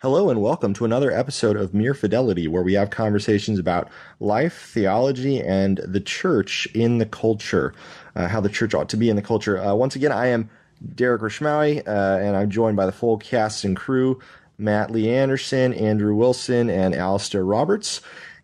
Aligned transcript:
Hello 0.00 0.30
and 0.30 0.40
welcome 0.40 0.74
to 0.74 0.84
another 0.84 1.10
episode 1.10 1.56
of 1.56 1.74
Mere 1.74 1.92
Fidelity, 1.92 2.46
where 2.46 2.62
we 2.62 2.74
have 2.74 2.88
conversations 2.88 3.58
about 3.58 3.88
life, 4.20 4.70
theology, 4.72 5.40
and 5.40 5.78
the 5.78 5.98
church 5.98 6.68
in 6.72 6.98
the 6.98 7.04
culture, 7.04 7.74
uh, 8.14 8.28
how 8.28 8.40
the 8.40 8.48
church 8.48 8.74
ought 8.74 8.88
to 8.90 8.96
be 8.96 9.10
in 9.10 9.16
the 9.16 9.22
culture. 9.22 9.60
Uh, 9.60 9.74
once 9.74 9.96
again, 9.96 10.12
I 10.12 10.28
am 10.28 10.48
Derek 10.94 11.20
Rishmawi, 11.20 11.84
uh, 11.84 12.20
and 12.20 12.36
I'm 12.36 12.48
joined 12.48 12.76
by 12.76 12.86
the 12.86 12.92
full 12.92 13.18
cast 13.18 13.64
and 13.64 13.76
crew 13.76 14.20
Matt 14.56 14.92
Lee 14.92 15.10
Anderson, 15.10 15.74
Andrew 15.74 16.14
Wilson, 16.14 16.70
and 16.70 16.94
Alistair 16.94 17.44
Roberts. 17.44 18.00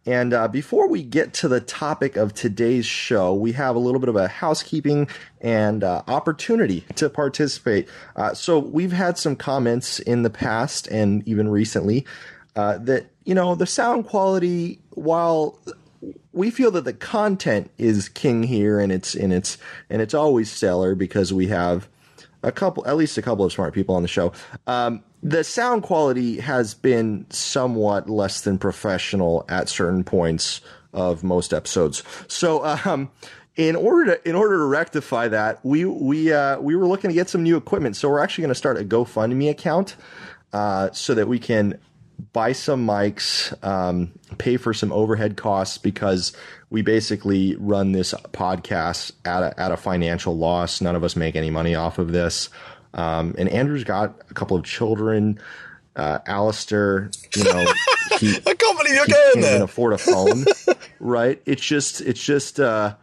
And 0.07 0.35
uh, 0.35 0.49
before 0.49 0.89
we 0.89 1.03
get 1.03 1.33
to 1.35 1.49
the 1.49 1.61
topic 1.61 2.17
of 2.17 2.35
today's 2.35 2.85
show, 2.85 3.33
we 3.33 3.53
have 3.53 3.75
a 3.75 3.79
little 3.79 4.01
bit 4.01 4.09
of 4.09 4.17
a 4.17 4.29
housekeeping 4.29 5.09
and 5.41 5.83
uh, 5.83 6.03
opportunity 6.09 6.85
to 6.97 7.09
participate. 7.09 7.89
Uh, 8.15 8.35
so 8.35 8.59
we've 8.59 8.93
had 8.93 9.17
some 9.17 9.35
comments 9.35 10.01
in 10.01 10.23
the 10.23 10.31
past 10.31 10.87
and 10.89 11.27
even 11.27 11.49
recently 11.49 12.05
uh, 12.57 12.79
that 12.79 13.07
you 13.25 13.35
know 13.35 13.55
the 13.55 13.67
sound 13.67 14.07
quality, 14.07 14.79
while 14.91 15.59
we 16.33 16.51
feel 16.51 16.71
that 16.71 16.85
the 16.85 16.93
content 16.93 17.71
is 17.79 18.09
king 18.09 18.43
here, 18.43 18.79
and 18.79 18.93
it's 18.93 19.15
and 19.15 19.33
it's 19.33 19.59
and 19.91 20.01
it's 20.01 20.15
always 20.15 20.51
stellar 20.51 20.95
because 20.95 21.33
we 21.33 21.49
have 21.49 21.89
a 22.43 22.53
couple, 22.53 22.87
at 22.87 22.97
least 22.97 23.19
a 23.19 23.23
couple 23.23 23.45
of 23.45 23.53
smart 23.53 23.75
people 23.75 23.95
on 23.95 24.03
the 24.03 24.09
show. 24.09 24.33
Um, 24.67 25.03
the 25.25 25.43
sound 25.43 25.83
quality 25.83 26.39
has 26.39 26.75
been 26.75 27.27
somewhat 27.31 28.11
less 28.11 28.43
than 28.43 28.59
professional 28.59 29.47
at 29.49 29.71
certain 29.71 30.05
points 30.05 30.61
of 30.93 31.25
most 31.25 31.55
episodes. 31.55 32.03
So, 32.29 32.65
um, 32.85 33.11
in 33.57 33.75
order 33.75 34.17
to 34.17 34.29
in 34.29 34.35
order 34.35 34.59
to 34.59 34.65
rectify 34.65 35.29
that, 35.29 35.65
we 35.65 35.85
we 35.85 36.33
uh, 36.33 36.61
we 36.61 36.77
were 36.77 36.87
looking 36.87 37.09
to 37.09 37.15
get 37.15 37.29
some 37.29 37.43
new 37.43 37.57
equipment. 37.57 37.97
So 37.97 38.09
we're 38.09 38.21
actually 38.21 38.43
going 38.43 38.51
to 38.51 38.57
start 38.57 38.79
a 38.79 38.85
GoFundMe 38.85 39.51
account 39.51 39.97
uh, 40.53 40.91
so 40.93 41.15
that 41.15 41.27
we 41.27 41.39
can 41.39 41.79
buy 42.33 42.53
some 42.53 42.87
mics, 42.87 43.53
um, 43.65 44.13
pay 44.39 44.57
for 44.57 44.75
some 44.75 44.93
overhead 44.93 45.37
costs 45.37 45.79
because 45.79 46.33
we 46.71 46.83
basically 46.83 47.57
run 47.57 47.93
this 47.93 48.13
podcast 48.33 49.13
at 49.25 49.43
a, 49.43 49.61
at 49.61 49.73
a 49.73 49.77
financial 49.77 50.37
loss. 50.37 50.81
None 50.81 50.97
of 50.97 51.05
us 51.05 51.17
make 51.17 51.37
any 51.37 51.51
money 51.51 51.75
off 51.75 51.99
of 51.99 52.13
this. 52.13 52.51
Um, 52.95 53.35
and 53.37 53.49
Andrew's 53.49 53.85
got 53.85 54.23
a 54.31 54.35
couple 54.35 54.57
of 54.57 54.65
children. 54.65 55.39
Uh, 55.97 56.19
Alistair, 56.27 57.11
you 57.37 57.45
know, 57.45 57.65
he, 58.19 58.37
I 58.47 58.55
can't 58.55 58.79
believe 58.79 58.95
you're 58.95 59.05
he 59.07 59.13
can't 59.13 59.41
there. 59.41 59.51
even 59.57 59.63
afford 59.63 59.93
a 59.93 59.99
phone, 59.99 60.45
right? 61.01 61.41
It's 61.47 61.63
just, 61.65 62.01
it's 62.01 62.23
just, 62.23 62.59
uh, 62.59 62.95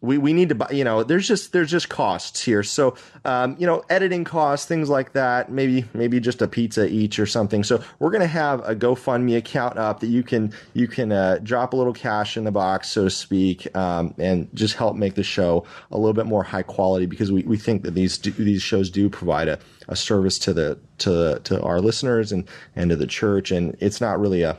we, 0.00 0.16
we 0.16 0.32
need 0.32 0.48
to 0.50 0.54
buy, 0.54 0.70
you 0.70 0.84
know, 0.84 1.02
there's 1.02 1.26
just, 1.26 1.52
there's 1.52 1.70
just 1.70 1.88
costs 1.88 2.40
here. 2.40 2.62
So, 2.62 2.96
um, 3.24 3.56
you 3.58 3.66
know, 3.66 3.82
editing 3.90 4.22
costs, 4.22 4.64
things 4.64 4.88
like 4.88 5.12
that, 5.14 5.50
maybe, 5.50 5.86
maybe 5.92 6.20
just 6.20 6.40
a 6.40 6.46
pizza 6.46 6.86
each 6.86 7.18
or 7.18 7.26
something. 7.26 7.64
So 7.64 7.82
we're 7.98 8.10
going 8.10 8.20
to 8.20 8.28
have 8.28 8.60
a 8.60 8.76
GoFundMe 8.76 9.36
account 9.36 9.76
up 9.76 9.98
that 10.00 10.06
you 10.06 10.22
can, 10.22 10.52
you 10.72 10.86
can, 10.86 11.10
uh, 11.10 11.38
drop 11.42 11.72
a 11.72 11.76
little 11.76 11.92
cash 11.92 12.36
in 12.36 12.44
the 12.44 12.52
box, 12.52 12.88
so 12.90 13.04
to 13.04 13.10
speak, 13.10 13.76
um, 13.76 14.14
and 14.18 14.48
just 14.54 14.76
help 14.76 14.94
make 14.94 15.14
the 15.14 15.24
show 15.24 15.64
a 15.90 15.98
little 15.98 16.14
bit 16.14 16.26
more 16.26 16.44
high 16.44 16.62
quality 16.62 17.06
because 17.06 17.32
we, 17.32 17.42
we 17.42 17.56
think 17.56 17.82
that 17.82 17.94
these, 17.94 18.18
do, 18.18 18.30
these 18.30 18.62
shows 18.62 18.90
do 18.90 19.10
provide 19.10 19.48
a, 19.48 19.58
a 19.88 19.96
service 19.96 20.38
to 20.38 20.52
the, 20.52 20.78
to, 20.98 21.40
to 21.42 21.60
our 21.62 21.80
listeners 21.80 22.30
and, 22.30 22.48
and 22.76 22.90
to 22.90 22.96
the 22.96 23.06
church. 23.06 23.50
And 23.50 23.76
it's 23.80 24.00
not 24.00 24.20
really 24.20 24.42
a, 24.42 24.56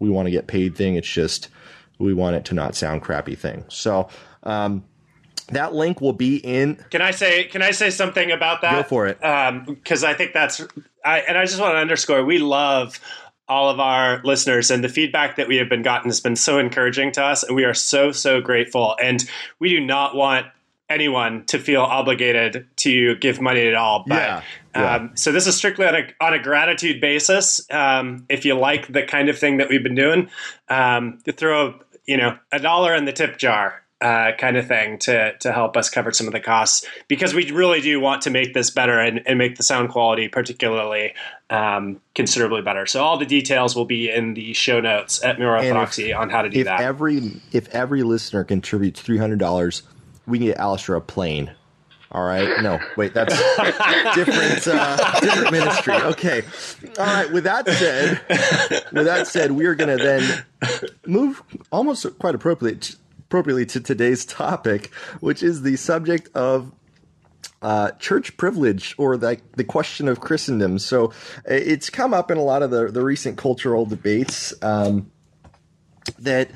we 0.00 0.10
want 0.10 0.26
to 0.26 0.32
get 0.32 0.48
paid 0.48 0.74
thing. 0.74 0.96
It's 0.96 1.06
just, 1.06 1.48
we 1.98 2.14
want 2.14 2.34
it 2.34 2.44
to 2.46 2.54
not 2.54 2.74
sound 2.74 3.02
crappy 3.02 3.36
thing. 3.36 3.64
So, 3.68 4.08
um, 4.42 4.84
that 5.48 5.74
link 5.74 6.00
will 6.00 6.12
be 6.12 6.36
in. 6.36 6.76
Can 6.90 7.02
I 7.02 7.10
say 7.10 7.44
can 7.44 7.62
I 7.62 7.70
say 7.72 7.90
something 7.90 8.30
about 8.30 8.62
that? 8.62 8.82
Go 8.82 8.88
for 8.88 9.06
it. 9.06 9.18
Because 9.66 10.04
I 10.04 10.14
think 10.14 10.32
that's 10.32 10.62
I 11.04 11.20
and 11.20 11.36
I 11.36 11.44
just 11.44 11.60
want 11.60 11.74
to 11.74 11.78
underscore 11.78 12.24
we 12.24 12.38
love 12.38 13.00
all 13.48 13.68
of 13.68 13.80
our 13.80 14.22
listeners 14.22 14.70
and 14.70 14.84
the 14.84 14.88
feedback 14.88 15.36
that 15.36 15.48
we 15.48 15.56
have 15.56 15.68
been 15.68 15.82
gotten 15.82 16.08
has 16.08 16.20
been 16.20 16.36
so 16.36 16.58
encouraging 16.58 17.10
to 17.10 17.22
us 17.22 17.42
and 17.42 17.56
we 17.56 17.64
are 17.64 17.74
so 17.74 18.12
so 18.12 18.40
grateful 18.40 18.96
and 19.02 19.28
we 19.58 19.68
do 19.68 19.80
not 19.80 20.14
want 20.14 20.46
anyone 20.88 21.44
to 21.46 21.58
feel 21.58 21.82
obligated 21.82 22.66
to 22.76 23.16
give 23.16 23.40
money 23.40 23.66
at 23.66 23.74
all 23.74 24.04
but 24.06 24.14
Yeah, 24.14 24.42
yeah. 24.74 24.94
Um, 24.94 25.10
so 25.14 25.32
this 25.32 25.48
is 25.48 25.56
strictly 25.56 25.84
on 25.84 25.96
a, 25.96 26.08
on 26.20 26.32
a 26.32 26.38
gratitude 26.40 27.00
basis 27.00 27.60
um, 27.72 28.24
if 28.28 28.44
you 28.44 28.54
like 28.54 28.92
the 28.92 29.02
kind 29.02 29.28
of 29.28 29.36
thing 29.36 29.56
that 29.56 29.68
we've 29.68 29.82
been 29.82 29.96
doing 29.96 30.30
um, 30.68 31.18
to 31.24 31.32
throw 31.32 31.80
you 32.06 32.16
know 32.16 32.38
a 32.52 32.60
dollar 32.60 32.94
in 32.94 33.04
the 33.04 33.12
tip 33.12 33.36
jar 33.36 33.82
uh, 34.00 34.32
kind 34.38 34.56
of 34.56 34.66
thing 34.66 34.98
to 34.98 35.36
to 35.38 35.52
help 35.52 35.76
us 35.76 35.90
cover 35.90 36.10
some 36.12 36.26
of 36.26 36.32
the 36.32 36.40
costs 36.40 36.86
because 37.08 37.34
we 37.34 37.50
really 37.50 37.80
do 37.80 38.00
want 38.00 38.22
to 38.22 38.30
make 38.30 38.54
this 38.54 38.70
better 38.70 38.98
and, 38.98 39.20
and 39.26 39.38
make 39.38 39.56
the 39.56 39.62
sound 39.62 39.90
quality 39.90 40.26
particularly 40.28 41.12
um, 41.50 42.00
considerably 42.14 42.62
better. 42.62 42.86
So 42.86 43.02
all 43.04 43.18
the 43.18 43.26
details 43.26 43.76
will 43.76 43.84
be 43.84 44.10
in 44.10 44.34
the 44.34 44.52
show 44.54 44.80
notes 44.80 45.22
at 45.22 45.38
Miro 45.38 45.56
And 45.58 45.66
if- 45.66 45.72
Orthodoxy 45.74 46.12
on 46.14 46.30
how 46.30 46.42
to 46.42 46.48
do 46.48 46.60
If 46.60 46.64
that. 46.66 46.80
every 46.80 47.40
if 47.52 47.68
every 47.74 48.02
listener 48.02 48.42
contributes 48.44 49.00
three 49.02 49.18
hundred 49.18 49.38
dollars, 49.38 49.82
we 50.26 50.38
can 50.38 50.46
get 50.46 50.56
Alistair 50.56 50.94
a 50.96 51.00
plane. 51.00 51.50
All 52.12 52.24
right. 52.24 52.60
No, 52.60 52.80
wait, 52.96 53.14
that's 53.14 53.36
different. 54.16 54.66
Uh, 54.66 55.20
different 55.20 55.52
ministry. 55.52 55.94
Okay. 55.94 56.42
All 56.98 57.04
right. 57.06 57.30
With 57.30 57.44
that 57.44 57.68
said, 57.68 58.20
with 58.92 59.06
that 59.06 59.28
said, 59.28 59.52
we 59.52 59.64
are 59.66 59.76
going 59.76 59.96
to 59.96 60.02
then 60.02 60.44
move 61.06 61.40
almost 61.70 62.04
quite 62.18 62.34
appropriately 62.34 62.96
appropriately 63.30 63.64
to 63.64 63.80
today's 63.80 64.24
topic, 64.24 64.92
which 65.20 65.40
is 65.40 65.62
the 65.62 65.76
subject 65.76 66.28
of 66.34 66.72
uh, 67.62 67.92
church 67.92 68.36
privilege 68.36 68.92
or 68.98 69.16
the, 69.16 69.40
the 69.54 69.62
question 69.62 70.08
of 70.08 70.18
Christendom. 70.18 70.80
So 70.80 71.10
uh, 71.10 71.12
it's 71.46 71.90
come 71.90 72.12
up 72.12 72.32
in 72.32 72.38
a 72.38 72.42
lot 72.42 72.64
of 72.64 72.72
the, 72.72 72.88
the 72.88 73.04
recent 73.04 73.38
cultural 73.38 73.86
debates 73.86 74.52
um, 74.64 75.12
that, 76.18 76.50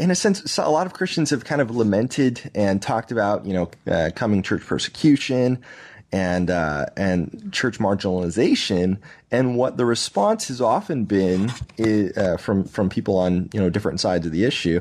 in 0.00 0.10
a 0.10 0.16
sense, 0.16 0.58
a 0.58 0.68
lot 0.68 0.88
of 0.88 0.94
Christians 0.94 1.30
have 1.30 1.44
kind 1.44 1.60
of 1.60 1.70
lamented 1.70 2.50
and 2.56 2.82
talked 2.82 3.12
about, 3.12 3.46
you 3.46 3.52
know, 3.52 3.70
uh, 3.86 4.10
coming 4.16 4.42
church 4.42 4.62
persecution 4.62 5.62
and 6.10 6.50
uh, 6.50 6.86
and 6.96 7.50
church 7.52 7.78
marginalization. 7.78 8.98
And 9.30 9.56
what 9.56 9.76
the 9.76 9.86
response 9.86 10.48
has 10.48 10.60
often 10.60 11.04
been 11.04 11.52
is, 11.78 12.16
uh, 12.16 12.36
from 12.36 12.64
from 12.64 12.90
people 12.90 13.16
on 13.16 13.48
you 13.54 13.60
know 13.60 13.70
different 13.70 14.00
sides 14.00 14.26
of 14.26 14.32
the 14.32 14.44
issue 14.44 14.80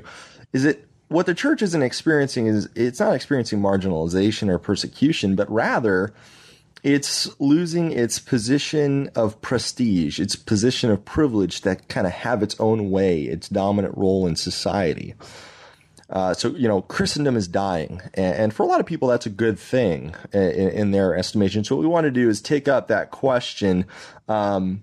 is 0.53 0.63
that 0.63 0.85
what 1.07 1.25
the 1.25 1.33
church 1.33 1.61
isn't 1.61 1.81
experiencing 1.81 2.47
is 2.47 2.69
it's 2.75 2.99
not 2.99 3.13
experiencing 3.13 3.59
marginalization 3.59 4.49
or 4.49 4.57
persecution, 4.57 5.35
but 5.35 5.51
rather 5.51 6.13
it's 6.83 7.29
losing 7.39 7.91
its 7.91 8.17
position 8.17 9.09
of 9.15 9.39
prestige, 9.41 10.19
its 10.19 10.35
position 10.35 10.89
of 10.89 11.03
privilege 11.05 11.61
that 11.61 11.87
kind 11.89 12.07
of 12.07 12.13
have 12.13 12.41
its 12.41 12.59
own 12.59 12.89
way, 12.89 13.23
its 13.23 13.49
dominant 13.49 13.95
role 13.97 14.25
in 14.25 14.35
society. 14.35 15.13
Uh, 16.09 16.33
so 16.33 16.49
you 16.49 16.67
know, 16.67 16.81
Christendom 16.81 17.37
is 17.37 17.47
dying, 17.47 18.01
and, 18.13 18.35
and 18.35 18.53
for 18.53 18.63
a 18.63 18.65
lot 18.65 18.79
of 18.79 18.85
people, 18.85 19.07
that's 19.07 19.25
a 19.25 19.29
good 19.29 19.57
thing 19.57 20.13
in, 20.33 20.41
in 20.41 20.91
their 20.91 21.15
estimation. 21.15 21.63
So 21.63 21.75
what 21.75 21.81
we 21.81 21.87
want 21.87 22.05
to 22.05 22.11
do 22.11 22.27
is 22.27 22.41
take 22.41 22.67
up 22.67 22.89
that 22.89 23.11
question. 23.11 23.85
Um, 24.27 24.81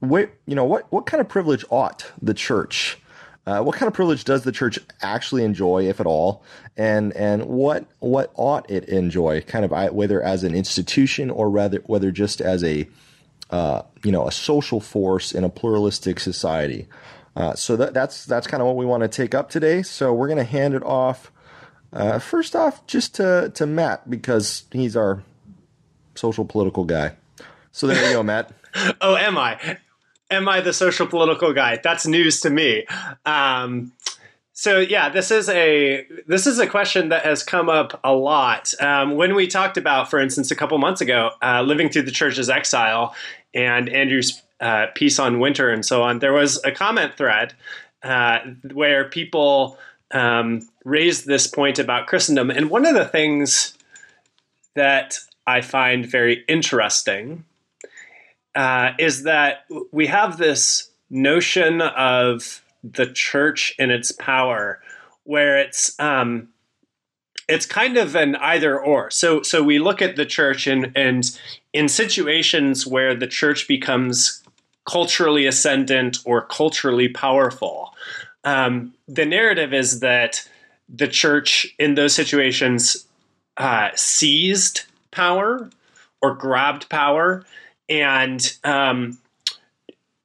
what 0.00 0.30
you 0.46 0.56
know, 0.56 0.64
what 0.64 0.90
what 0.90 1.06
kind 1.06 1.20
of 1.20 1.28
privilege 1.28 1.64
ought 1.70 2.10
the 2.20 2.34
church? 2.34 2.98
Uh, 3.46 3.62
what 3.62 3.76
kind 3.76 3.88
of 3.88 3.94
privilege 3.94 4.24
does 4.24 4.42
the 4.44 4.52
church 4.52 4.78
actually 5.02 5.44
enjoy, 5.44 5.86
if 5.86 6.00
at 6.00 6.06
all, 6.06 6.42
and 6.76 7.12
and 7.12 7.44
what 7.46 7.84
what 7.98 8.32
ought 8.34 8.68
it 8.70 8.84
enjoy, 8.84 9.40
kind 9.42 9.64
of 9.64 9.92
whether 9.92 10.22
as 10.22 10.44
an 10.44 10.54
institution 10.54 11.30
or 11.30 11.50
rather 11.50 11.78
whether 11.86 12.10
just 12.10 12.40
as 12.40 12.64
a 12.64 12.88
uh, 13.50 13.82
you 14.02 14.10
know 14.10 14.26
a 14.26 14.32
social 14.32 14.80
force 14.80 15.32
in 15.32 15.44
a 15.44 15.50
pluralistic 15.50 16.18
society. 16.20 16.88
Uh, 17.36 17.54
so 17.54 17.76
that, 17.76 17.92
that's 17.92 18.24
that's 18.24 18.46
kind 18.46 18.62
of 18.62 18.66
what 18.66 18.76
we 18.76 18.86
want 18.86 19.02
to 19.02 19.08
take 19.08 19.34
up 19.34 19.50
today. 19.50 19.82
So 19.82 20.12
we're 20.14 20.28
going 20.28 20.38
to 20.38 20.44
hand 20.44 20.74
it 20.74 20.82
off 20.82 21.30
uh, 21.92 22.18
first 22.18 22.56
off 22.56 22.86
just 22.86 23.14
to 23.16 23.52
to 23.54 23.66
Matt 23.66 24.08
because 24.10 24.64
he's 24.72 24.96
our 24.96 25.22
social 26.14 26.44
political 26.44 26.84
guy. 26.84 27.16
So 27.72 27.86
there 27.86 28.08
you 28.08 28.14
go, 28.14 28.22
Matt. 28.22 28.52
oh, 29.00 29.16
am 29.16 29.36
I? 29.36 29.78
Am 30.30 30.48
I 30.48 30.60
the 30.60 30.72
social 30.72 31.06
political 31.06 31.52
guy? 31.52 31.78
That's 31.82 32.06
news 32.06 32.40
to 32.40 32.50
me. 32.50 32.86
Um, 33.26 33.92
so 34.56 34.78
yeah, 34.78 35.08
this 35.08 35.32
is 35.32 35.48
a 35.48 36.06
this 36.28 36.46
is 36.46 36.60
a 36.60 36.66
question 36.66 37.08
that 37.08 37.24
has 37.24 37.42
come 37.42 37.68
up 37.68 38.00
a 38.04 38.12
lot 38.14 38.72
um, 38.80 39.16
when 39.16 39.34
we 39.34 39.48
talked 39.48 39.76
about, 39.76 40.08
for 40.08 40.20
instance, 40.20 40.52
a 40.52 40.56
couple 40.56 40.78
months 40.78 41.00
ago, 41.00 41.30
uh, 41.42 41.62
living 41.62 41.88
through 41.88 42.02
the 42.02 42.12
church's 42.12 42.48
exile 42.48 43.14
and 43.52 43.88
Andrew's 43.88 44.42
uh, 44.60 44.86
piece 44.94 45.18
on 45.18 45.40
winter 45.40 45.70
and 45.70 45.84
so 45.84 46.02
on. 46.02 46.20
There 46.20 46.32
was 46.32 46.64
a 46.64 46.70
comment 46.70 47.16
thread 47.16 47.52
uh, 48.04 48.38
where 48.72 49.08
people 49.08 49.76
um, 50.12 50.68
raised 50.84 51.26
this 51.26 51.48
point 51.48 51.80
about 51.80 52.06
Christendom, 52.06 52.50
and 52.50 52.70
one 52.70 52.86
of 52.86 52.94
the 52.94 53.06
things 53.06 53.76
that 54.76 55.18
I 55.48 55.62
find 55.62 56.06
very 56.06 56.44
interesting 56.46 57.44
uh, 58.54 58.90
is 58.98 59.24
that 59.24 59.64
we 59.92 60.06
have 60.06 60.38
this 60.38 60.90
notion 61.10 61.80
of 61.80 62.62
the 62.82 63.06
church 63.06 63.74
and 63.78 63.90
its 63.90 64.12
power, 64.12 64.80
where 65.24 65.58
it's 65.58 65.98
um, 65.98 66.48
it's 67.48 67.66
kind 67.66 67.96
of 67.96 68.14
an 68.14 68.36
either 68.36 68.78
or. 68.78 69.10
So 69.10 69.42
so 69.42 69.62
we 69.62 69.78
look 69.78 70.02
at 70.02 70.16
the 70.16 70.26
church 70.26 70.66
and 70.66 70.92
and 70.94 71.38
in 71.72 71.88
situations 71.88 72.86
where 72.86 73.14
the 73.14 73.26
church 73.26 73.66
becomes 73.68 74.42
culturally 74.88 75.46
ascendant 75.46 76.18
or 76.24 76.42
culturally 76.42 77.08
powerful. 77.08 77.94
Um, 78.44 78.94
the 79.08 79.24
narrative 79.24 79.72
is 79.72 80.00
that 80.00 80.46
the 80.88 81.08
church 81.08 81.74
in 81.78 81.94
those 81.94 82.14
situations 82.14 83.06
uh, 83.56 83.90
seized 83.94 84.82
power 85.10 85.70
or 86.20 86.34
grabbed 86.34 86.88
power, 86.88 87.44
and 87.88 88.56
um, 88.64 89.18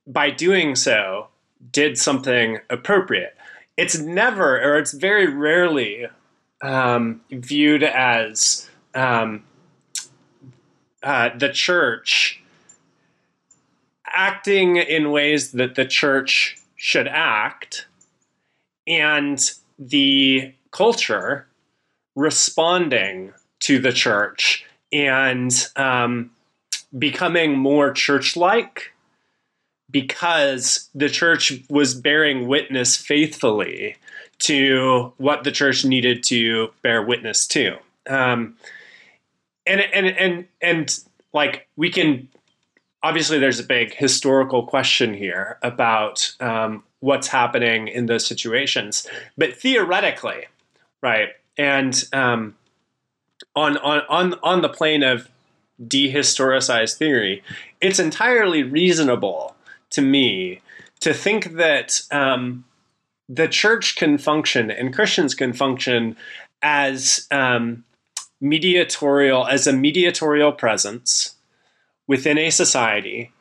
by 0.07 0.31
doing 0.31 0.75
so, 0.75 1.27
did 1.71 1.97
something 1.97 2.59
appropriate. 2.69 3.35
It's 3.77 3.99
never, 3.99 4.61
or 4.61 4.77
it's 4.77 4.93
very 4.93 5.27
rarely 5.27 6.07
um, 6.61 7.21
viewed 7.31 7.83
as 7.83 8.69
um, 8.95 9.43
uh, 11.03 11.29
the 11.37 11.49
church 11.49 12.41
acting 14.05 14.75
in 14.75 15.11
ways 15.11 15.51
that 15.51 15.75
the 15.75 15.85
church 15.85 16.57
should 16.75 17.07
act 17.07 17.85
and 18.87 19.51
the 19.77 20.53
culture 20.71 21.47
responding 22.15 23.33
to 23.59 23.79
the 23.79 23.93
church 23.93 24.65
and 24.91 25.67
um, 25.75 26.31
becoming 26.97 27.57
more 27.57 27.91
church 27.91 28.35
like 28.35 28.93
because 29.91 30.89
the 30.93 31.09
church 31.09 31.53
was 31.69 31.93
bearing 31.93 32.47
witness 32.47 32.95
faithfully 32.95 33.95
to 34.39 35.11
what 35.17 35.43
the 35.43 35.51
church 35.51 35.83
needed 35.83 36.23
to 36.23 36.69
bear 36.81 37.01
witness 37.01 37.47
to. 37.47 37.77
Um, 38.07 38.55
and, 39.65 39.81
and, 39.81 40.07
and, 40.07 40.47
and 40.61 40.99
like 41.33 41.67
we 41.75 41.91
can, 41.91 42.27
obviously 43.03 43.39
there's 43.39 43.59
a 43.59 43.63
big 43.63 43.93
historical 43.93 44.65
question 44.65 45.13
here 45.13 45.57
about 45.61 46.33
um, 46.39 46.83
what's 47.01 47.27
happening 47.27 47.87
in 47.87 48.05
those 48.05 48.25
situations, 48.25 49.07
but 49.37 49.55
theoretically, 49.55 50.45
right. 51.01 51.29
And 51.57 52.01
um, 52.13 52.55
on, 53.55 53.77
on, 53.77 54.01
on, 54.07 54.39
on 54.41 54.61
the 54.61 54.69
plane 54.69 55.03
of 55.03 55.27
dehistoricized 55.87 56.97
theory, 56.97 57.43
it's 57.81 57.99
entirely 57.99 58.63
reasonable 58.63 59.55
to 59.91 60.01
me 60.01 60.61
to 60.99 61.13
think 61.13 61.53
that 61.53 62.01
um, 62.11 62.65
the 63.27 63.47
church 63.47 63.95
can 63.95 64.17
function 64.17 64.69
and 64.71 64.93
Christians 64.93 65.33
can 65.33 65.53
function 65.53 66.17
as 66.61 67.27
um, 67.31 67.83
mediatorial, 68.41 69.47
as 69.47 69.67
a 69.67 69.73
mediatorial 69.73 70.51
presence 70.51 71.35
within 72.07 72.37
a 72.37 72.49
society 72.49 73.31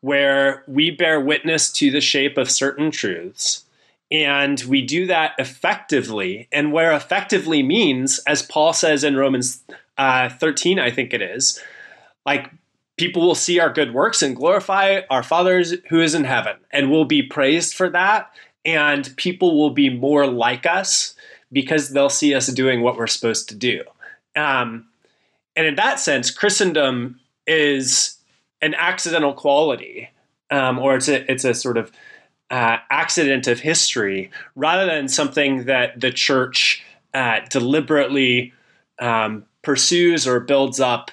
where 0.00 0.64
we 0.66 0.90
bear 0.90 1.20
witness 1.20 1.70
to 1.72 1.90
the 1.90 2.00
shape 2.00 2.38
of 2.38 2.50
certain 2.50 2.90
truths. 2.90 3.64
And 4.10 4.60
we 4.68 4.82
do 4.82 5.06
that 5.06 5.32
effectively, 5.36 6.46
and 6.52 6.72
where 6.72 6.92
effectively 6.92 7.62
means, 7.62 8.20
as 8.20 8.40
Paul 8.40 8.72
says 8.72 9.02
in 9.02 9.16
Romans 9.16 9.64
uh, 9.98 10.28
13, 10.28 10.78
I 10.78 10.92
think 10.92 11.12
it 11.12 11.20
is, 11.20 11.60
like 12.26 12.50
people 12.98 13.22
will 13.22 13.34
see 13.34 13.60
our 13.60 13.72
good 13.72 13.94
works 13.94 14.20
and 14.20 14.36
glorify 14.36 15.00
our 15.08 15.22
fathers 15.22 15.74
who 15.88 16.00
is 16.00 16.14
in 16.14 16.24
heaven, 16.24 16.56
and 16.72 16.90
we'll 16.90 17.04
be 17.04 17.22
praised 17.22 17.74
for 17.74 17.88
that. 17.90 18.30
And 18.64 19.16
people 19.16 19.56
will 19.56 19.70
be 19.70 19.88
more 19.88 20.26
like 20.26 20.66
us 20.66 21.14
because 21.52 21.90
they'll 21.90 22.08
see 22.08 22.34
us 22.34 22.48
doing 22.48 22.82
what 22.82 22.96
we're 22.96 23.06
supposed 23.06 23.48
to 23.50 23.54
do. 23.54 23.84
Um, 24.34 24.88
and 25.54 25.66
in 25.66 25.76
that 25.76 26.00
sense, 26.00 26.30
Christendom 26.30 27.20
is 27.46 28.16
an 28.60 28.74
accidental 28.74 29.32
quality, 29.32 30.10
um, 30.50 30.78
or 30.78 30.96
it's 30.96 31.08
a 31.08 31.30
it's 31.30 31.44
a 31.44 31.54
sort 31.54 31.78
of 31.78 31.92
uh, 32.50 32.78
accident 32.90 33.46
of 33.46 33.60
history, 33.60 34.30
rather 34.56 34.86
than 34.86 35.08
something 35.08 35.64
that 35.66 36.00
the 36.00 36.10
church 36.10 36.84
uh, 37.14 37.40
deliberately 37.48 38.52
um, 38.98 39.44
pursues 39.62 40.26
or 40.26 40.40
builds 40.40 40.80
up 40.80 41.10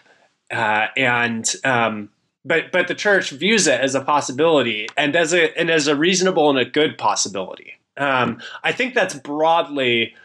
uh, 0.53 0.87
and 0.95 1.53
um, 1.63 2.09
but 2.45 2.71
but 2.71 2.87
the 2.87 2.95
church 2.95 3.31
views 3.31 3.67
it 3.67 3.79
as 3.79 3.95
a 3.95 4.01
possibility 4.01 4.87
and 4.97 5.15
as 5.15 5.33
a 5.33 5.57
and 5.57 5.69
as 5.69 5.87
a 5.87 5.95
reasonable 5.95 6.49
and 6.49 6.59
a 6.59 6.65
good 6.65 6.97
possibility. 6.97 7.73
Um, 7.97 8.41
I 8.63 8.71
think 8.71 8.95
that's 8.95 9.13
broadly 9.13 10.15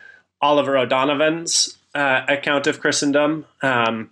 Oliver 0.41 0.77
O'Donovan's 0.77 1.79
uh, 1.95 2.23
account 2.29 2.67
of 2.67 2.81
Christendom, 2.81 3.47
um, 3.63 4.11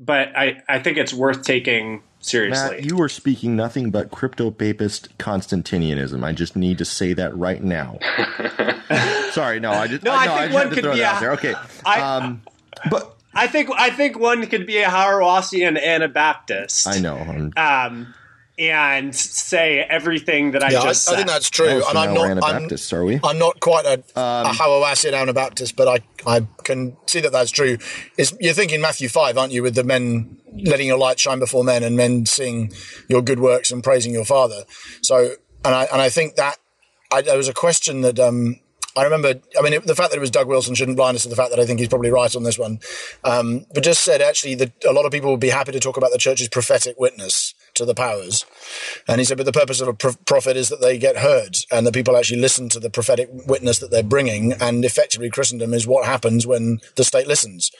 but 0.00 0.36
I 0.36 0.62
I 0.68 0.78
think 0.78 0.98
it's 0.98 1.14
worth 1.14 1.42
taking 1.42 2.02
seriously. 2.20 2.76
Matt, 2.76 2.84
you 2.84 3.00
are 3.00 3.08
speaking 3.08 3.56
nothing 3.56 3.90
but 3.90 4.10
crypto 4.10 4.50
papist 4.50 5.16
Constantinianism. 5.18 6.24
I 6.24 6.32
just 6.32 6.56
need 6.56 6.78
to 6.78 6.84
say 6.84 7.12
that 7.14 7.36
right 7.36 7.62
now. 7.62 7.98
Sorry, 9.32 9.60
no, 9.60 9.70
I 9.70 9.86
just 9.86 10.02
no. 10.02 10.12
I, 10.12 10.26
no, 10.26 10.34
I, 10.34 10.40
think 10.42 10.54
one 10.54 10.70
could 10.70 10.84
be 10.84 11.00
a, 11.00 11.20
there. 11.20 11.32
Okay, 11.32 11.54
I, 11.84 12.00
um, 12.00 12.42
but 12.90 13.17
I 13.34 13.46
think 13.46 13.70
I 13.74 13.90
think 13.90 14.18
one 14.18 14.46
could 14.46 14.66
be 14.66 14.78
a 14.78 14.86
Hauerwasian 14.86 15.80
Anabaptist. 15.80 16.86
I 16.86 16.98
know. 16.98 17.50
Um, 17.56 18.14
and 18.58 19.14
say 19.14 19.80
everything 19.80 20.50
that 20.50 20.64
I 20.64 20.70
yeah, 20.70 20.82
just 20.82 21.08
I, 21.08 21.12
said. 21.12 21.12
I 21.12 21.16
think 21.18 21.28
that's 21.28 21.50
true. 21.50 21.68
Oh, 21.68 21.80
so 21.80 21.88
and 21.90 21.98
I'm 21.98 22.14
now 22.14 22.20
we're 22.20 22.34
not. 22.34 22.44
I'm, 22.44 22.56
Anabaptists, 22.56 22.92
are 22.92 23.04
we? 23.04 23.20
I'm 23.22 23.38
not 23.38 23.60
quite 23.60 23.84
a, 23.84 23.94
Um, 24.18 24.46
a 24.46 24.50
Hauerwasian 24.50 25.14
Anabaptist, 25.14 25.76
but 25.76 25.86
I, 25.86 26.00
I 26.26 26.46
can 26.64 26.96
see 27.06 27.20
that 27.20 27.30
that's 27.30 27.52
true. 27.52 27.78
It's, 28.16 28.34
you're 28.40 28.54
thinking 28.54 28.80
Matthew 28.80 29.08
5, 29.08 29.38
aren't 29.38 29.52
you, 29.52 29.62
with 29.62 29.76
the 29.76 29.84
men 29.84 30.38
letting 30.64 30.88
your 30.88 30.98
light 30.98 31.20
shine 31.20 31.38
before 31.38 31.62
men 31.62 31.84
and 31.84 31.96
men 31.96 32.26
seeing 32.26 32.72
your 33.08 33.22
good 33.22 33.38
works 33.38 33.70
and 33.70 33.84
praising 33.84 34.12
your 34.12 34.24
Father. 34.24 34.64
So, 35.02 35.34
and 35.64 35.74
I, 35.74 35.84
and 35.84 36.00
I 36.00 36.08
think 36.08 36.34
that 36.34 36.58
I, 37.12 37.22
there 37.22 37.36
was 37.36 37.48
a 37.48 37.54
question 37.54 38.00
that 38.00 38.18
um, 38.18 38.56
I 38.98 39.04
remember, 39.04 39.34
I 39.58 39.62
mean, 39.62 39.72
it, 39.72 39.86
the 39.86 39.94
fact 39.94 40.10
that 40.10 40.16
it 40.16 40.20
was 40.20 40.30
Doug 40.30 40.48
Wilson 40.48 40.74
shouldn't 40.74 40.96
blind 40.96 41.14
us 41.14 41.22
to 41.22 41.28
the 41.28 41.36
fact 41.36 41.50
that 41.50 41.60
I 41.60 41.64
think 41.64 41.78
he's 41.78 41.88
probably 41.88 42.10
right 42.10 42.34
on 42.34 42.42
this 42.42 42.58
one. 42.58 42.80
Um, 43.24 43.64
but 43.72 43.84
just 43.84 44.02
said 44.02 44.20
actually 44.20 44.56
that 44.56 44.72
a 44.84 44.92
lot 44.92 45.06
of 45.06 45.12
people 45.12 45.30
would 45.30 45.40
be 45.40 45.50
happy 45.50 45.72
to 45.72 45.80
talk 45.80 45.96
about 45.96 46.12
the 46.12 46.18
church's 46.18 46.48
prophetic 46.48 46.98
witness 46.98 47.54
to 47.74 47.84
the 47.84 47.94
powers. 47.94 48.44
And 49.06 49.20
he 49.20 49.24
said, 49.24 49.36
but 49.36 49.46
the 49.46 49.52
purpose 49.52 49.80
of 49.80 49.88
a 49.88 49.94
pro- 49.94 50.14
prophet 50.26 50.56
is 50.56 50.68
that 50.68 50.80
they 50.80 50.98
get 50.98 51.18
heard 51.18 51.56
and 51.70 51.86
that 51.86 51.94
people 51.94 52.16
actually 52.16 52.40
listen 52.40 52.68
to 52.70 52.80
the 52.80 52.90
prophetic 52.90 53.30
witness 53.46 53.78
that 53.78 53.90
they're 53.90 54.02
bringing. 54.02 54.52
And 54.52 54.84
effectively, 54.84 55.30
Christendom 55.30 55.72
is 55.72 55.86
what 55.86 56.04
happens 56.04 56.46
when 56.46 56.80
the 56.96 57.04
state 57.04 57.28
listens. 57.28 57.70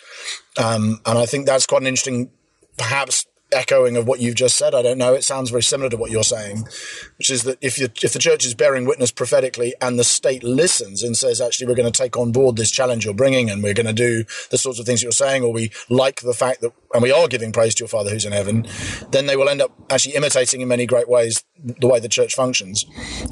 Um, 0.56 1.00
and 1.04 1.18
I 1.18 1.26
think 1.26 1.46
that's 1.46 1.66
quite 1.66 1.82
an 1.82 1.88
interesting, 1.88 2.30
perhaps 2.76 3.26
echoing 3.52 3.96
of 3.96 4.06
what 4.06 4.20
you've 4.20 4.34
just 4.34 4.56
said. 4.56 4.74
I 4.74 4.82
don't 4.82 4.98
know. 4.98 5.14
It 5.14 5.24
sounds 5.24 5.50
very 5.50 5.62
similar 5.62 5.88
to 5.90 5.96
what 5.96 6.10
you're 6.10 6.22
saying, 6.22 6.68
which 7.16 7.30
is 7.30 7.44
that 7.44 7.58
if 7.60 7.78
you, 7.78 7.88
if 8.02 8.12
the 8.12 8.18
church 8.18 8.44
is 8.44 8.54
bearing 8.54 8.86
witness 8.86 9.10
prophetically 9.10 9.74
and 9.80 9.98
the 9.98 10.04
state 10.04 10.42
listens 10.42 11.02
and 11.02 11.16
says, 11.16 11.40
actually, 11.40 11.66
we're 11.66 11.74
going 11.74 11.90
to 11.90 12.02
take 12.02 12.16
on 12.16 12.32
board 12.32 12.56
this 12.56 12.70
challenge 12.70 13.04
you're 13.04 13.14
bringing 13.14 13.50
and 13.50 13.62
we're 13.62 13.74
going 13.74 13.86
to 13.86 13.92
do 13.92 14.24
the 14.50 14.58
sorts 14.58 14.78
of 14.78 14.86
things 14.86 15.02
you're 15.02 15.12
saying, 15.12 15.42
or 15.42 15.52
we 15.52 15.70
like 15.88 16.20
the 16.20 16.34
fact 16.34 16.60
that, 16.60 16.72
and 16.94 17.02
we 17.02 17.12
are 17.12 17.28
giving 17.28 17.52
praise 17.52 17.74
to 17.74 17.82
your 17.82 17.88
Father 17.88 18.10
who's 18.10 18.24
in 18.24 18.32
heaven, 18.32 18.66
then 19.10 19.26
they 19.26 19.36
will 19.36 19.48
end 19.48 19.60
up 19.60 19.72
actually 19.90 20.14
imitating 20.14 20.60
in 20.60 20.68
many 20.68 20.86
great 20.86 21.08
ways 21.08 21.44
the 21.80 21.86
way 21.86 22.00
the 22.00 22.08
church 22.08 22.34
functions. 22.34 22.86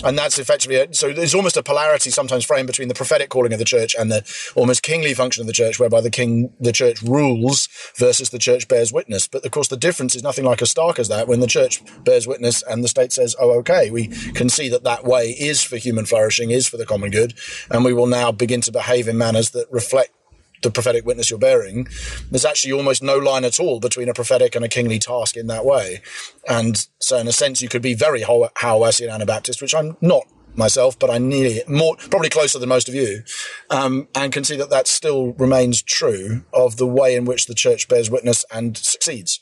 And 0.04 0.18
that's 0.18 0.38
effectively 0.38 0.76
it. 0.76 0.96
So 0.96 1.12
there's 1.12 1.34
almost 1.34 1.56
a 1.56 1.62
polarity 1.62 2.10
sometimes 2.10 2.44
framed 2.44 2.66
between 2.66 2.88
the 2.88 2.94
prophetic 2.94 3.30
calling 3.30 3.52
of 3.52 3.58
the 3.58 3.64
church 3.64 3.94
and 3.98 4.10
the 4.10 4.24
almost 4.54 4.82
kingly 4.82 5.14
function 5.14 5.42
of 5.42 5.46
the 5.46 5.52
church, 5.52 5.78
whereby 5.78 6.00
the 6.00 6.10
king, 6.10 6.52
the 6.60 6.72
church 6.72 7.02
rules 7.02 7.68
versus 7.96 8.30
the 8.30 8.38
church 8.38 8.68
bears 8.68 8.92
witness. 8.92 9.26
But 9.26 9.44
of 9.44 9.52
course, 9.52 9.68
the 9.68 9.76
difference 9.76 10.05
is 10.14 10.22
nothing 10.22 10.44
like 10.44 10.62
as 10.62 10.70
stark 10.70 10.98
as 10.98 11.08
that 11.08 11.28
when 11.28 11.40
the 11.40 11.46
church 11.46 11.82
bears 12.04 12.26
witness 12.26 12.62
and 12.62 12.84
the 12.84 12.88
state 12.88 13.12
says, 13.12 13.34
oh, 13.40 13.50
okay, 13.58 13.90
we 13.90 14.08
can 14.08 14.48
see 14.48 14.68
that 14.68 14.84
that 14.84 15.04
way 15.04 15.30
is 15.30 15.62
for 15.62 15.76
human 15.76 16.06
flourishing, 16.06 16.50
is 16.50 16.68
for 16.68 16.76
the 16.76 16.86
common 16.86 17.10
good. 17.10 17.34
And 17.70 17.84
we 17.84 17.92
will 17.92 18.06
now 18.06 18.32
begin 18.32 18.60
to 18.62 18.72
behave 18.72 19.08
in 19.08 19.18
manners 19.18 19.50
that 19.50 19.66
reflect 19.70 20.12
the 20.62 20.70
prophetic 20.70 21.04
witness 21.04 21.30
you're 21.30 21.38
bearing, 21.38 21.86
there's 22.30 22.44
actually 22.44 22.72
almost 22.72 23.02
no 23.02 23.16
line 23.16 23.44
at 23.44 23.60
all 23.60 23.78
between 23.78 24.08
a 24.08 24.14
prophetic 24.14 24.54
and 24.54 24.64
a 24.64 24.68
kingly 24.68 24.98
task 24.98 25.36
in 25.36 25.46
that 25.48 25.64
way. 25.64 26.00
And 26.48 26.86
so, 26.98 27.18
in 27.18 27.28
a 27.28 27.32
sense, 27.32 27.62
you 27.62 27.68
could 27.68 27.82
be 27.82 27.94
very 27.94 28.22
Hauerwasian 28.22 29.12
Anabaptist, 29.12 29.60
which 29.60 29.74
I'm 29.74 29.96
not 30.00 30.24
myself, 30.56 30.98
but 30.98 31.10
I 31.10 31.18
nearly 31.18 31.62
more 31.68 31.96
probably 31.96 32.30
closer 32.30 32.58
than 32.58 32.68
most 32.68 32.88
of 32.88 32.94
you, 32.94 33.22
um, 33.70 34.08
and 34.14 34.32
can 34.32 34.44
see 34.44 34.56
that 34.56 34.70
that 34.70 34.86
still 34.88 35.32
remains 35.34 35.82
true 35.82 36.44
of 36.52 36.76
the 36.76 36.86
way 36.86 37.14
in 37.14 37.24
which 37.24 37.46
the 37.46 37.54
church 37.54 37.88
bears 37.88 38.10
witness 38.10 38.44
and 38.52 38.76
succeeds. 38.76 39.40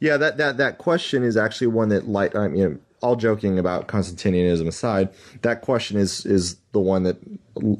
Yeah, 0.00 0.16
that 0.16 0.38
that 0.38 0.56
that 0.56 0.78
question 0.78 1.22
is 1.22 1.36
actually 1.36 1.68
one 1.68 1.90
that 1.90 2.08
light. 2.08 2.34
I 2.34 2.48
mean, 2.48 2.80
all 3.02 3.16
joking 3.16 3.58
about 3.58 3.86
Constantinianism 3.86 4.66
aside, 4.66 5.10
that 5.42 5.60
question 5.60 5.98
is 5.98 6.24
is 6.24 6.56
the 6.72 6.80
one 6.80 7.02
that, 7.02 7.18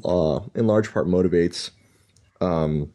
uh, 0.05 0.39
in 0.55 0.67
large 0.67 0.91
part, 0.93 1.07
motivates 1.07 1.71
um, 2.39 2.93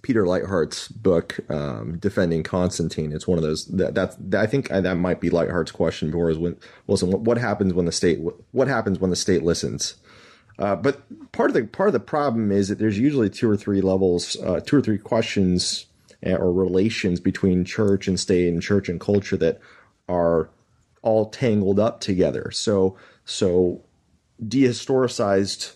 Peter 0.00 0.24
Leithart's 0.24 0.88
book, 0.88 1.38
um, 1.50 1.98
"Defending 1.98 2.42
Constantine." 2.42 3.12
It's 3.12 3.28
one 3.28 3.36
of 3.36 3.44
those 3.44 3.66
that 3.66 3.94
that's 3.94 4.16
that, 4.18 4.42
I 4.42 4.46
think 4.46 4.68
that 4.68 4.94
might 4.96 5.20
be 5.20 5.28
Leithart's 5.28 5.72
question 5.72 6.10
before 6.10 6.30
is 6.30 6.38
when 6.38 6.56
Wilson. 6.86 7.10
What, 7.10 7.20
what 7.20 7.38
happens 7.38 7.74
when 7.74 7.84
the 7.84 7.92
state 7.92 8.20
what 8.52 8.68
happens 8.68 8.98
when 8.98 9.10
the 9.10 9.16
state 9.16 9.42
listens? 9.42 9.96
Uh, 10.58 10.74
but 10.74 11.02
part 11.32 11.50
of 11.50 11.54
the 11.54 11.64
part 11.64 11.90
of 11.90 11.92
the 11.92 12.00
problem 12.00 12.50
is 12.50 12.68
that 12.68 12.78
there's 12.78 12.98
usually 12.98 13.28
two 13.28 13.50
or 13.50 13.56
three 13.58 13.82
levels, 13.82 14.34
uh, 14.42 14.60
two 14.60 14.76
or 14.76 14.80
three 14.80 14.96
questions 14.96 15.84
Eh, 16.22 16.34
or 16.34 16.50
relations 16.52 17.20
between 17.20 17.64
church 17.64 18.08
and 18.08 18.18
state 18.18 18.48
and 18.48 18.62
church 18.62 18.88
and 18.88 18.98
culture 18.98 19.36
that 19.36 19.60
are 20.08 20.48
all 21.02 21.28
tangled 21.28 21.78
up 21.78 22.00
together. 22.00 22.50
So 22.50 22.96
so 23.24 23.82
dehistoricized 24.42 25.74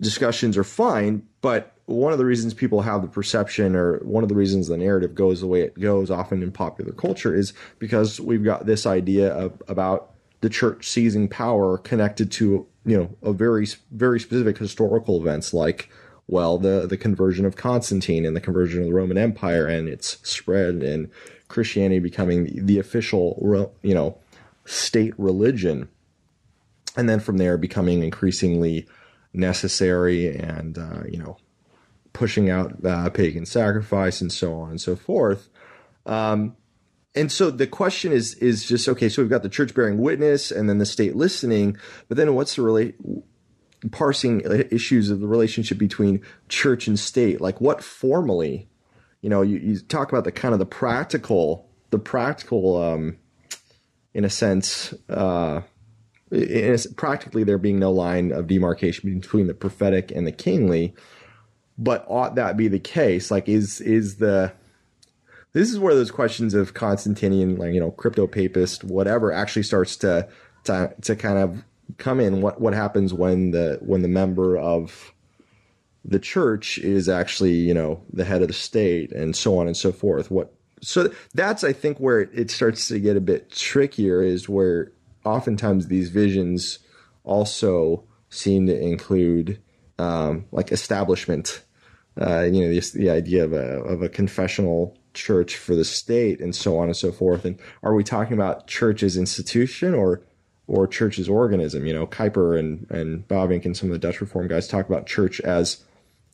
discussions 0.00 0.56
are 0.58 0.64
fine, 0.64 1.22
but 1.40 1.72
one 1.86 2.12
of 2.12 2.18
the 2.18 2.24
reasons 2.24 2.52
people 2.52 2.82
have 2.82 3.00
the 3.00 3.08
perception 3.08 3.74
or 3.74 3.98
one 4.00 4.22
of 4.22 4.28
the 4.28 4.34
reasons 4.34 4.68
the 4.68 4.76
narrative 4.76 5.14
goes 5.14 5.40
the 5.40 5.46
way 5.46 5.62
it 5.62 5.78
goes 5.80 6.10
often 6.10 6.42
in 6.42 6.52
popular 6.52 6.92
culture 6.92 7.34
is 7.34 7.52
because 7.78 8.20
we've 8.20 8.44
got 8.44 8.66
this 8.66 8.86
idea 8.86 9.32
of 9.32 9.62
about 9.68 10.12
the 10.42 10.50
church 10.50 10.86
seizing 10.86 11.28
power 11.28 11.78
connected 11.78 12.30
to 12.30 12.66
you 12.84 12.96
know 12.96 13.10
a 13.22 13.32
very 13.32 13.66
very 13.92 14.20
specific 14.20 14.58
historical 14.58 15.20
events 15.20 15.54
like 15.54 15.88
well 16.28 16.58
the 16.58 16.86
the 16.86 16.96
conversion 16.96 17.44
of 17.44 17.56
Constantine 17.56 18.24
and 18.24 18.36
the 18.36 18.40
conversion 18.40 18.80
of 18.80 18.86
the 18.86 18.94
Roman 18.94 19.18
Empire 19.18 19.66
and 19.66 19.88
its 19.88 20.18
spread 20.28 20.82
and 20.82 21.10
Christianity 21.48 22.00
becoming 22.00 22.44
the, 22.44 22.60
the 22.60 22.78
official 22.78 23.72
you 23.82 23.94
know 23.94 24.18
state 24.64 25.14
religion 25.18 25.88
and 26.96 27.08
then 27.08 27.20
from 27.20 27.36
there 27.36 27.58
becoming 27.58 28.02
increasingly 28.02 28.86
necessary 29.32 30.34
and 30.34 30.78
uh, 30.78 31.02
you 31.08 31.18
know 31.18 31.36
pushing 32.12 32.48
out 32.48 32.74
uh, 32.84 33.10
pagan 33.10 33.44
sacrifice 33.44 34.22
and 34.22 34.32
so 34.32 34.54
on 34.54 34.70
and 34.70 34.80
so 34.80 34.96
forth. 34.96 35.50
Um, 36.06 36.56
and 37.14 37.30
so 37.30 37.50
the 37.50 37.66
question 37.66 38.12
is 38.12 38.34
is 38.34 38.66
just 38.66 38.88
okay. 38.88 39.08
So 39.08 39.22
we've 39.22 39.30
got 39.30 39.42
the 39.42 39.48
church 39.48 39.74
bearing 39.74 39.98
witness, 39.98 40.50
and 40.50 40.68
then 40.68 40.78
the 40.78 40.86
state 40.86 41.14
listening. 41.16 41.76
But 42.08 42.16
then 42.16 42.34
what's 42.34 42.56
the 42.56 42.62
relate 42.62 42.96
parsing 43.90 44.42
issues 44.70 45.10
of 45.10 45.20
the 45.20 45.26
relationship 45.26 45.78
between 45.78 46.22
church 46.48 46.86
and 46.86 46.98
state? 46.98 47.40
Like 47.40 47.60
what 47.60 47.82
formally, 47.82 48.68
you 49.20 49.30
know, 49.30 49.42
you, 49.42 49.58
you 49.58 49.78
talk 49.78 50.10
about 50.10 50.24
the 50.24 50.32
kind 50.32 50.52
of 50.52 50.58
the 50.58 50.66
practical, 50.66 51.68
the 51.90 51.98
practical, 51.98 52.82
um, 52.82 53.18
in 54.14 54.24
a 54.24 54.30
sense. 54.30 54.94
Uh, 55.08 55.62
practically 56.96 57.44
there 57.44 57.58
being 57.58 57.78
no 57.78 57.92
line 57.92 58.32
of 58.32 58.48
demarcation 58.48 59.20
between 59.20 59.46
the 59.46 59.54
prophetic 59.54 60.10
and 60.10 60.26
the 60.26 60.32
kingly 60.32 60.92
but 61.78 62.04
ought 62.08 62.34
that 62.34 62.56
be 62.56 62.68
the 62.68 62.80
case 62.80 63.30
like 63.30 63.48
is 63.48 63.80
is 63.80 64.16
the 64.16 64.52
this 65.52 65.70
is 65.70 65.78
where 65.78 65.94
those 65.94 66.10
questions 66.10 66.52
of 66.52 66.74
constantinian 66.74 67.56
like 67.56 67.72
you 67.72 67.80
know 67.80 67.92
crypto 67.92 68.26
papist 68.26 68.82
whatever 68.82 69.32
actually 69.32 69.62
starts 69.62 69.96
to 69.96 70.28
to, 70.64 70.92
to 71.00 71.14
kind 71.14 71.38
of 71.38 71.64
come 71.98 72.20
in 72.20 72.40
what 72.40 72.60
what 72.60 72.74
happens 72.74 73.12
when 73.12 73.50
the 73.50 73.78
when 73.80 74.02
the 74.02 74.08
member 74.08 74.56
of 74.56 75.12
the 76.04 76.18
church 76.18 76.78
is 76.78 77.08
actually 77.08 77.54
you 77.54 77.74
know 77.74 78.00
the 78.12 78.24
head 78.24 78.42
of 78.42 78.48
the 78.48 78.54
state 78.54 79.12
and 79.12 79.34
so 79.34 79.58
on 79.58 79.66
and 79.66 79.76
so 79.76 79.92
forth 79.92 80.30
what 80.30 80.54
so 80.82 81.10
that's 81.34 81.64
i 81.64 81.72
think 81.72 81.98
where 81.98 82.20
it, 82.20 82.50
starts 82.50 82.88
to 82.88 82.98
get 82.98 83.16
a 83.16 83.20
bit 83.20 83.50
trickier 83.50 84.22
is 84.22 84.48
where 84.48 84.92
oftentimes 85.24 85.88
these 85.88 86.10
visions 86.10 86.78
also 87.24 88.04
seem 88.30 88.66
to 88.66 88.78
include 88.78 89.60
um, 89.98 90.46
like 90.52 90.72
establishment. 90.72 91.62
Uh, 92.18 92.42
you 92.42 92.62
know, 92.62 92.68
the, 92.68 92.80
the 92.94 93.10
idea 93.10 93.44
of 93.44 93.52
a 93.52 93.82
of 93.82 94.02
a 94.02 94.08
confessional 94.08 94.96
church 95.12 95.56
for 95.56 95.74
the 95.74 95.84
state 95.84 96.40
and 96.40 96.54
so 96.54 96.78
on 96.78 96.86
and 96.86 96.96
so 96.96 97.12
forth. 97.12 97.44
And 97.44 97.58
are 97.82 97.94
we 97.94 98.04
talking 98.04 98.34
about 98.34 98.66
church 98.66 99.02
as 99.02 99.16
institution 99.16 99.94
or 99.94 100.22
or 100.68 100.86
church 100.86 101.18
as 101.18 101.28
organism? 101.28 101.86
You 101.86 101.94
know, 101.94 102.06
Kuyper 102.06 102.58
and 102.58 102.86
and 102.90 103.26
Bavinck 103.28 103.64
and 103.64 103.76
some 103.76 103.90
of 103.90 103.92
the 103.92 103.98
Dutch 103.98 104.20
Reform 104.20 104.48
guys 104.48 104.68
talk 104.68 104.88
about 104.88 105.06
church 105.06 105.40
as 105.40 105.84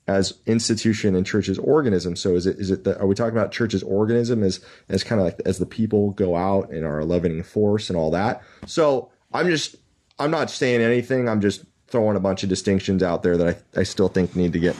as 0.08 0.34
institution 0.46 1.14
and 1.14 1.24
church 1.24 1.48
as 1.48 1.58
organism. 1.58 2.16
So 2.16 2.34
is 2.34 2.46
it 2.46 2.58
is 2.58 2.70
it 2.70 2.86
are 2.86 3.06
we 3.06 3.14
talking 3.14 3.36
about 3.36 3.52
church 3.52 3.74
as 3.74 3.82
organism 3.82 4.42
as 4.42 4.60
as 4.88 5.04
kind 5.04 5.20
of 5.20 5.26
like 5.26 5.40
as 5.46 5.58
the 5.58 5.66
people 5.66 6.10
go 6.10 6.36
out 6.36 6.70
and 6.70 6.84
are 6.84 7.00
a 7.00 7.04
leavening 7.04 7.42
force 7.42 7.88
and 7.88 7.96
all 7.96 8.10
that? 8.10 8.42
So 8.66 9.10
I'm 9.32 9.46
just 9.46 9.76
I'm 10.18 10.30
not 10.30 10.50
saying 10.50 10.80
anything. 10.80 11.28
I'm 11.28 11.40
just 11.40 11.64
throwing 11.86 12.16
a 12.16 12.20
bunch 12.20 12.42
of 12.42 12.48
distinctions 12.48 13.02
out 13.02 13.22
there 13.22 13.36
that 13.36 13.62
I, 13.76 13.80
I 13.80 13.82
still 13.82 14.08
think 14.08 14.34
need 14.34 14.52
to 14.54 14.58
get 14.58 14.76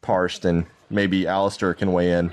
parsed 0.00 0.44
and 0.44 0.66
maybe 0.88 1.26
Alistair 1.26 1.74
can 1.74 1.92
weigh 1.92 2.12
in. 2.12 2.32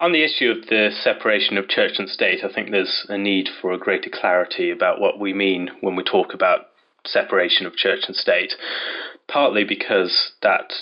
On 0.00 0.12
the 0.12 0.22
issue 0.22 0.50
of 0.50 0.68
the 0.68 0.90
separation 1.02 1.58
of 1.58 1.68
church 1.68 1.98
and 1.98 2.08
state, 2.08 2.44
I 2.44 2.52
think 2.52 2.70
there's 2.70 3.04
a 3.08 3.18
need 3.18 3.48
for 3.60 3.72
a 3.72 3.78
greater 3.78 4.10
clarity 4.10 4.70
about 4.70 5.00
what 5.00 5.18
we 5.18 5.32
mean 5.32 5.70
when 5.80 5.96
we 5.96 6.04
talk 6.04 6.32
about 6.32 6.68
separation 7.04 7.66
of 7.66 7.74
church 7.74 8.04
and 8.06 8.14
state 8.14 8.52
partly 9.28 9.62
because 9.62 10.32
that 10.42 10.72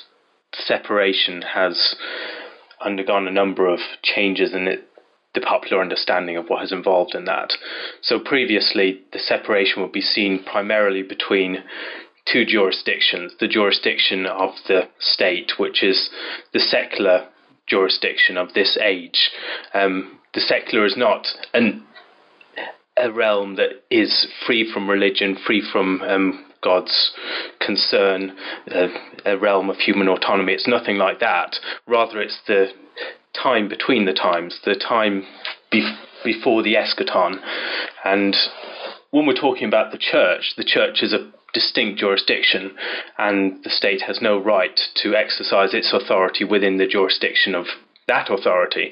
separation 0.53 1.43
has 1.43 1.97
undergone 2.85 3.27
a 3.27 3.33
number 3.33 3.67
of 3.67 3.81
changes 4.03 4.55
in 4.55 4.69
it, 4.69 4.89
the 5.35 5.41
popular 5.41 5.83
understanding 5.83 6.37
of 6.37 6.47
what 6.49 6.63
is 6.65 6.73
involved 6.73 7.15
in 7.15 7.25
that. 7.25 7.53
So 8.01 8.19
previously, 8.19 9.03
the 9.13 9.19
separation 9.19 9.83
would 9.83 9.93
be 9.93 10.01
seen 10.01 10.43
primarily 10.45 11.03
between 11.03 11.65
two 12.31 12.45
jurisdictions 12.45 13.33
the 13.39 13.49
jurisdiction 13.49 14.27
of 14.27 14.51
the 14.69 14.89
state, 14.99 15.53
which 15.59 15.83
is 15.83 16.09
the 16.53 16.61
secular 16.61 17.29
jurisdiction 17.67 18.37
of 18.37 18.55
this 18.55 18.79
age. 18.83 19.31
Um, 19.75 20.19
the 20.35 20.41
secular 20.41 20.85
is 20.87 20.97
not 20.97 21.27
an 21.53 21.85
a 22.97 23.13
realm 23.13 23.57
that 23.57 23.85
is 23.91 24.27
free 24.47 24.71
from 24.73 24.89
religion, 24.89 25.37
free 25.47 25.63
from 25.71 26.01
um, 26.03 26.47
God's 26.63 27.13
concern, 27.61 28.37
uh, 28.71 28.89
a 29.25 29.37
realm 29.37 29.69
of 29.69 29.77
human 29.77 30.09
autonomy. 30.09 30.55
It's 30.55 30.67
nothing 30.67 30.97
like 30.97 31.21
that. 31.21 31.57
Rather, 31.87 32.21
it's 32.21 32.41
the 32.47 32.69
time 33.35 33.69
between 33.69 34.07
the 34.07 34.15
times, 34.15 34.59
the 34.65 34.75
time 34.75 35.25
be- 35.71 35.97
before 36.25 36.63
the 36.63 36.75
eschaton. 36.75 37.39
And 38.05 38.35
when 39.11 39.27
we're 39.27 39.35
talking 39.35 39.69
about 39.69 39.93
the 39.93 39.99
church, 39.99 40.55
the 40.57 40.65
church 40.65 41.03
is 41.03 41.13
a 41.13 41.31
distinct 41.57 41.99
jurisdiction, 41.99 42.77
and 43.17 43.65
the 43.65 43.71
state 43.71 44.03
has 44.03 44.21
no 44.21 44.39
right 44.39 44.79
to 45.03 45.17
exercise 45.17 45.73
its 45.73 45.91
authority 45.91 46.45
within 46.45 46.77
the 46.77 46.87
jurisdiction 46.87 47.55
of 47.55 47.65
that 48.07 48.29
authority. 48.31 48.91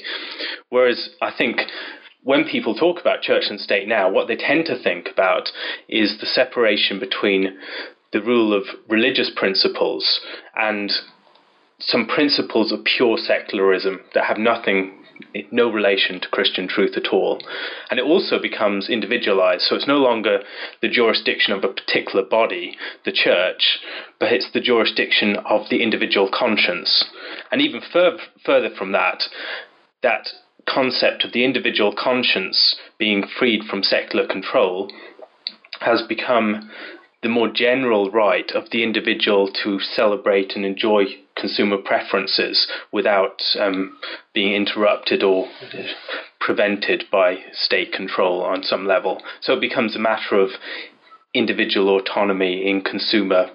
Whereas 0.70 1.10
I 1.20 1.30
think 1.36 1.60
when 2.22 2.44
people 2.44 2.74
talk 2.74 2.98
about 2.98 3.20
church 3.20 3.44
and 3.50 3.60
state 3.60 3.86
now, 3.86 4.10
what 4.10 4.28
they 4.28 4.36
tend 4.36 4.64
to 4.64 4.82
think 4.82 5.08
about 5.12 5.50
is 5.90 6.16
the 6.18 6.26
separation 6.26 6.98
between 6.98 7.58
the 8.14 8.22
rule 8.22 8.56
of 8.56 8.62
religious 8.88 9.30
principles 9.36 10.20
and 10.56 10.90
some 11.80 12.06
principles 12.06 12.72
of 12.72 12.82
pure 12.96 13.18
secularism 13.18 14.00
that 14.14 14.24
have 14.24 14.38
nothing 14.38 15.03
no 15.50 15.70
relation 15.70 16.20
to 16.20 16.28
Christian 16.28 16.68
truth 16.68 16.96
at 16.96 17.12
all. 17.12 17.40
And 17.90 17.98
it 17.98 18.04
also 18.04 18.40
becomes 18.40 18.88
individualized. 18.88 19.62
So 19.62 19.76
it's 19.76 19.88
no 19.88 19.98
longer 19.98 20.40
the 20.82 20.88
jurisdiction 20.88 21.52
of 21.52 21.64
a 21.64 21.72
particular 21.72 22.24
body, 22.24 22.76
the 23.04 23.12
church, 23.12 23.78
but 24.18 24.32
it's 24.32 24.50
the 24.52 24.60
jurisdiction 24.60 25.36
of 25.48 25.68
the 25.70 25.82
individual 25.82 26.30
conscience. 26.32 27.04
And 27.50 27.60
even 27.60 27.80
fur- 27.80 28.18
further 28.44 28.70
from 28.76 28.92
that, 28.92 29.24
that 30.02 30.28
concept 30.66 31.24
of 31.24 31.32
the 31.32 31.44
individual 31.44 31.94
conscience 31.96 32.76
being 32.98 33.24
freed 33.38 33.64
from 33.64 33.82
secular 33.82 34.26
control 34.26 34.90
has 35.80 36.02
become 36.08 36.70
the 37.22 37.28
more 37.28 37.48
general 37.48 38.10
right 38.10 38.50
of 38.52 38.70
the 38.70 38.82
individual 38.82 39.50
to 39.64 39.80
celebrate 39.80 40.52
and 40.54 40.64
enjoy 40.64 41.04
consumer 41.44 41.76
preferences 41.76 42.66
without 42.90 43.42
um, 43.60 43.98
being 44.32 44.54
interrupted 44.54 45.22
or 45.22 45.46
prevented 46.40 47.04
by 47.12 47.36
state 47.52 47.92
control 47.92 48.42
on 48.42 48.62
some 48.62 48.86
level. 48.86 49.20
So 49.42 49.52
it 49.52 49.60
becomes 49.60 49.94
a 49.94 49.98
matter 49.98 50.36
of 50.40 50.52
individual 51.34 51.98
autonomy 51.98 52.66
in 52.66 52.80
consumer 52.80 53.50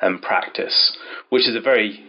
um, 0.00 0.20
practice, 0.20 0.96
which 1.30 1.48
is 1.48 1.56
a 1.56 1.60
very 1.60 2.04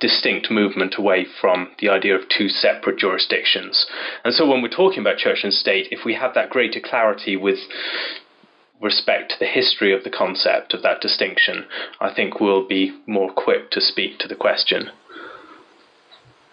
distinct 0.00 0.50
movement 0.50 0.96
away 0.98 1.24
from 1.40 1.68
the 1.80 1.88
idea 1.88 2.14
of 2.14 2.28
two 2.28 2.48
separate 2.50 2.98
jurisdictions. 2.98 3.86
And 4.22 4.34
so 4.34 4.46
when 4.46 4.60
we're 4.60 4.68
talking 4.68 4.98
about 4.98 5.16
church 5.16 5.44
and 5.44 5.52
state, 5.54 5.88
if 5.90 6.00
we 6.04 6.14
have 6.14 6.34
that 6.34 6.50
greater 6.50 6.80
clarity 6.80 7.36
with 7.36 7.60
respect 8.82 9.30
to 9.30 9.38
the 9.38 9.46
history 9.46 9.94
of 9.94 10.04
the 10.04 10.10
concept 10.10 10.74
of 10.74 10.82
that 10.82 11.00
distinction, 11.00 11.66
I 12.00 12.12
think 12.12 12.40
we'll 12.40 12.66
be 12.66 12.92
more 13.06 13.30
equipped 13.30 13.72
to 13.74 13.80
speak 13.80 14.18
to 14.20 14.28
the 14.28 14.34
question. 14.34 14.90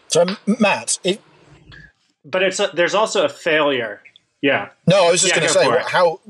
So, 0.08 0.26
Matt, 0.46 1.00
it, 1.04 1.22
but 2.24 2.44
it's 2.44 2.60
a, 2.60 2.72
there's 2.74 2.96
also 2.96 3.26
a 3.26 3.30
failure 3.30 4.02
yeah. 4.42 4.70
No, 4.88 5.08
I 5.08 5.12
was 5.12 5.22
just 5.22 5.36
yeah, 5.36 5.42
going 5.42 5.48
to 5.50 5.54
say 5.54 5.92
how. 5.92 6.22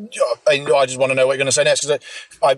I, 0.48 0.66
I 0.76 0.86
just 0.88 0.98
want 0.98 1.12
to 1.12 1.16
know 1.16 1.28
what 1.28 1.34
you're 1.34 1.38
going 1.38 1.46
to 1.46 1.52
say 1.52 1.64
next 1.64 1.86
because 1.86 2.00
I, 2.42 2.56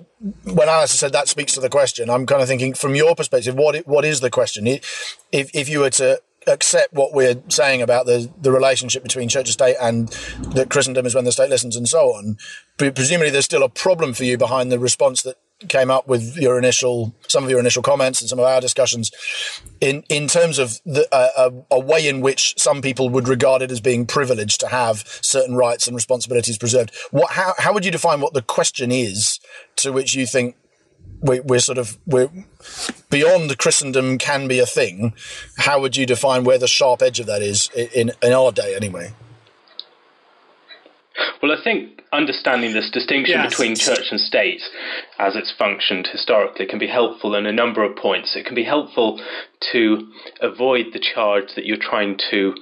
when 0.50 0.70
Alistair 0.70 0.98
said 0.98 1.12
that 1.12 1.28
speaks 1.28 1.54
to 1.54 1.60
the 1.60 1.70
question, 1.70 2.10
I'm 2.10 2.26
kind 2.26 2.42
of 2.42 2.48
thinking 2.48 2.74
from 2.74 2.96
your 2.96 3.16
perspective, 3.16 3.56
what 3.56 3.86
what 3.86 4.06
is 4.06 4.22
the 4.22 4.30
question? 4.30 4.66
If 4.66 5.18
if 5.32 5.68
you 5.68 5.80
were 5.80 5.90
to 5.92 6.22
accept 6.48 6.94
what 6.94 7.14
we're 7.14 7.42
saying 7.50 7.82
about 7.82 8.06
the 8.06 8.32
the 8.42 8.52
relationship 8.52 9.04
between 9.04 9.30
church 9.30 9.48
and 9.48 9.54
state 9.54 9.76
and 9.82 10.10
that 10.54 10.70
Christendom 10.70 11.06
is 11.06 11.14
when 11.14 11.26
the 11.26 11.32
state 11.32 11.50
listens 11.50 11.76
and 11.76 11.88
so 11.88 12.14
on, 12.14 12.38
presumably 12.78 13.30
there's 13.30 13.46
still 13.46 13.64
a 13.64 13.70
problem 13.70 14.14
for 14.14 14.24
you 14.24 14.38
behind 14.38 14.72
the 14.72 14.80
response 14.80 15.22
that 15.24 15.38
came 15.68 15.92
up 15.92 16.08
with 16.08 16.38
your 16.38 16.58
initial 16.58 17.14
some 17.28 17.44
of 17.44 17.50
your 17.50 17.60
initial 17.60 17.84
comments 17.84 18.22
and 18.22 18.30
some 18.30 18.40
of 18.40 18.46
our 18.46 18.60
discussions 18.60 19.12
in 19.80 20.04
in 20.10 20.28
terms 20.28 20.58
of 20.58 20.80
the, 20.86 21.08
uh, 21.12 21.52
a, 21.72 21.76
a, 21.76 21.80
way 21.80 22.08
in 22.08 22.22
which 22.22 22.56
some 22.58 22.82
people 22.82 23.10
would 23.10 23.28
regard 23.28 23.62
it 23.62 23.72
as 23.72 23.80
being 23.80 24.06
privileged 24.06 24.60
to 24.60 24.68
have 24.68 25.04
certain 25.22 25.56
rights 25.56 25.88
and 25.88 25.96
responsibilities 25.96 26.58
preserved. 26.58 26.92
What 27.12 27.32
how 27.32 27.54
how 27.58 27.74
would 27.74 27.86
you 27.86 27.92
define 27.92 28.22
what 28.22 28.34
the 28.34 28.42
question 28.42 28.92
is 28.92 29.40
to 29.78 29.92
which 29.92 30.16
you 30.16 30.26
think 30.26 30.56
we, 31.22 31.40
we're 31.42 31.60
sort 31.60 31.78
of 31.78 31.98
we're 32.08 32.30
beyond 33.10 33.58
Christendom 33.58 34.18
can 34.18 34.48
be 34.48 34.60
a 34.60 34.66
thing? 34.66 35.14
How 35.58 35.80
would 35.80 35.96
you 35.96 36.06
define 36.06 36.44
where 36.44 36.58
the 36.58 36.68
sharp 36.68 37.02
edge 37.02 37.20
of 37.20 37.28
that 37.28 37.42
is 37.42 37.70
in 37.70 38.12
in 38.22 38.34
our 38.34 38.52
day 38.52 38.76
anyway? 38.76 39.14
Well, 41.42 41.52
I 41.52 41.64
think 41.64 42.02
understanding 42.14 42.74
this 42.74 42.90
distinction 42.92 43.40
yes. 43.40 43.50
between 43.50 43.76
church 43.76 44.12
and 44.12 44.20
state 44.20 44.62
as 45.18 45.36
it's 45.36 45.54
functioned 45.58 46.08
historically 46.08 46.66
can 46.66 46.80
be 46.80 46.88
helpful 46.88 47.36
in 47.36 47.46
a 47.46 47.52
number 47.52 47.84
of 47.84 47.96
points. 47.96 48.36
It 48.36 48.46
can 48.46 48.56
be 48.56 48.64
helpful 48.64 49.22
to 49.72 50.12
avoid 50.42 50.88
the 50.94 51.00
charge 51.00 51.56
that 51.56 51.66
you're 51.66 51.78
trying 51.78 52.20
to 52.32 52.54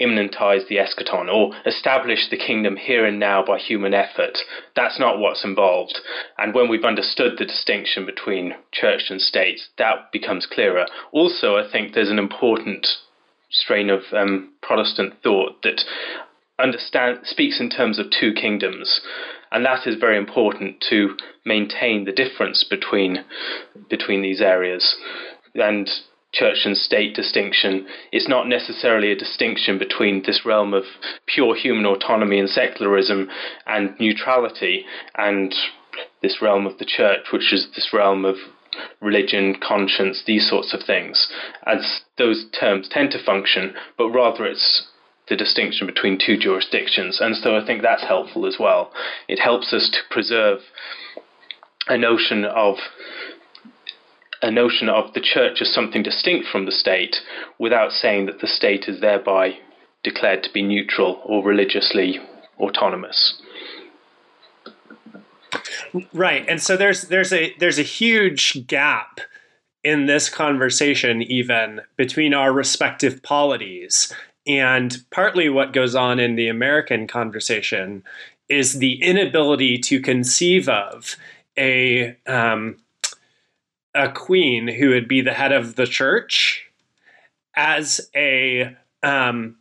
immanentize 0.00 0.66
the 0.68 0.76
eschaton 0.76 1.32
or 1.32 1.52
establish 1.66 2.28
the 2.30 2.36
kingdom 2.36 2.76
here 2.76 3.04
and 3.04 3.20
now 3.20 3.44
by 3.44 3.58
human 3.58 3.94
effort. 3.94 4.36
That's 4.74 4.98
not 4.98 5.18
what's 5.18 5.44
involved. 5.44 5.98
And 6.36 6.54
when 6.54 6.68
we've 6.68 6.84
understood 6.84 7.34
the 7.38 7.44
distinction 7.44 8.04
between 8.04 8.54
church 8.72 9.04
and 9.10 9.20
state, 9.20 9.60
that 9.78 10.10
becomes 10.12 10.46
clearer. 10.46 10.86
Also, 11.12 11.56
I 11.56 11.70
think 11.70 11.94
there's 11.94 12.10
an 12.10 12.18
important 12.18 12.86
strain 13.50 13.88
of 13.88 14.02
um, 14.12 14.52
Protestant 14.62 15.14
thought 15.22 15.62
that 15.62 15.82
understand 16.58 17.20
speaks 17.24 17.60
in 17.60 17.70
terms 17.70 17.98
of 17.98 18.06
two 18.10 18.32
kingdoms, 18.32 19.00
and 19.52 19.64
that 19.64 19.86
is 19.86 19.96
very 19.98 20.18
important 20.18 20.84
to 20.90 21.16
maintain 21.44 22.04
the 22.04 22.12
difference 22.12 22.64
between 22.68 23.24
between 23.88 24.22
these 24.22 24.40
areas. 24.40 24.96
And 25.54 25.88
church 26.34 26.58
and 26.64 26.76
state 26.76 27.14
distinction 27.14 27.86
is 28.12 28.28
not 28.28 28.48
necessarily 28.48 29.10
a 29.12 29.16
distinction 29.16 29.78
between 29.78 30.22
this 30.26 30.42
realm 30.44 30.74
of 30.74 30.84
pure 31.26 31.54
human 31.54 31.86
autonomy 31.86 32.38
and 32.38 32.48
secularism 32.48 33.28
and 33.66 33.94
neutrality 33.98 34.84
and 35.16 35.54
this 36.22 36.42
realm 36.42 36.66
of 36.66 36.78
the 36.78 36.84
church, 36.84 37.26
which 37.32 37.52
is 37.52 37.68
this 37.74 37.90
realm 37.92 38.24
of 38.24 38.36
religion, 39.00 39.56
conscience, 39.66 40.24
these 40.26 40.48
sorts 40.48 40.74
of 40.74 40.80
things, 40.84 41.28
as 41.66 42.00
those 42.18 42.46
terms 42.58 42.88
tend 42.90 43.10
to 43.12 43.24
function, 43.24 43.72
but 43.96 44.08
rather 44.08 44.44
it's 44.44 44.88
the 45.28 45.36
distinction 45.36 45.86
between 45.86 46.18
two 46.18 46.36
jurisdictions. 46.36 47.20
And 47.20 47.36
so 47.36 47.56
I 47.56 47.64
think 47.64 47.82
that's 47.82 48.04
helpful 48.04 48.46
as 48.46 48.56
well. 48.58 48.92
It 49.28 49.38
helps 49.38 49.72
us 49.72 49.88
to 49.92 49.98
preserve 50.10 50.58
a 51.86 51.96
notion 51.96 52.44
of 52.44 52.76
a 54.44 54.50
notion 54.50 54.88
of 54.88 55.12
the 55.14 55.20
church 55.20 55.62
as 55.62 55.72
something 55.72 56.02
distinct 56.02 56.46
from 56.48 56.66
the 56.66 56.72
state 56.72 57.16
without 57.58 57.92
saying 57.92 58.26
that 58.26 58.40
the 58.40 58.46
state 58.46 58.84
is 58.86 59.00
thereby 59.00 59.56
declared 60.02 60.42
to 60.42 60.52
be 60.52 60.62
neutral 60.62 61.22
or 61.24 61.42
religiously 61.42 62.18
autonomous. 62.58 63.40
Right. 66.12 66.44
And 66.48 66.60
so 66.60 66.76
there's 66.76 67.02
there's 67.02 67.32
a 67.32 67.54
there's 67.58 67.78
a 67.78 67.82
huge 67.82 68.66
gap 68.66 69.20
in 69.82 70.06
this 70.06 70.28
conversation 70.28 71.22
even 71.22 71.80
between 71.96 72.34
our 72.34 72.52
respective 72.52 73.22
polities 73.22 74.12
and 74.46 74.98
partly 75.10 75.48
what 75.48 75.72
goes 75.72 75.94
on 75.94 76.20
in 76.20 76.36
the 76.36 76.48
American 76.48 77.06
conversation 77.06 78.02
is 78.48 78.74
the 78.74 79.02
inability 79.02 79.78
to 79.78 80.00
conceive 80.00 80.68
of 80.68 81.16
a 81.56 82.16
um, 82.26 82.76
a 83.94 84.10
queen 84.10 84.68
who 84.68 84.90
would 84.90 85.08
be 85.08 85.20
the 85.20 85.32
head 85.32 85.52
of 85.52 85.76
the 85.76 85.86
church 85.86 86.66
as 87.54 88.00
a 88.14 88.76
um, 89.02 89.56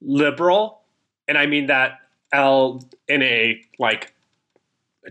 liberal, 0.00 0.80
and 1.28 1.36
I 1.36 1.46
mean 1.46 1.66
that 1.66 2.00
L 2.32 2.84
in 3.08 3.22
a 3.22 3.60
like 3.78 4.14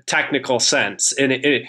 technical 0.05 0.59
sense. 0.59 1.11
In, 1.11 1.31
in 1.31 1.67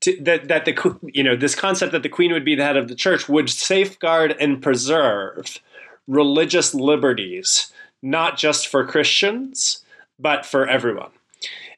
to, 0.00 0.16
that 0.22 0.48
that 0.48 0.64
the 0.64 0.98
you 1.12 1.22
know 1.22 1.36
this 1.36 1.54
concept 1.54 1.92
that 1.92 2.02
the 2.02 2.08
queen 2.08 2.32
would 2.32 2.44
be 2.44 2.54
the 2.54 2.64
head 2.64 2.76
of 2.76 2.88
the 2.88 2.94
church 2.94 3.28
would 3.28 3.50
safeguard 3.50 4.34
and 4.40 4.62
preserve 4.62 5.58
religious 6.06 6.74
liberties, 6.74 7.72
not 8.02 8.36
just 8.36 8.68
for 8.68 8.84
Christians, 8.86 9.84
but 10.18 10.46
for 10.46 10.66
everyone. 10.66 11.10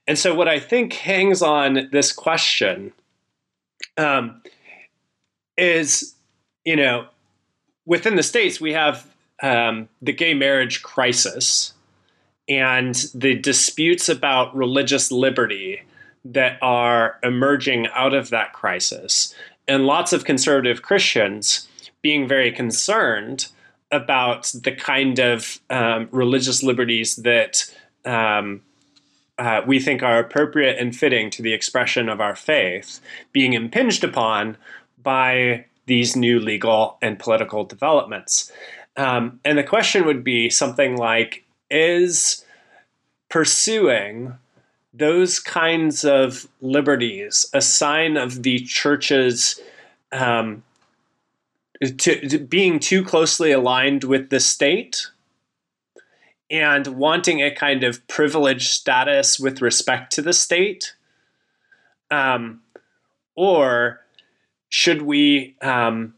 And 0.06 0.18
so, 0.18 0.34
what 0.34 0.48
I 0.48 0.58
think 0.58 0.92
hangs 0.92 1.42
on 1.42 1.88
this 1.92 2.12
question 2.12 2.92
um, 3.96 4.42
is, 5.56 6.14
you 6.64 6.76
know, 6.76 7.06
within 7.86 8.16
the 8.16 8.22
states, 8.22 8.60
we 8.60 8.72
have 8.72 9.06
um, 9.42 9.88
the 10.00 10.12
gay 10.12 10.34
marriage 10.34 10.82
crisis 10.82 11.74
and 12.48 12.94
the 13.14 13.34
disputes 13.34 14.08
about 14.08 14.54
religious 14.54 15.12
liberty 15.12 15.82
that 16.24 16.58
are 16.62 17.18
emerging 17.22 17.88
out 17.94 18.14
of 18.14 18.30
that 18.30 18.52
crisis. 18.52 19.34
And 19.66 19.86
lots 19.86 20.12
of 20.12 20.24
conservative 20.24 20.82
Christians 20.82 21.68
being 22.02 22.26
very 22.26 22.50
concerned 22.52 23.48
about 23.90 24.52
the 24.62 24.72
kind 24.72 25.18
of 25.18 25.60
um, 25.70 26.08
religious 26.10 26.62
liberties 26.62 27.16
that 27.16 27.72
um, 28.04 28.62
uh, 29.38 29.62
we 29.66 29.80
think 29.80 30.02
are 30.02 30.18
appropriate 30.18 30.78
and 30.78 30.94
fitting 30.94 31.30
to 31.30 31.42
the 31.42 31.52
expression 31.52 32.08
of 32.08 32.20
our 32.20 32.36
faith 32.36 33.00
being 33.32 33.54
impinged 33.54 34.04
upon 34.04 34.56
by 35.02 35.64
these 35.86 36.14
new 36.14 36.38
legal 36.38 36.98
and 37.02 37.18
political 37.18 37.64
developments. 37.64 38.52
Um, 38.96 39.40
and 39.44 39.56
the 39.56 39.64
question 39.64 40.04
would 40.06 40.22
be 40.22 40.50
something 40.50 40.96
like 40.96 41.44
Is 41.70 42.44
pursuing 43.28 44.34
those 44.94 45.40
kinds 45.40 46.04
of 46.04 46.46
liberties 46.60 47.46
a 47.54 47.62
sign 47.62 48.18
of 48.18 48.42
the 48.42 48.60
church's 48.60 49.58
um, 50.12 50.62
to, 51.80 52.28
to 52.28 52.38
being 52.38 52.78
too 52.78 53.02
closely 53.02 53.50
aligned 53.50 54.04
with 54.04 54.28
the 54.28 54.38
state 54.38 55.08
and 56.52 56.86
wanting 56.88 57.42
a 57.42 57.50
kind 57.50 57.82
of 57.82 58.06
privileged 58.06 58.68
status 58.68 59.40
with 59.40 59.62
respect 59.62 60.12
to 60.12 60.22
the 60.22 60.34
state? 60.34 60.94
Um, 62.10 62.60
or 63.34 64.00
should 64.68 65.02
we 65.02 65.56
um, 65.62 66.14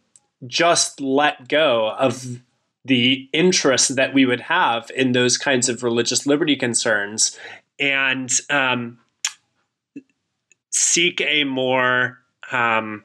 just 0.47 1.01
let 1.01 1.49
go 1.49 1.90
of 1.92 2.40
the 2.85 3.29
interest 3.33 3.97
that 3.97 4.12
we 4.12 4.27
would 4.27 4.40
have 4.40 4.90
in 4.94 5.12
those 5.12 5.38
kinds 5.38 5.68
of 5.68 5.83
religious 5.83 6.27
liberty 6.27 6.57
concerns 6.57 7.38
and 7.79 8.40
um, 8.51 8.99
seek 10.70 11.20
a 11.20 11.44
more 11.44 12.18
um, 12.53 13.05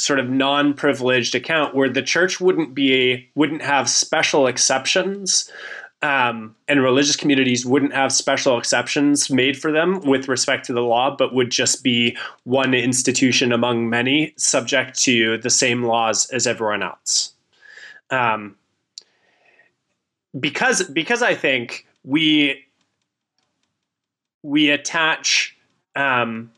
sort 0.00 0.18
of 0.18 0.28
non-privileged 0.28 1.34
account 1.34 1.74
where 1.74 1.88
the 1.88 2.02
church 2.02 2.40
wouldn't 2.40 2.74
be 2.74 3.28
wouldn't 3.34 3.62
have 3.62 3.88
special 3.88 4.46
exceptions 4.46 5.50
um, 6.02 6.56
and 6.66 6.82
religious 6.82 7.14
communities 7.14 7.66
wouldn't 7.66 7.92
have 7.92 8.10
special 8.12 8.56
exceptions 8.56 9.28
made 9.28 9.60
for 9.60 9.70
them 9.70 10.00
with 10.00 10.28
respect 10.28 10.64
to 10.66 10.72
the 10.72 10.80
law, 10.80 11.14
but 11.14 11.34
would 11.34 11.50
just 11.50 11.84
be 11.84 12.16
one 12.44 12.72
institution 12.72 13.52
among 13.52 13.90
many, 13.90 14.32
subject 14.36 14.98
to 15.00 15.36
the 15.38 15.50
same 15.50 15.84
laws 15.84 16.30
as 16.30 16.46
everyone 16.46 16.82
else. 16.82 17.34
Um, 18.08 18.56
because 20.38 20.82
because 20.84 21.22
I 21.22 21.34
think 21.34 21.86
we 22.02 22.64
we 24.42 24.70
attach 24.70 25.54
um, 25.96 26.50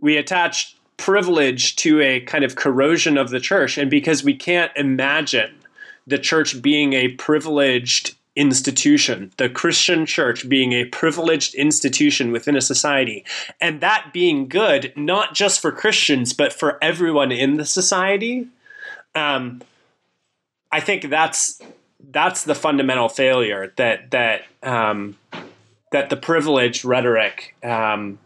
we 0.00 0.18
attach 0.18 0.76
privilege 0.96 1.76
to 1.76 2.00
a 2.00 2.20
kind 2.20 2.44
of 2.44 2.56
corrosion 2.56 3.18
of 3.18 3.30
the 3.30 3.40
church. 3.40 3.78
And 3.78 3.90
because 3.90 4.24
we 4.24 4.34
can't 4.34 4.72
imagine 4.76 5.54
the 6.06 6.18
church 6.18 6.62
being 6.62 6.92
a 6.92 7.08
privileged 7.08 8.14
institution, 8.36 9.32
the 9.38 9.48
Christian 9.48 10.04
church 10.06 10.48
being 10.48 10.72
a 10.72 10.84
privileged 10.84 11.54
institution 11.54 12.32
within 12.32 12.56
a 12.56 12.60
society, 12.60 13.24
and 13.60 13.80
that 13.80 14.10
being 14.12 14.46
good, 14.46 14.92
not 14.94 15.34
just 15.34 15.60
for 15.60 15.72
Christians, 15.72 16.32
but 16.34 16.52
for 16.52 16.78
everyone 16.82 17.32
in 17.32 17.56
the 17.56 17.64
society. 17.64 18.46
Um, 19.14 19.62
I 20.70 20.80
think 20.80 21.08
that's 21.08 21.60
that's 22.10 22.44
the 22.44 22.54
fundamental 22.54 23.08
failure 23.08 23.72
that 23.76 24.10
that 24.10 24.42
um, 24.62 25.16
that 25.92 26.10
the 26.10 26.16
privilege 26.16 26.84
rhetoric 26.84 27.54
um, 27.64 28.18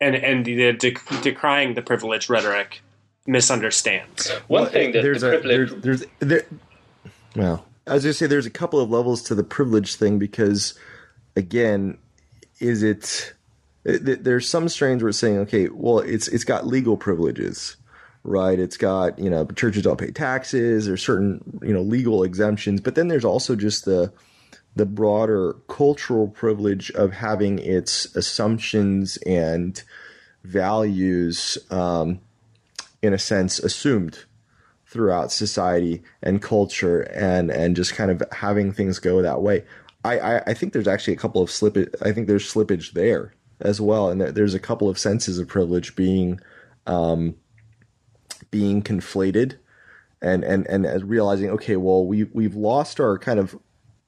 and 0.00 0.14
and 0.14 0.44
the 0.44 0.72
dec- 0.74 1.22
decrying 1.22 1.74
the 1.74 1.82
privilege 1.82 2.28
rhetoric 2.28 2.82
misunderstands. 3.26 4.30
One 4.48 4.62
well, 4.62 4.70
thing 4.70 4.92
that 4.92 5.02
there's 5.02 5.20
the 5.20 5.38
a 5.38 5.40
privilege... 5.40 5.82
there's, 5.82 6.00
there's 6.00 6.10
there. 6.20 6.46
Well, 7.34 7.66
I 7.86 7.94
was 7.94 8.04
going 8.04 8.12
to 8.12 8.14
say 8.14 8.26
there's 8.26 8.46
a 8.46 8.50
couple 8.50 8.80
of 8.80 8.90
levels 8.90 9.22
to 9.24 9.34
the 9.34 9.44
privilege 9.44 9.96
thing 9.96 10.18
because, 10.18 10.78
again, 11.36 11.98
is 12.60 12.82
it 12.82 13.34
there's 13.84 14.48
some 14.48 14.68
strains 14.68 15.02
where 15.02 15.10
it's 15.10 15.18
saying, 15.18 15.38
okay, 15.38 15.68
well, 15.68 16.00
it's 16.00 16.28
it's 16.28 16.44
got 16.44 16.66
legal 16.66 16.96
privileges, 16.96 17.76
right? 18.24 18.58
It's 18.58 18.76
got 18.76 19.18
you 19.18 19.30
know 19.30 19.46
churches 19.46 19.82
don't 19.82 19.98
pay 19.98 20.10
taxes. 20.10 20.86
There's 20.86 21.02
certain 21.02 21.60
you 21.62 21.72
know 21.72 21.82
legal 21.82 22.24
exemptions, 22.24 22.80
but 22.80 22.96
then 22.96 23.08
there's 23.08 23.24
also 23.24 23.54
just 23.54 23.84
the 23.84 24.12
the 24.76 24.86
broader 24.86 25.54
cultural 25.68 26.28
privilege 26.28 26.90
of 26.92 27.12
having 27.14 27.58
its 27.58 28.14
assumptions 28.14 29.16
and 29.26 29.82
values, 30.44 31.58
um, 31.70 32.20
in 33.02 33.14
a 33.14 33.18
sense, 33.18 33.58
assumed 33.58 34.24
throughout 34.86 35.32
society 35.32 36.02
and 36.22 36.42
culture, 36.42 37.00
and 37.00 37.50
and 37.50 37.74
just 37.74 37.94
kind 37.94 38.10
of 38.10 38.22
having 38.32 38.70
things 38.70 38.98
go 38.98 39.22
that 39.22 39.40
way. 39.40 39.64
I, 40.04 40.18
I, 40.18 40.42
I 40.48 40.54
think 40.54 40.72
there's 40.72 40.86
actually 40.86 41.14
a 41.14 41.18
couple 41.18 41.42
of 41.42 41.48
slippage. 41.48 41.92
I 42.02 42.12
think 42.12 42.28
there's 42.28 42.52
slippage 42.52 42.92
there 42.92 43.34
as 43.60 43.80
well, 43.80 44.10
and 44.10 44.20
there's 44.20 44.54
a 44.54 44.60
couple 44.60 44.90
of 44.90 44.98
senses 44.98 45.38
of 45.38 45.48
privilege 45.48 45.96
being 45.96 46.38
um, 46.86 47.34
being 48.50 48.82
conflated, 48.82 49.56
and 50.20 50.44
and 50.44 50.66
and 50.66 51.08
realizing, 51.08 51.48
okay, 51.50 51.76
well, 51.76 52.06
we 52.06 52.24
we've 52.24 52.54
lost 52.54 53.00
our 53.00 53.18
kind 53.18 53.38
of 53.40 53.58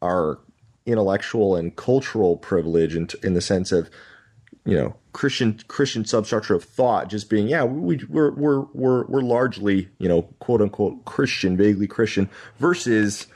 our 0.03 0.39
intellectual 0.89 1.55
and 1.55 1.77
cultural 1.77 2.37
privilege 2.37 2.97
in, 2.97 3.09
in 3.23 3.35
the 3.35 3.41
sense 3.41 3.71
of 3.73 3.91
you 4.65 4.77
know 4.77 4.97
Christian 5.13 5.61
Christian 5.69 6.05
substructure 6.05 6.55
of 6.55 6.65
thought 6.65 7.09
just 7.09 7.31
being 7.31 7.49
yeah 7.49 7.65
we 7.65 8.05
we're 8.09 8.33
we're 8.33 8.61
we're 8.73 9.07
we're 9.07 9.23
largely 9.23 9.89
you 9.99 10.09
know 10.09 10.23
quote 10.41 10.61
unquote 10.61 11.05
Christian 11.05 11.57
vaguely 11.57 11.87
Christian 11.87 12.29
versus 12.59 13.27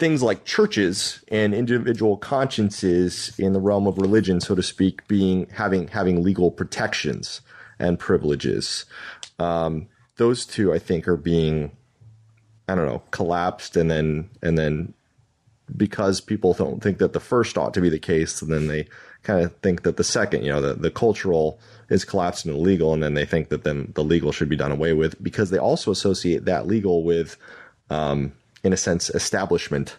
things 0.00 0.22
like 0.22 0.46
churches 0.46 1.22
and 1.28 1.54
individual 1.54 2.16
consciences 2.16 3.38
in 3.38 3.52
the 3.52 3.60
realm 3.60 3.86
of 3.86 3.98
religion, 3.98 4.40
so 4.40 4.54
to 4.54 4.62
speak, 4.62 5.06
being 5.06 5.46
having 5.52 5.88
having 5.88 6.22
legal 6.22 6.50
protections 6.50 7.42
and 7.78 7.98
privileges. 7.98 8.86
Um, 9.38 9.88
those 10.16 10.46
two, 10.46 10.72
I 10.72 10.78
think, 10.78 11.06
are 11.06 11.18
being, 11.18 11.76
I 12.66 12.74
don't 12.74 12.86
know, 12.86 13.02
collapsed, 13.10 13.76
and 13.76 13.90
then 13.90 14.30
and 14.42 14.58
then 14.58 14.94
because 15.76 16.20
people 16.20 16.52
don't 16.52 16.82
think 16.82 16.98
that 16.98 17.12
the 17.12 17.20
first 17.20 17.58
ought 17.58 17.74
to 17.74 17.80
be 17.80 17.88
the 17.88 17.98
case, 17.98 18.42
and 18.42 18.52
then 18.52 18.66
they 18.66 18.86
kind 19.22 19.44
of 19.44 19.54
think 19.56 19.82
that 19.82 19.96
the 19.96 20.04
second, 20.04 20.44
you 20.44 20.50
know, 20.50 20.60
the, 20.60 20.74
the 20.74 20.90
cultural 20.90 21.58
is 21.88 22.04
collapsed 22.04 22.46
into 22.46 22.58
legal, 22.58 22.94
and 22.94 23.02
then 23.02 23.14
they 23.14 23.24
think 23.24 23.48
that 23.48 23.64
then 23.64 23.92
the 23.94 24.04
legal 24.04 24.32
should 24.32 24.48
be 24.48 24.56
done 24.56 24.72
away 24.72 24.92
with 24.92 25.22
because 25.22 25.50
they 25.50 25.58
also 25.58 25.90
associate 25.90 26.44
that 26.44 26.66
legal 26.66 27.02
with 27.04 27.36
um, 27.90 28.32
in 28.62 28.72
a 28.72 28.76
sense, 28.76 29.10
establishment 29.10 29.96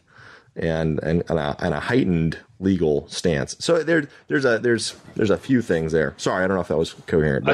and 0.56 1.00
and, 1.04 1.24
and, 1.30 1.40
a, 1.40 1.56
and 1.60 1.74
a 1.74 1.80
heightened 1.80 2.38
legal 2.60 3.08
stance. 3.08 3.56
So 3.60 3.84
there 3.84 4.08
there's 4.28 4.46
a 4.46 4.60
there's 4.60 4.96
there's 5.16 5.30
a 5.30 5.38
few 5.38 5.62
things 5.62 5.92
there. 5.92 6.14
Sorry, 6.18 6.44
I 6.44 6.48
don't 6.48 6.56
know 6.56 6.62
if 6.62 6.68
that 6.68 6.78
was 6.78 6.94
coherent. 7.08 7.48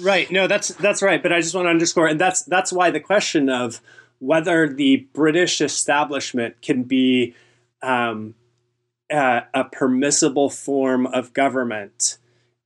Right. 0.00 0.30
No, 0.30 0.46
that's 0.46 0.68
that's 0.68 1.02
right. 1.02 1.22
But 1.22 1.32
I 1.32 1.40
just 1.40 1.54
want 1.54 1.66
to 1.66 1.70
underscore, 1.70 2.06
and 2.06 2.20
that's 2.20 2.42
that's 2.42 2.72
why 2.72 2.90
the 2.90 3.00
question 3.00 3.48
of 3.48 3.80
whether 4.22 4.72
the 4.72 5.08
British 5.12 5.60
establishment 5.60 6.62
can 6.62 6.84
be 6.84 7.34
um, 7.82 8.36
a, 9.10 9.42
a 9.52 9.64
permissible 9.64 10.48
form 10.48 11.08
of 11.08 11.32
government 11.32 12.18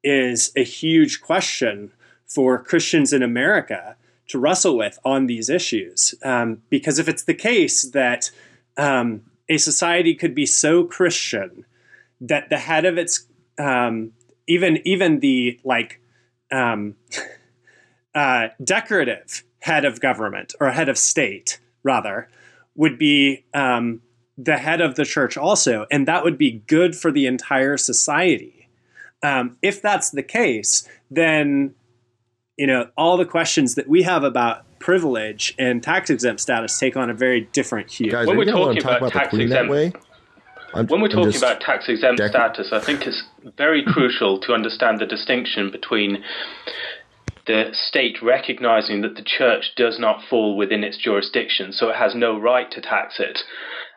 is 0.05 0.53
a 0.55 0.63
huge 0.63 1.23
question 1.23 1.91
for 2.27 2.63
Christians 2.63 3.15
in 3.15 3.23
America 3.23 3.97
to 4.29 4.39
wrestle 4.39 4.77
with 4.77 4.99
on 5.03 5.29
these 5.29 5.49
issues. 5.49 6.15
Um, 6.23 6.61
because 6.69 6.99
if 6.99 7.09
it's 7.09 7.25
the 7.25 7.33
case 7.33 7.85
that 7.85 8.31
um, 8.77 9.23
a 9.49 9.57
society 9.57 10.15
could 10.15 10.35
be 10.35 10.45
so 10.45 10.85
Christian 10.85 11.65
that 12.21 12.51
the 12.51 12.59
head 12.59 12.85
of 12.85 12.99
its 12.99 13.27
um, 13.59 14.13
even 14.47 14.87
even 14.87 15.21
the 15.21 15.59
like 15.65 16.03
um, 16.53 16.97
uh, 18.15 18.49
decorative 18.63 19.43
head 19.67 19.85
of 19.85 20.01
government 20.01 20.55
or 20.61 20.71
head 20.71 20.89
of 20.89 20.97
state 20.97 21.59
rather 21.83 22.29
would 22.77 22.99
be 22.99 23.45
um, 23.53 24.01
the 24.39 24.59
head 24.59 24.81
of 24.81 24.95
the 24.95 25.05
church 25.05 25.37
also, 25.37 25.87
and 25.91 26.07
that 26.07 26.23
would 26.23 26.39
be 26.39 26.63
good 26.69 26.95
for 26.95 27.11
the 27.11 27.27
entire 27.27 27.77
society. 27.77 28.69
Um, 29.25 29.57
if 29.63 29.83
that's 29.83 30.11
the 30.11 30.23
case, 30.23 30.89
then 31.11 31.75
you 32.57 32.67
know, 32.67 32.89
all 32.97 33.17
the 33.17 33.27
questions 33.27 33.75
that 33.75 33.89
we 33.89 34.03
have 34.05 34.23
about 34.23 34.65
privilege 34.79 35.55
and 35.59 35.83
tax 35.83 36.11
exempt 36.11 36.41
status 36.41 36.79
take 36.79 36.97
on 36.97 37.11
a 37.11 37.15
very 37.15 37.43
different 37.53 37.91
hue. 37.91 38.11
Guys, 38.11 38.27
when 38.27 38.37
we're 38.37 38.45
talking 38.45 38.81
about, 38.81 38.99
about 38.99 39.13
tax 39.13 39.35
exempt, 39.35 39.99
when 40.91 41.01
we're 41.01 41.09
talking 41.09 41.37
about 41.37 41.61
tax 41.61 41.89
exempt 41.89 42.21
dec- 42.21 42.31
status, 42.31 42.69
I 42.73 42.81
think 42.81 43.07
it's 43.07 43.23
very 43.57 43.83
crucial 43.85 44.39
to 44.41 44.53
understand 44.53 45.01
the 45.01 45.07
distinction 45.07 45.71
between 45.71 46.23
the 47.47 47.71
state 47.73 48.23
recognizing 48.23 49.03
that 49.03 49.15
the 49.15 49.23
church 49.25 49.73
does 49.77 49.99
not 49.99 50.23
fall 50.29 50.57
within 50.57 50.83
its 50.85 50.99
jurisdiction, 50.99 51.73
so 51.73 51.89
it 51.89 51.97
has 51.97 52.15
no 52.15 52.39
right 52.39 52.71
to 52.73 52.81
tax 52.81 53.21
it, 53.21 53.41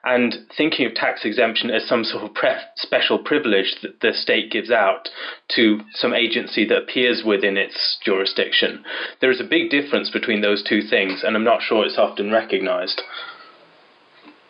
and 0.03 0.35
thinking 0.55 0.85
of 0.85 0.93
tax 0.93 1.25
exemption 1.25 1.69
as 1.69 1.87
some 1.87 2.03
sort 2.03 2.23
of 2.23 2.33
pre- 2.33 2.55
special 2.75 3.19
privilege 3.19 3.75
that 3.81 3.99
the 4.01 4.13
state 4.13 4.51
gives 4.51 4.71
out 4.71 5.09
to 5.55 5.79
some 5.93 6.13
agency 6.13 6.65
that 6.65 6.77
appears 6.77 7.23
within 7.25 7.57
its 7.57 7.97
jurisdiction. 8.05 8.83
There 9.19 9.31
is 9.31 9.41
a 9.41 9.49
big 9.49 9.69
difference 9.69 10.09
between 10.09 10.41
those 10.41 10.63
two 10.63 10.81
things, 10.81 11.23
and 11.23 11.35
I'm 11.35 11.43
not 11.43 11.61
sure 11.61 11.85
it's 11.85 11.97
often 11.97 12.31
recognised. 12.31 13.01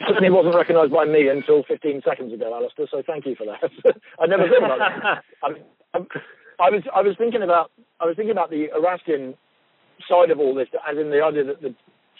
Certainly 0.08 0.30
wasn't 0.30 0.56
recognised 0.56 0.94
by 0.94 1.06
me 1.06 1.28
until 1.28 1.64
15 1.64 2.02
seconds 2.06 2.34
ago, 2.34 2.54
Alistair. 2.54 2.88
So 2.90 3.04
thank 3.06 3.26
you 3.26 3.36
for 3.36 3.46
that. 3.46 3.70
I 4.20 4.28
never 4.28 4.48
thought 4.48 4.64
about 4.64 4.80
that. 4.80 5.24
I, 5.44 5.50
mean, 5.50 5.64
I, 6.60 6.70
was 6.70 6.84
I 6.94 7.02
was 7.02 7.16
thinking 7.18 7.42
about 7.42 7.72
I 8.00 8.06
was 8.06 8.16
thinking 8.16 8.32
about 8.32 8.50
the 8.50 8.68
Erastian 8.76 9.36
side 10.08 10.32
of 10.32 10.40
all 10.40 10.56
this, 10.56 10.68
as 10.90 10.98
in 10.98 11.10
the 11.10 11.22
idea 11.24 11.44
that 11.46 11.62
the 11.62 11.76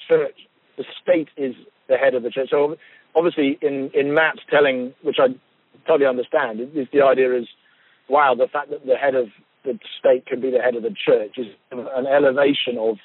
church, 0.08 0.36
the 0.78 0.86
state 1.02 1.30
is 1.38 1.56
the 1.88 1.98
head 1.98 2.16
of 2.16 2.24
the 2.24 2.30
church. 2.30 2.50
So 2.52 2.76
obviously 3.16 3.58
in, 3.62 3.92
in 3.94 4.14
Matt's 4.14 4.42
telling, 4.50 4.94
which 5.02 5.18
I 5.20 5.28
totally 5.88 6.08
understand, 6.08 6.60
is 6.60 6.88
the 6.92 7.04
idea 7.04 7.36
is, 7.36 7.48
wow, 8.08 8.36
the 8.36 8.48
fact 8.52 8.70
that 8.72 8.86
the 8.86 8.96
head 8.96 9.16
of 9.16 9.28
the 9.64 9.80
state 10.00 10.26
can 10.26 10.42
be 10.42 10.52
the 10.52 10.60
head 10.60 10.76
of 10.76 10.84
the 10.84 10.96
church 11.06 11.38
is 11.38 11.48
an 11.72 12.08
elevation 12.08 12.78
of 12.80 12.98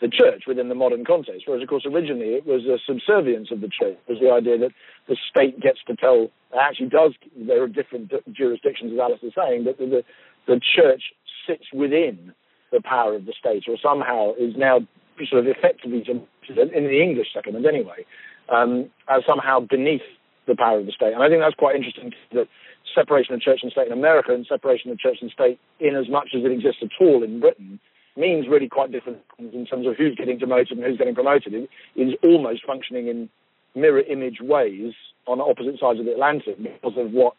the 0.00 0.08
church 0.08 0.44
within 0.46 0.68
the 0.68 0.74
modern 0.74 1.04
context. 1.04 1.44
Whereas, 1.46 1.62
of 1.62 1.68
course, 1.68 1.86
originally 1.86 2.36
it 2.36 2.46
was 2.46 2.62
a 2.66 2.78
subservience 2.86 3.48
of 3.50 3.60
the 3.60 3.68
church. 3.68 3.96
It 4.06 4.12
was 4.12 4.20
the 4.20 4.30
idea 4.30 4.58
that 4.58 4.72
the 5.08 5.16
state 5.30 5.58
gets 5.60 5.78
to 5.86 5.96
tell, 5.96 6.28
actually 6.52 6.90
does, 6.90 7.14
there 7.34 7.62
are 7.62 7.68
different 7.68 8.12
jurisdictions, 8.30 8.92
as 8.92 8.98
Alice 8.98 9.20
is 9.22 9.32
saying, 9.34 9.64
but 9.64 9.78
the, 9.78 10.04
the 10.46 10.60
church 10.60 11.12
sits 11.46 11.64
within 11.72 12.32
the 12.72 12.80
power 12.80 13.14
of 13.14 13.26
the 13.26 13.34
state 13.38 13.64
or 13.68 13.76
somehow 13.82 14.32
is 14.34 14.54
now 14.56 14.80
sort 15.28 15.46
of 15.46 15.48
effectively, 15.48 16.04
in 16.08 16.84
the 16.84 17.02
English 17.02 17.28
settlement 17.32 17.66
anyway, 17.66 18.04
um, 18.48 18.90
as 19.08 19.22
somehow 19.26 19.60
beneath 19.60 20.02
the 20.46 20.54
power 20.54 20.78
of 20.78 20.86
the 20.86 20.92
state. 20.92 21.12
And 21.12 21.22
I 21.22 21.28
think 21.28 21.40
that's 21.40 21.54
quite 21.54 21.74
interesting 21.74 22.12
that 22.32 22.48
separation 22.94 23.34
of 23.34 23.40
church 23.40 23.60
and 23.62 23.72
state 23.72 23.86
in 23.86 23.92
America 23.92 24.32
and 24.32 24.46
separation 24.46 24.90
of 24.90 24.98
church 24.98 25.18
and 25.20 25.30
state 25.30 25.58
in 25.80 25.96
as 25.96 26.08
much 26.08 26.28
as 26.34 26.44
it 26.44 26.52
exists 26.52 26.82
at 26.82 26.90
all 27.00 27.22
in 27.22 27.40
Britain 27.40 27.80
means 28.16 28.46
really 28.48 28.68
quite 28.68 28.92
different 28.92 29.18
things 29.36 29.52
in 29.54 29.66
terms 29.66 29.86
of 29.86 29.96
who's 29.96 30.14
getting 30.16 30.38
demoted 30.38 30.78
and 30.78 30.86
who's 30.86 30.96
getting 30.96 31.14
promoted. 31.14 31.52
It 31.52 31.68
is 31.96 32.14
almost 32.22 32.64
functioning 32.66 33.08
in 33.08 33.28
mirror 33.74 34.00
image 34.00 34.40
ways 34.40 34.94
on 35.26 35.40
opposite 35.40 35.78
sides 35.78 35.98
of 35.98 36.06
the 36.06 36.12
Atlantic 36.12 36.56
because 36.62 36.96
of 36.96 37.12
what 37.12 37.34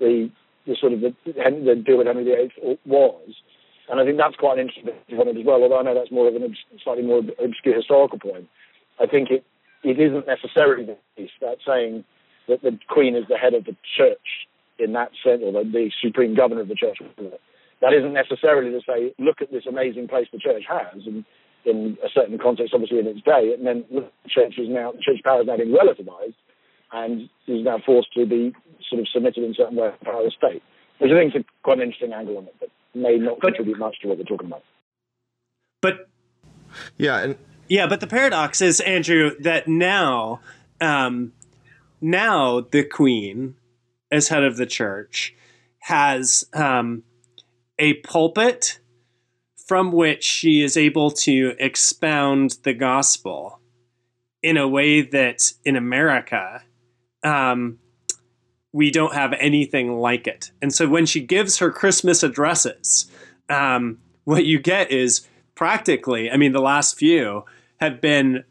the, 0.00 0.30
the 0.66 0.76
sort 0.80 0.92
of 0.92 1.00
the, 1.00 1.14
the 1.24 1.82
deal 1.84 1.98
with 1.98 2.06
Henry 2.06 2.24
VIII 2.24 2.78
was. 2.86 3.30
And 3.88 4.00
I 4.00 4.04
think 4.04 4.18
that's 4.18 4.36
quite 4.36 4.58
an 4.58 4.66
interesting 4.66 5.16
point 5.16 5.36
as 5.36 5.44
well, 5.46 5.62
although 5.62 5.78
I 5.78 5.82
know 5.82 5.94
that's 5.94 6.10
more 6.10 6.28
of 6.28 6.34
an 6.34 6.56
slightly 6.82 7.04
more 7.04 7.20
obscure 7.20 7.76
historical 7.76 8.18
point. 8.18 8.48
I 8.98 9.06
think 9.06 9.30
it 9.30 9.44
it 9.84 10.00
isn't 10.00 10.26
necessarily 10.26 10.84
the 10.84 10.96
case 11.16 11.30
that 11.40 11.58
saying 11.64 12.04
that 12.48 12.62
the 12.62 12.78
Queen 12.88 13.14
is 13.14 13.24
the 13.28 13.36
head 13.36 13.54
of 13.54 13.64
the 13.64 13.76
church 13.96 14.48
in 14.78 14.92
that 14.92 15.10
sense, 15.22 15.42
or 15.44 15.52
the, 15.52 15.64
the 15.64 15.90
supreme 16.02 16.34
governor 16.34 16.60
of 16.60 16.68
the 16.68 16.74
church. 16.74 16.98
That 17.80 17.92
isn't 17.92 18.12
necessarily 18.12 18.70
to 18.72 18.80
say, 18.86 19.14
look 19.18 19.40
at 19.40 19.52
this 19.52 19.64
amazing 19.66 20.08
place 20.08 20.26
the 20.32 20.38
church 20.38 20.64
has, 20.68 21.06
and 21.06 21.24
in 21.64 21.98
a 22.04 22.08
certain 22.12 22.38
context, 22.38 22.72
obviously 22.74 22.98
in 22.98 23.06
its 23.06 23.22
day, 23.22 23.52
and 23.56 23.66
then 23.66 23.84
the 23.90 24.08
church 24.28 24.54
is 24.58 24.68
now, 24.68 24.92
church 25.02 25.20
power 25.24 25.40
is 25.40 25.46
now 25.46 25.56
being 25.56 25.74
relativized, 25.74 26.34
and 26.92 27.28
is 27.46 27.64
now 27.64 27.78
forced 27.84 28.12
to 28.14 28.26
be 28.26 28.54
sort 28.88 29.00
of 29.00 29.08
submitted 29.12 29.44
in 29.44 29.54
certain 29.54 29.76
way 29.76 29.88
to 29.88 29.96
the 29.98 30.04
power 30.04 30.20
of 30.20 30.24
the 30.24 30.30
state. 30.30 30.62
Which 30.98 31.10
I 31.12 31.18
think 31.18 31.34
is 31.34 31.42
a, 31.42 31.44
quite 31.62 31.78
an 31.78 31.84
interesting 31.84 32.12
angle 32.12 32.38
on 32.38 32.44
it, 32.44 32.54
but 32.58 32.70
may 32.94 33.16
not 33.16 33.38
but, 33.40 33.48
contribute 33.48 33.78
much 33.78 33.96
to 34.00 34.08
what 34.08 34.18
we're 34.18 34.24
talking 34.24 34.46
about. 34.46 34.62
But 35.82 36.08
yeah, 36.96 37.18
and 37.18 37.36
yeah, 37.68 37.86
but 37.86 38.00
the 38.00 38.06
paradox 38.06 38.60
is, 38.60 38.80
Andrew, 38.80 39.32
that 39.40 39.68
now, 39.68 40.40
um, 40.80 41.32
now 42.00 42.60
the 42.60 42.84
Queen, 42.84 43.56
as 44.10 44.28
head 44.28 44.44
of 44.44 44.56
the 44.56 44.66
church, 44.66 45.34
has 45.80 46.46
um, 46.54 47.02
a 47.78 47.94
pulpit 47.94 48.78
from 49.66 49.90
which 49.92 50.22
she 50.22 50.62
is 50.62 50.76
able 50.76 51.10
to 51.10 51.54
expound 51.58 52.58
the 52.62 52.72
gospel 52.72 53.60
in 54.42 54.56
a 54.56 54.68
way 54.68 55.02
that 55.02 55.52
in 55.64 55.74
America, 55.74 56.62
um, 57.26 57.78
we 58.72 58.90
don't 58.90 59.14
have 59.14 59.32
anything 59.40 59.96
like 59.96 60.26
it. 60.26 60.52
And 60.62 60.72
so 60.72 60.88
when 60.88 61.06
she 61.06 61.20
gives 61.20 61.58
her 61.58 61.70
Christmas 61.70 62.22
addresses, 62.22 63.10
um, 63.48 63.98
what 64.24 64.44
you 64.44 64.58
get 64.60 64.90
is 64.90 65.26
practically, 65.54 66.30
I 66.30 66.36
mean, 66.36 66.52
the 66.52 66.60
last 66.60 66.96
few 66.96 67.44
have 67.80 68.00
been 68.00 68.44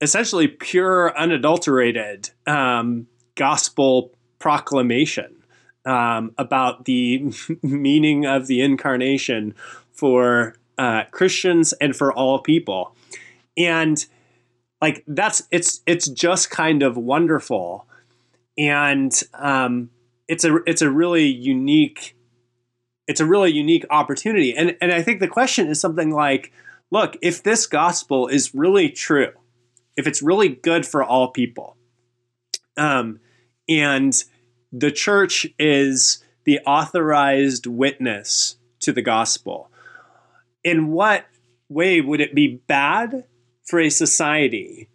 essentially 0.00 0.48
pure, 0.48 1.16
unadulterated 1.16 2.30
um, 2.46 3.06
gospel 3.34 4.12
proclamation 4.38 5.36
um, 5.84 6.32
about 6.38 6.86
the 6.86 7.32
meaning 7.62 8.24
of 8.24 8.46
the 8.46 8.62
incarnation 8.62 9.54
for 9.92 10.54
uh, 10.78 11.04
Christians 11.10 11.72
and 11.74 11.94
for 11.94 12.12
all 12.12 12.38
people. 12.38 12.94
And 13.56 14.04
like 14.80 15.02
that's 15.06 15.42
it's 15.50 15.80
it's 15.86 16.08
just 16.08 16.50
kind 16.50 16.82
of 16.82 16.96
wonderful, 16.96 17.86
and 18.58 19.12
um, 19.34 19.90
it's 20.28 20.44
a 20.44 20.56
it's 20.66 20.82
a 20.82 20.90
really 20.90 21.26
unique 21.26 22.16
it's 23.06 23.20
a 23.20 23.26
really 23.26 23.52
unique 23.52 23.84
opportunity. 23.90 24.54
And 24.54 24.76
and 24.80 24.92
I 24.92 25.02
think 25.02 25.20
the 25.20 25.28
question 25.28 25.68
is 25.68 25.80
something 25.80 26.10
like, 26.10 26.52
look, 26.90 27.16
if 27.22 27.42
this 27.42 27.66
gospel 27.66 28.28
is 28.28 28.54
really 28.54 28.90
true, 28.90 29.32
if 29.96 30.06
it's 30.06 30.22
really 30.22 30.48
good 30.48 30.84
for 30.84 31.04
all 31.04 31.28
people, 31.28 31.76
um, 32.76 33.20
and 33.68 34.24
the 34.72 34.90
church 34.90 35.46
is 35.58 36.24
the 36.44 36.58
authorized 36.60 37.66
witness 37.66 38.56
to 38.80 38.92
the 38.92 39.02
gospel, 39.02 39.70
in 40.64 40.88
what 40.88 41.26
way 41.68 42.00
would 42.00 42.20
it 42.20 42.34
be 42.34 42.60
bad 42.66 43.24
for 43.64 43.80
a 43.80 43.90
society 43.90 44.88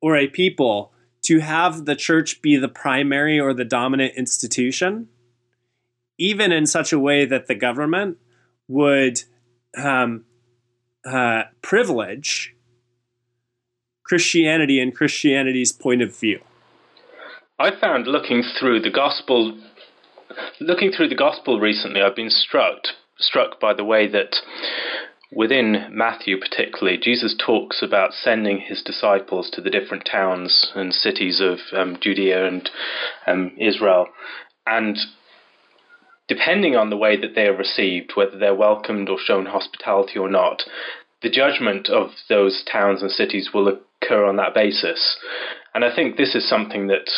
or 0.00 0.16
a 0.16 0.28
people 0.28 0.92
to 1.24 1.40
have 1.40 1.84
the 1.84 1.96
church 1.96 2.42
be 2.42 2.56
the 2.56 2.68
primary 2.68 3.40
or 3.40 3.52
the 3.54 3.64
dominant 3.64 4.14
institution, 4.16 5.08
even 6.18 6.52
in 6.52 6.66
such 6.66 6.92
a 6.92 6.98
way 6.98 7.24
that 7.24 7.46
the 7.46 7.54
government 7.54 8.18
would 8.68 9.22
um, 9.76 10.24
uh, 11.04 11.44
privilege 11.62 12.54
Christianity 14.04 14.80
and 14.80 14.94
Christianity's 14.94 15.72
point 15.72 16.02
of 16.02 16.16
view. 16.16 16.40
I 17.58 17.70
found 17.80 18.06
looking 18.06 18.42
through 18.58 18.80
the 18.80 18.90
gospel, 18.90 19.58
looking 20.60 20.92
through 20.92 21.08
the 21.08 21.14
gospel 21.14 21.60
recently, 21.60 22.02
I've 22.02 22.16
been 22.16 22.30
struck 22.30 22.82
struck 23.18 23.60
by 23.60 23.72
the 23.72 23.84
way 23.84 24.08
that 24.08 24.36
within 25.34 25.88
Matthew, 25.90 26.38
particularly, 26.38 26.98
Jesus 26.98 27.34
talks 27.38 27.82
about 27.82 28.12
sending 28.12 28.60
his 28.60 28.82
disciples 28.82 29.50
to 29.50 29.60
the 29.60 29.70
different 29.70 30.08
towns 30.10 30.72
and 30.74 30.94
cities 30.94 31.40
of 31.40 31.58
um, 31.72 31.98
Judea 32.00 32.46
and 32.46 32.70
um, 33.26 33.52
Israel, 33.58 34.06
and 34.66 34.96
depending 36.28 36.76
on 36.76 36.90
the 36.90 36.96
way 36.96 37.20
that 37.20 37.34
they 37.34 37.46
are 37.46 37.56
received, 37.56 38.12
whether 38.14 38.38
they're 38.38 38.54
welcomed 38.54 39.08
or 39.08 39.18
shown 39.18 39.46
hospitality 39.46 40.18
or 40.18 40.28
not, 40.28 40.62
the 41.22 41.30
judgment 41.30 41.88
of 41.88 42.10
those 42.28 42.62
towns 42.70 43.02
and 43.02 43.10
cities 43.10 43.50
will 43.52 43.78
occur 44.02 44.24
on 44.24 44.36
that 44.36 44.54
basis. 44.54 45.16
And 45.74 45.84
I 45.84 45.94
think 45.94 46.16
this 46.16 46.34
is 46.34 46.48
something 46.48 46.86
that 46.88 47.08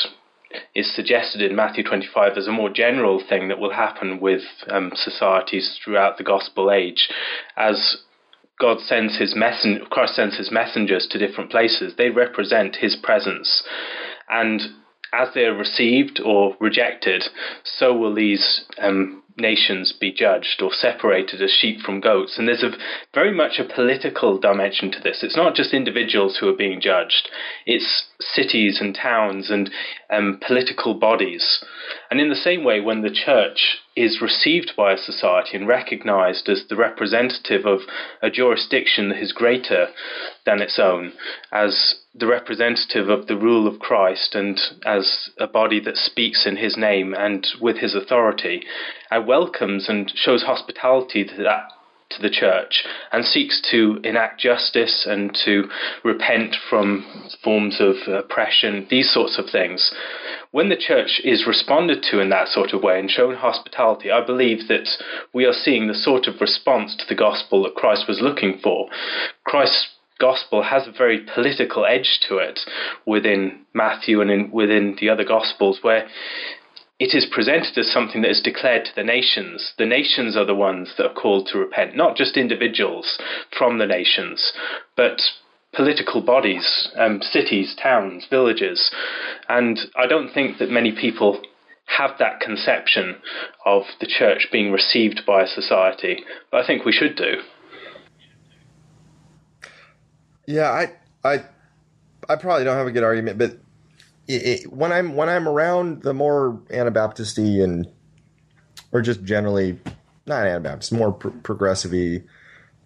is 0.74 0.94
suggested 0.94 1.42
in 1.42 1.56
Matthew 1.56 1.84
25 1.84 2.36
as 2.36 2.46
a 2.46 2.52
more 2.52 2.70
general 2.70 3.22
thing 3.26 3.48
that 3.48 3.58
will 3.58 3.72
happen 3.72 4.20
with 4.20 4.42
um, 4.70 4.92
societies 4.94 5.78
throughout 5.82 6.18
the 6.18 6.24
gospel 6.24 6.70
age. 6.70 7.08
As 7.56 7.98
God 8.58 8.80
sends 8.80 9.18
his 9.18 9.34
messen- 9.34 9.88
Christ 9.90 10.16
sends 10.16 10.36
his 10.36 10.50
messengers 10.50 11.06
to 11.08 11.18
different 11.18 11.50
places, 11.50 11.94
they 11.96 12.10
represent 12.10 12.76
his 12.76 12.96
presence. 12.96 13.62
And 14.28 14.62
as 15.12 15.28
they 15.34 15.44
are 15.44 15.54
received 15.54 16.20
or 16.24 16.56
rejected, 16.60 17.24
so 17.64 17.94
will 17.96 18.14
these 18.14 18.64
um, 18.78 19.22
nations 19.36 19.92
be 19.92 20.12
judged 20.12 20.62
or 20.62 20.70
separated 20.72 21.42
as 21.42 21.50
sheep 21.50 21.80
from 21.80 22.00
goats. 22.00 22.38
And 22.38 22.48
there's 22.48 22.62
a 22.62 22.72
very 23.14 23.34
much 23.34 23.58
a 23.58 23.64
political 23.64 24.38
dimension 24.38 24.90
to 24.92 25.00
this. 25.00 25.22
It's 25.22 25.36
not 25.36 25.54
just 25.54 25.74
individuals 25.74 26.38
who 26.38 26.48
are 26.48 26.56
being 26.56 26.80
judged, 26.80 27.28
it's 27.66 28.04
cities 28.20 28.78
and 28.80 28.94
towns 28.94 29.50
and 29.50 29.70
um, 30.10 30.40
political 30.46 30.94
bodies. 30.94 31.64
And 32.10 32.20
in 32.20 32.28
the 32.28 32.36
same 32.36 32.62
way, 32.62 32.80
when 32.80 33.02
the 33.02 33.10
church 33.10 33.78
is 33.96 34.20
received 34.20 34.72
by 34.76 34.92
a 34.92 34.98
society 34.98 35.56
and 35.56 35.66
recognized 35.66 36.48
as 36.48 36.64
the 36.68 36.76
representative 36.76 37.66
of 37.66 37.80
a 38.22 38.30
jurisdiction 38.30 39.08
that 39.08 39.18
is 39.18 39.32
greater 39.32 39.88
than 40.44 40.60
its 40.60 40.78
own, 40.78 41.12
as 41.50 41.96
the 42.14 42.26
representative 42.26 43.08
of 43.08 43.26
the 43.26 43.36
rule 43.36 43.66
of 43.66 43.80
Christ, 43.80 44.34
and 44.34 44.60
as 44.84 45.30
a 45.38 45.46
body 45.46 45.80
that 45.80 45.96
speaks 45.96 46.46
in 46.46 46.56
his 46.56 46.76
name 46.76 47.14
and 47.14 47.46
with 47.60 47.78
his 47.78 47.94
authority, 47.94 48.62
and 49.10 49.26
welcomes 49.26 49.88
and 49.88 50.12
shows 50.14 50.44
hospitality 50.44 51.24
to 51.24 51.42
that 51.42 51.70
to 52.10 52.22
the 52.22 52.30
church 52.30 52.84
and 53.12 53.24
seeks 53.24 53.60
to 53.70 53.98
enact 54.04 54.40
justice 54.40 55.06
and 55.08 55.36
to 55.44 55.64
repent 56.04 56.54
from 56.70 57.04
forms 57.42 57.80
of 57.80 57.96
oppression, 58.06 58.86
these 58.90 59.12
sorts 59.12 59.38
of 59.38 59.46
things. 59.50 59.92
When 60.56 60.70
the 60.70 60.76
church 60.76 61.20
is 61.22 61.46
responded 61.46 62.02
to 62.04 62.18
in 62.18 62.30
that 62.30 62.48
sort 62.48 62.72
of 62.72 62.82
way 62.82 62.98
and 62.98 63.10
shown 63.10 63.34
hospitality, 63.34 64.10
I 64.10 64.24
believe 64.24 64.68
that 64.68 64.88
we 65.34 65.44
are 65.44 65.52
seeing 65.52 65.86
the 65.86 65.94
sort 65.94 66.26
of 66.26 66.40
response 66.40 66.96
to 66.96 67.04
the 67.06 67.14
gospel 67.14 67.62
that 67.64 67.74
Christ 67.74 68.08
was 68.08 68.22
looking 68.22 68.58
for. 68.62 68.88
Christ's 69.44 69.88
gospel 70.18 70.62
has 70.62 70.88
a 70.88 70.92
very 70.96 71.20
political 71.20 71.84
edge 71.84 72.20
to 72.30 72.38
it 72.38 72.60
within 73.04 73.66
Matthew 73.74 74.22
and 74.22 74.30
in, 74.30 74.50
within 74.50 74.96
the 74.98 75.10
other 75.10 75.24
gospels, 75.24 75.80
where 75.82 76.08
it 76.98 77.14
is 77.14 77.26
presented 77.30 77.76
as 77.76 77.92
something 77.92 78.22
that 78.22 78.30
is 78.30 78.40
declared 78.40 78.86
to 78.86 78.94
the 78.96 79.04
nations. 79.04 79.74
The 79.76 79.84
nations 79.84 80.38
are 80.38 80.46
the 80.46 80.54
ones 80.54 80.94
that 80.96 81.04
are 81.04 81.12
called 81.12 81.48
to 81.52 81.58
repent, 81.58 81.94
not 81.94 82.16
just 82.16 82.38
individuals 82.38 83.18
from 83.58 83.76
the 83.76 83.86
nations, 83.86 84.54
but 84.96 85.20
political 85.76 86.22
bodies, 86.22 86.88
um, 86.96 87.20
cities, 87.22 87.76
towns, 87.80 88.26
villages. 88.30 88.90
And 89.48 89.78
I 89.94 90.06
don't 90.06 90.32
think 90.32 90.58
that 90.58 90.70
many 90.70 90.92
people 90.92 91.42
have 91.84 92.12
that 92.18 92.40
conception 92.40 93.16
of 93.64 93.82
the 94.00 94.06
church 94.06 94.48
being 94.50 94.72
received 94.72 95.20
by 95.26 95.42
a 95.42 95.46
society, 95.46 96.24
but 96.50 96.64
I 96.64 96.66
think 96.66 96.84
we 96.84 96.92
should 96.92 97.14
do. 97.14 97.34
Yeah, 100.46 100.70
I, 100.70 100.92
I, 101.22 101.44
I 102.28 102.36
probably 102.36 102.64
don't 102.64 102.76
have 102.76 102.86
a 102.86 102.92
good 102.92 103.04
argument, 103.04 103.38
but 103.38 103.52
it, 104.26 104.64
it, 104.64 104.72
when 104.72 104.92
I'm 104.92 105.14
when 105.14 105.28
I'm 105.28 105.46
around 105.46 106.02
the 106.02 106.14
more 106.14 106.60
Anabaptisty 106.70 107.62
and 107.62 107.86
or 108.92 109.02
just 109.02 109.22
generally 109.22 109.78
not 110.26 110.46
Anabaptist, 110.46 110.92
more 110.92 111.12
pro- 111.12 111.30
progressive 111.30 111.92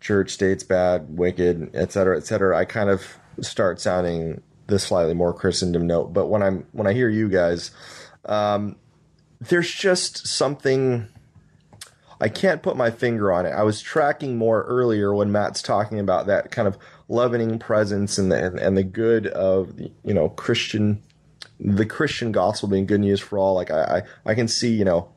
church 0.01 0.31
states 0.31 0.65
bad, 0.65 1.17
wicked, 1.17 1.71
et 1.75 1.93
cetera, 1.93 2.17
et 2.17 2.27
cetera, 2.27 2.57
I 2.57 2.65
kind 2.65 2.91
of 2.91 3.19
start 3.41 3.81
sounding 3.81 4.43
the 4.67 4.79
slightly 4.79 5.15
more 5.15 5.33
Christendom 5.33 5.87
note. 5.87 6.13
But 6.13 6.27
when 6.27 6.43
I'm 6.43 6.67
when 6.73 6.87
I 6.87 6.93
hear 6.93 7.09
you 7.09 7.29
guys, 7.29 7.71
um, 8.25 8.77
there's 9.41 9.71
just 9.71 10.27
something 10.27 11.09
I 12.21 12.29
can't 12.29 12.63
put 12.63 12.77
my 12.77 12.91
finger 12.91 13.33
on 13.33 13.47
it. 13.47 13.51
I 13.51 13.63
was 13.63 13.81
tracking 13.81 14.37
more 14.37 14.63
earlier 14.65 15.15
when 15.15 15.33
Matt's 15.33 15.63
talking 15.63 15.99
about 15.99 16.27
that 16.27 16.51
kind 16.51 16.69
of 16.69 16.77
leavening 17.09 17.59
presence 17.59 18.19
and 18.19 18.31
the 18.31 18.45
and, 18.45 18.59
and 18.59 18.77
the 18.77 18.85
good 18.85 19.27
of 19.29 19.79
you 19.79 20.15
know 20.15 20.29
Christian 20.31 21.03
the 21.59 21.87
Christian 21.87 22.33
gospel 22.33 22.69
being 22.69 22.87
good 22.87 23.01
news 23.01 23.21
for 23.21 23.39
all. 23.39 23.55
Like 23.55 23.71
I, 23.71 24.03
I, 24.27 24.31
I 24.31 24.35
can 24.35 24.49
see, 24.49 24.73
you 24.73 24.85
know, 24.85 25.11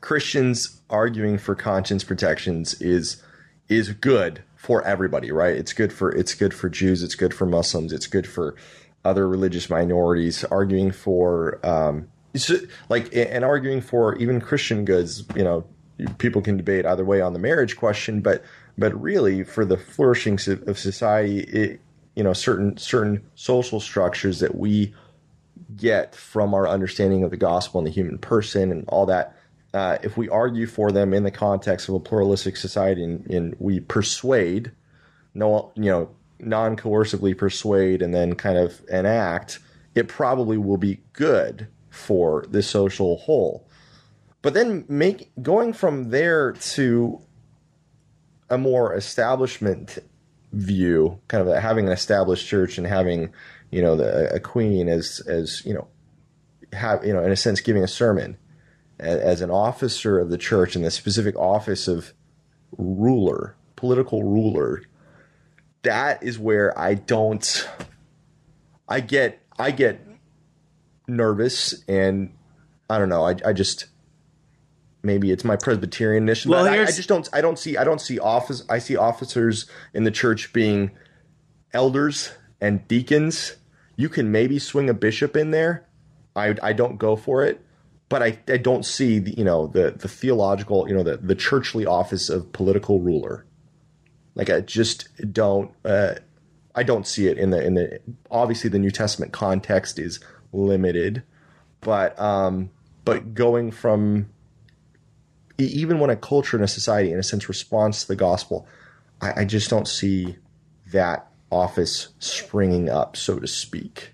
Christians 0.00 0.80
arguing 0.88 1.38
for 1.38 1.54
conscience 1.54 2.02
protections 2.02 2.80
is 2.80 3.22
is 3.68 3.92
good 3.92 4.42
for 4.56 4.82
everybody, 4.84 5.30
right? 5.30 5.56
It's 5.56 5.72
good 5.72 5.92
for 5.92 6.10
it's 6.10 6.34
good 6.34 6.54
for 6.54 6.68
Jews, 6.68 7.02
it's 7.02 7.14
good 7.14 7.34
for 7.34 7.46
Muslims, 7.46 7.92
it's 7.92 8.06
good 8.06 8.26
for 8.26 8.54
other 9.04 9.28
religious 9.28 9.68
minorities. 9.68 10.44
Arguing 10.44 10.90
for 10.90 11.60
um, 11.64 12.08
like 12.88 13.14
and 13.14 13.44
arguing 13.44 13.80
for 13.80 14.16
even 14.16 14.40
Christian 14.40 14.84
goods, 14.84 15.24
you 15.36 15.44
know, 15.44 15.64
people 16.18 16.42
can 16.42 16.56
debate 16.56 16.86
either 16.86 17.04
way 17.04 17.20
on 17.20 17.32
the 17.32 17.38
marriage 17.38 17.76
question, 17.76 18.20
but 18.20 18.42
but 18.76 18.98
really 19.00 19.44
for 19.44 19.64
the 19.64 19.76
flourishing 19.76 20.38
of 20.66 20.78
society, 20.78 21.40
it, 21.40 21.80
you 22.16 22.24
know, 22.24 22.32
certain 22.32 22.76
certain 22.76 23.24
social 23.34 23.80
structures 23.80 24.40
that 24.40 24.56
we 24.56 24.94
get 25.76 26.14
from 26.14 26.54
our 26.54 26.68
understanding 26.68 27.22
of 27.22 27.30
the 27.30 27.36
gospel 27.36 27.78
and 27.78 27.86
the 27.86 27.92
human 27.92 28.18
person 28.18 28.70
and 28.70 28.84
all 28.88 29.06
that, 29.06 29.36
uh, 29.74 29.98
if 30.02 30.16
we 30.16 30.28
argue 30.28 30.66
for 30.66 30.92
them 30.92 31.12
in 31.12 31.24
the 31.24 31.30
context 31.30 31.88
of 31.88 31.96
a 31.96 32.00
pluralistic 32.00 32.56
society 32.56 33.02
and, 33.02 33.28
and 33.28 33.56
we 33.58 33.80
persuade, 33.80 34.70
no, 35.34 35.72
you 35.74 35.90
know, 35.90 36.08
non-coercively 36.38 37.36
persuade 37.36 38.00
and 38.00 38.14
then 38.14 38.34
kind 38.34 38.56
of 38.56 38.80
enact, 38.88 39.58
it 39.94 40.06
probably 40.08 40.56
will 40.56 40.76
be 40.76 41.00
good 41.12 41.66
for 41.90 42.44
the 42.48 42.62
social 42.62 43.18
whole. 43.18 43.66
But 44.42 44.54
then 44.54 44.84
make 44.88 45.32
going 45.42 45.72
from 45.72 46.10
there 46.10 46.52
to 46.52 47.20
a 48.48 48.56
more 48.56 48.94
establishment 48.94 49.98
view, 50.52 51.18
kind 51.26 51.46
of 51.46 51.56
having 51.60 51.86
an 51.86 51.92
established 51.92 52.46
church 52.46 52.78
and 52.78 52.86
having 52.86 53.32
you 53.74 53.82
know, 53.82 53.96
the, 53.96 54.32
a 54.32 54.38
queen 54.38 54.88
as 54.88 55.20
as 55.26 55.66
you 55.66 55.74
know, 55.74 55.88
have 56.72 57.04
you 57.04 57.12
know 57.12 57.24
in 57.24 57.32
a 57.32 57.36
sense 57.36 57.60
giving 57.60 57.82
a 57.82 57.88
sermon 57.88 58.36
as, 58.98 59.40
an 59.40 59.50
officer 59.50 60.18
of 60.18 60.30
the 60.30 60.38
church 60.38 60.76
in 60.76 60.82
the 60.82 60.90
specific 60.90 61.36
office 61.36 61.88
of 61.88 62.12
ruler, 62.76 63.56
political 63.76 64.22
ruler. 64.22 64.82
That 65.82 66.22
is 66.22 66.38
where 66.38 66.76
I 66.78 66.94
don't. 66.94 67.68
I 68.88 69.00
get 69.00 69.42
I 69.58 69.70
get 69.70 70.06
nervous 71.06 71.82
and 71.88 72.34
I 72.88 72.98
don't 72.98 73.08
know. 73.08 73.26
I 73.26 73.36
I 73.44 73.52
just 73.52 73.86
maybe 75.04 75.30
it's 75.30 75.44
my 75.44 75.56
Presbyterianism. 75.56 76.50
Well, 76.50 76.66
I, 76.66 76.82
I 76.82 76.86
just 76.86 77.08
don't. 77.08 77.28
I 77.32 77.40
don't 77.40 77.58
see. 77.58 77.76
I 77.76 77.84
don't 77.84 78.00
see 78.00 78.18
office. 78.18 78.64
I 78.68 78.78
see 78.78 78.96
officers 78.96 79.66
in 79.92 80.04
the 80.04 80.10
church 80.10 80.52
being 80.52 80.90
elders 81.72 82.32
and 82.60 82.86
deacons. 82.88 83.56
You 83.96 84.08
can 84.08 84.32
maybe 84.32 84.58
swing 84.58 84.88
a 84.88 84.94
bishop 84.94 85.36
in 85.36 85.50
there. 85.50 85.86
I 86.34 86.56
I 86.62 86.72
don't 86.72 86.96
go 86.96 87.14
for 87.14 87.44
it, 87.44 87.60
but 88.08 88.22
I 88.22 88.38
I 88.48 88.56
don't 88.56 88.84
see 88.84 89.18
the 89.18 89.32
you 89.36 89.44
know 89.44 89.66
the 89.66 89.92
the 89.92 90.08
theological 90.08 90.88
you 90.88 90.94
know 90.94 91.02
the 91.02 91.16
the 91.16 91.34
churchly 91.34 91.86
office 91.86 92.28
of 92.28 92.52
political 92.52 93.00
ruler. 93.00 93.44
Like 94.34 94.50
I 94.50 94.60
just 94.60 95.08
don't. 95.32 95.70
Uh, 95.84 96.14
I 96.74 96.82
don't 96.82 97.06
see 97.06 97.28
it 97.28 97.38
in 97.38 97.50
the 97.50 97.64
in 97.64 97.74
the 97.74 98.00
obviously 98.30 98.68
the 98.68 98.78
New 98.78 98.90
Testament 98.90 99.32
context 99.32 99.98
is 99.98 100.18
limited, 100.52 101.22
but 101.80 102.18
um, 102.20 102.70
but 103.04 103.34
going 103.34 103.70
from 103.70 104.28
even 105.58 106.00
when 106.00 106.10
a 106.10 106.16
culture 106.16 106.56
and 106.56 106.64
a 106.64 106.68
society, 106.68 107.12
in 107.12 107.18
a 107.18 107.22
sense, 107.22 107.48
responds 107.48 108.02
to 108.02 108.08
the 108.08 108.16
gospel, 108.16 108.66
I, 109.20 109.42
I 109.42 109.44
just 109.44 109.70
don't 109.70 109.86
see 109.86 110.36
that 110.92 111.28
office 111.50 112.08
springing 112.18 112.88
up, 112.88 113.16
so 113.16 113.38
to 113.38 113.46
speak. 113.46 114.12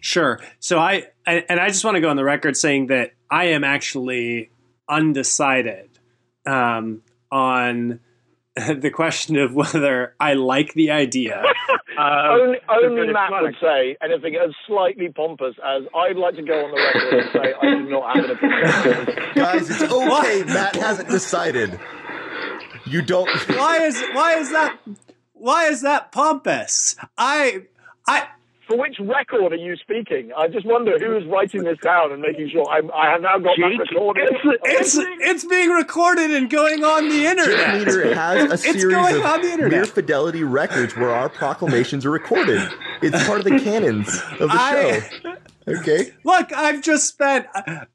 Sure. 0.00 0.40
So 0.58 0.78
I 0.78 1.08
and 1.26 1.44
and 1.48 1.60
I 1.60 1.68
just 1.68 1.84
want 1.84 1.96
to 1.96 2.00
go 2.00 2.08
on 2.08 2.16
the 2.16 2.24
record 2.24 2.56
saying 2.56 2.88
that 2.88 3.12
I 3.30 3.46
am 3.46 3.64
actually 3.64 4.50
undecided 4.88 5.98
um, 6.46 7.02
on 7.30 8.00
the 8.56 8.90
question 8.90 9.36
of 9.36 9.54
whether 9.54 10.14
I 10.18 10.34
like 10.34 10.74
the 10.74 10.90
idea. 10.90 11.42
only 11.98 12.58
only 12.68 13.12
Matt 13.12 13.30
would 13.42 13.56
say 13.60 13.96
anything 14.02 14.36
as 14.36 14.54
slightly 14.66 15.10
pompous 15.10 15.54
as 15.64 15.82
I'd 15.94 16.16
like 16.16 16.36
to 16.36 16.42
go 16.42 16.64
on 16.64 16.70
the 16.70 16.76
record 16.76 17.20
and 17.20 17.30
say 17.32 17.54
I 17.60 17.74
do 17.74 17.90
not 17.90 18.16
have 18.16 18.24
an 18.24 18.30
opinion. 18.32 19.32
Guys, 19.34 19.70
it's 19.70 19.82
okay. 19.82 20.44
Matt 20.44 20.76
hasn't 20.76 21.08
decided. 21.08 21.78
You 22.86 23.02
don't. 23.02 23.28
why 23.48 23.82
is 23.82 24.02
why 24.12 24.38
is 24.38 24.50
that 24.50 24.78
why 25.34 25.66
is 25.66 25.82
that 25.82 26.10
pompous? 26.10 26.96
I 27.16 27.66
I 28.06 28.26
For 28.70 28.76
which 28.78 28.98
record 29.00 29.52
are 29.52 29.56
you 29.56 29.74
speaking? 29.78 30.30
I 30.38 30.46
just 30.46 30.64
wonder 30.64 30.96
who 30.96 31.16
is 31.16 31.26
writing 31.26 31.64
this 31.64 31.78
down 31.82 32.12
and 32.12 32.22
making 32.22 32.50
sure 32.50 32.64
I'm, 32.70 32.88
I 32.92 33.10
have 33.10 33.20
now 33.20 33.36
got 33.38 33.56
that 33.56 33.68
Jake, 33.68 33.80
recorded. 33.90 34.28
it's 34.62 34.96
it's 34.96 35.44
being 35.44 35.70
recorded 35.70 36.30
and 36.30 36.48
going 36.48 36.84
on 36.84 37.08
the 37.08 37.16
Jake 37.16 37.26
internet. 37.38 37.78
Meter 37.80 38.14
has 38.14 38.52
a 38.52 38.56
series 38.56 38.84
going 38.84 39.16
of 39.16 39.24
on 39.24 39.42
the 39.42 39.68
mere 39.68 39.84
fidelity 39.86 40.44
records 40.44 40.94
where 40.96 41.10
our 41.10 41.28
proclamations 41.28 42.06
are 42.06 42.12
recorded. 42.12 42.62
It's 43.02 43.26
part 43.26 43.40
of 43.40 43.44
the 43.44 43.58
canons 43.58 44.06
of 44.38 44.50
the 44.50 44.56
I- 44.56 45.00
show. 45.20 45.34
Okay. 45.78 46.12
Look, 46.24 46.52
I've 46.52 46.82
just 46.82 47.06
spent 47.06 47.46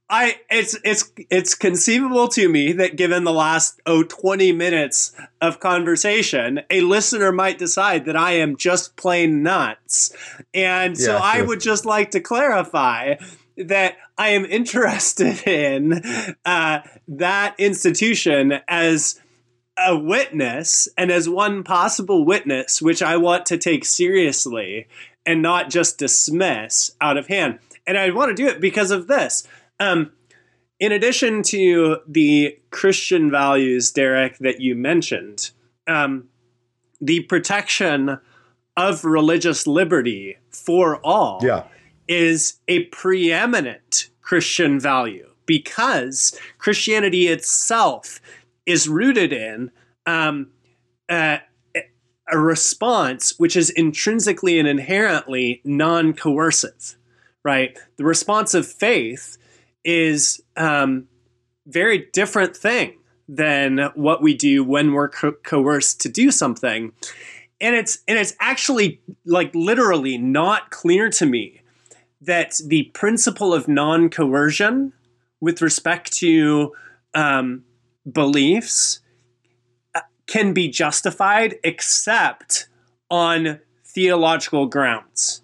I 0.09 0.35
it's 0.49 0.77
it's 0.83 1.11
it's 1.29 1.55
conceivable 1.55 2.27
to 2.29 2.47
me 2.47 2.73
that 2.73 2.95
given 2.95 3.23
the 3.23 3.33
last 3.33 3.81
oh 3.85 4.03
20 4.03 4.51
minutes 4.51 5.15
of 5.41 5.59
conversation, 5.59 6.61
a 6.69 6.81
listener 6.81 7.31
might 7.31 7.57
decide 7.57 8.05
that 8.05 8.15
I 8.15 8.33
am 8.33 8.57
just 8.57 8.95
plain 8.95 9.43
nuts. 9.43 10.15
And 10.53 10.97
so 10.97 11.13
Yeah, 11.13 11.19
I 11.21 11.41
would 11.41 11.59
just 11.59 11.85
like 11.85 12.11
to 12.11 12.19
clarify 12.19 13.15
that 13.57 13.95
I 14.17 14.29
am 14.29 14.45
interested 14.45 15.47
in 15.47 16.01
uh, 16.45 16.79
that 17.07 17.55
institution 17.57 18.59
as 18.67 19.19
a 19.77 19.97
witness 19.97 20.87
and 20.97 21.11
as 21.11 21.27
one 21.27 21.63
possible 21.63 22.25
witness, 22.25 22.81
which 22.81 23.01
I 23.01 23.17
want 23.17 23.45
to 23.47 23.57
take 23.57 23.83
seriously 23.83 24.87
and 25.25 25.41
not 25.41 25.69
just 25.69 25.97
dismiss 25.97 26.91
out 27.01 27.17
of 27.17 27.27
hand. 27.27 27.59
And 27.87 27.97
I 27.97 28.09
want 28.11 28.29
to 28.29 28.35
do 28.35 28.47
it 28.47 28.61
because 28.61 28.91
of 28.91 29.07
this. 29.07 29.47
Um, 29.79 30.11
in 30.79 30.91
addition 30.91 31.41
to 31.43 31.97
the 32.07 32.57
Christian 32.71 33.31
values, 33.31 33.91
Derek, 33.91 34.37
that 34.39 34.59
you 34.61 34.75
mentioned, 34.75 35.51
um, 35.87 36.25
the 36.99 37.21
protection 37.21 38.19
of 38.77 39.05
religious 39.05 39.65
liberty 39.67 40.37
for 40.49 40.97
all 40.97 41.39
Yeah. 41.43 41.63
is 42.07 42.55
a 42.67 42.83
preeminent 42.85 44.09
Christian 44.21 44.79
value 44.79 45.29
because 45.45 46.37
Christianity 46.57 47.27
itself 47.27 48.19
is 48.65 48.89
rooted 48.89 49.31
in 49.31 49.71
um, 50.05 50.47
uh, 51.07 51.37
a 52.31 52.39
response 52.39 53.37
which 53.37 53.55
is 53.55 53.69
intrinsically 53.69 54.59
and 54.59 54.67
inherently 54.67 55.61
non 55.63 56.13
coercive, 56.13 56.95
right? 57.43 57.77
The 57.97 58.05
response 58.05 58.53
of 58.53 58.67
faith 58.67 59.37
is 59.83 60.41
um, 60.57 61.07
very 61.67 62.09
different 62.13 62.55
thing 62.55 62.97
than 63.27 63.89
what 63.95 64.21
we 64.21 64.33
do 64.33 64.63
when 64.63 64.93
we're 64.93 65.09
co- 65.09 65.33
coerced 65.43 66.01
to 66.01 66.09
do 66.09 66.31
something 66.31 66.91
and 67.61 67.75
it's 67.75 67.99
and 68.07 68.17
it's 68.17 68.33
actually 68.39 69.01
like 69.25 69.53
literally 69.55 70.17
not 70.17 70.71
clear 70.71 71.09
to 71.09 71.25
me 71.25 71.61
that 72.21 72.55
the 72.65 72.83
principle 72.93 73.53
of 73.53 73.67
non-coercion 73.67 74.93
with 75.39 75.61
respect 75.61 76.11
to 76.11 76.73
um, 77.13 77.63
beliefs 78.11 78.99
can 80.27 80.53
be 80.53 80.67
justified 80.67 81.55
except 81.63 82.67
on 83.09 83.59
theological 83.83 84.65
grounds 84.65 85.41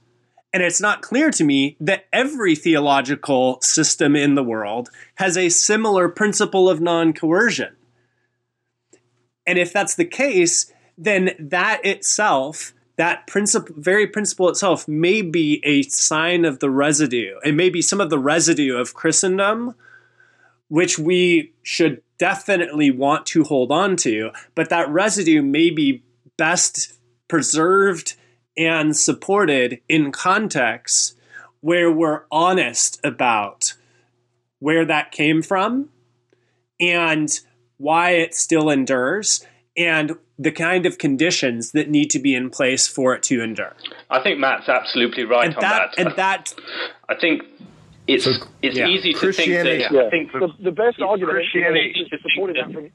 and 0.53 0.61
it's 0.61 0.81
not 0.81 1.01
clear 1.01 1.31
to 1.31 1.43
me 1.45 1.77
that 1.79 2.05
every 2.11 2.55
theological 2.55 3.61
system 3.61 4.15
in 4.15 4.35
the 4.35 4.43
world 4.43 4.89
has 5.15 5.37
a 5.37 5.47
similar 5.47 6.09
principle 6.09 6.69
of 6.69 6.81
non-coercion 6.81 7.75
and 9.47 9.57
if 9.57 9.73
that's 9.73 9.95
the 9.95 10.05
case, 10.05 10.71
then 10.97 11.31
that 11.39 11.83
itself, 11.83 12.73
that 12.97 13.27
principle, 13.27 13.75
very 13.77 14.07
principle 14.07 14.49
itself, 14.49 14.87
may 14.87 15.21
be 15.21 15.61
a 15.65 15.83
sign 15.83 16.45
of 16.45 16.59
the 16.59 16.69
residue. 16.69 17.35
It 17.43 17.55
may 17.55 17.69
be 17.69 17.81
some 17.81 17.99
of 18.01 18.09
the 18.09 18.19
residue 18.19 18.77
of 18.77 18.93
Christendom, 18.93 19.75
which 20.67 20.99
we 20.99 21.53
should 21.63 22.01
definitely 22.21 22.91
want 22.91 23.25
to 23.25 23.43
hold 23.43 23.71
on 23.71 23.95
to. 23.95 24.29
But 24.53 24.69
that 24.69 24.87
residue 24.89 25.41
may 25.41 25.71
be 25.71 26.03
best 26.37 26.93
preserved 27.27 28.13
and 28.55 28.95
supported 28.95 29.81
in 29.89 30.11
contexts 30.11 31.15
where 31.61 31.91
we're 31.91 32.25
honest 32.31 32.99
about 33.03 33.73
where 34.59 34.85
that 34.85 35.11
came 35.11 35.41
from 35.41 35.89
and 36.79 37.39
why 37.77 38.11
it 38.11 38.35
still 38.35 38.69
endures 38.69 39.43
and 39.75 40.11
the 40.37 40.51
kind 40.51 40.85
of 40.85 40.99
conditions 40.99 41.71
that 41.71 41.89
need 41.89 42.11
to 42.11 42.19
be 42.19 42.35
in 42.35 42.51
place 42.51 42.87
for 42.87 43.15
it 43.15 43.23
to 43.23 43.41
endure. 43.41 43.75
I 44.11 44.21
think 44.21 44.37
Matt's 44.37 44.69
absolutely 44.69 45.23
right 45.23 45.45
And 45.47 45.55
on 45.55 45.61
that 45.61 45.91
that. 45.97 46.05
and 46.05 46.15
that 46.17 46.53
I 47.09 47.15
think 47.15 47.41
it's 48.15 48.23
So 48.25 48.31
it's 48.61 48.77
Yeah. 48.77 48.87
easy 48.87 49.13
to 49.13 49.19
Christianity- 49.19 49.79
think 49.79 49.91
that 49.91 49.95
Yeah. 50.01 50.07
I 50.07 50.09
think 50.09 50.31
The, 50.31 50.63
the 50.63 50.71
best 50.71 50.95
It's 50.97 51.01
argument 51.03 51.35
Christianity 51.37 52.07
is 52.11 52.21
supporting 52.21 52.55
that 52.55 52.71
from 52.73 52.91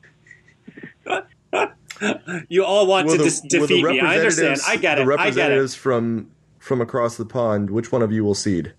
you 2.48 2.64
all 2.64 2.86
want 2.86 3.08
to 3.08 3.16
the, 3.16 3.24
dis- 3.24 3.40
will 3.42 3.48
the 3.48 3.58
defeat 3.66 3.84
me. 3.84 4.00
I 4.00 4.16
understand. 4.18 4.60
I 4.66 4.76
get 4.76 4.96
The 4.96 5.02
it. 5.02 5.04
I 5.04 5.06
get 5.06 5.06
it. 5.06 5.06
representatives 5.06 5.74
from 5.74 6.30
from 6.58 6.80
across 6.80 7.16
the 7.16 7.24
pond, 7.24 7.70
which 7.70 7.92
one 7.92 8.02
of 8.02 8.10
you 8.12 8.24
will 8.24 8.34
cede? 8.34 8.72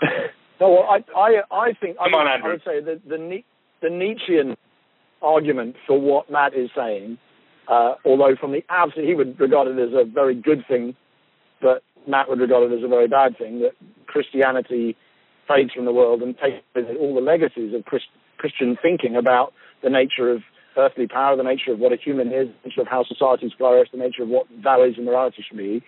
No, 0.60 0.70
well, 0.70 0.82
I, 0.88 1.02
I, 1.18 1.42
I 1.50 1.72
think 1.72 1.96
I 2.00 2.04
Come 2.04 2.20
would, 2.20 2.28
on, 2.30 2.42
I 2.44 2.46
would 2.46 2.62
say 2.64 2.78
that 2.80 3.00
the 3.08 3.42
the 3.80 3.90
Nietzschean 3.90 4.56
argument 5.20 5.74
for 5.88 6.00
what 6.00 6.30
Matt 6.30 6.54
is 6.54 6.70
saying, 6.76 7.18
uh, 7.66 7.94
although 8.04 8.36
from 8.36 8.52
the 8.52 8.62
outset 8.70 9.02
he 9.02 9.12
would 9.14 9.40
regard 9.40 9.66
it 9.66 9.76
as 9.80 9.92
a 9.92 10.04
very 10.04 10.36
good 10.36 10.64
thing, 10.68 10.94
but 11.60 11.82
Matt 12.06 12.28
would 12.28 12.38
regard 12.38 12.70
it 12.70 12.78
as 12.78 12.84
a 12.84 12.86
very 12.86 13.08
bad 13.08 13.36
thing. 13.38 13.58
That 13.62 13.72
Christianity 14.06 14.96
from 15.74 15.84
the 15.84 15.92
world 15.92 16.22
and 16.22 16.36
takes 16.38 16.62
with 16.74 16.86
it 16.88 16.96
all 16.98 17.14
the 17.14 17.20
legacies 17.20 17.74
of 17.74 17.84
Christ- 17.84 18.08
Christian 18.38 18.76
thinking 18.80 19.16
about 19.16 19.52
the 19.82 19.90
nature 19.90 20.30
of 20.30 20.42
earthly 20.76 21.06
power, 21.06 21.36
the 21.36 21.42
nature 21.42 21.72
of 21.72 21.78
what 21.78 21.92
a 21.92 21.96
human 21.96 22.28
is, 22.28 22.48
the 22.62 22.68
nature 22.68 22.80
of 22.80 22.86
how 22.88 23.04
societies 23.04 23.52
flourish, 23.56 23.88
the 23.92 23.98
nature 23.98 24.22
of 24.22 24.28
what 24.28 24.46
values 24.48 24.94
and 24.96 25.06
morality 25.06 25.44
should 25.46 25.58
be. 25.58 25.82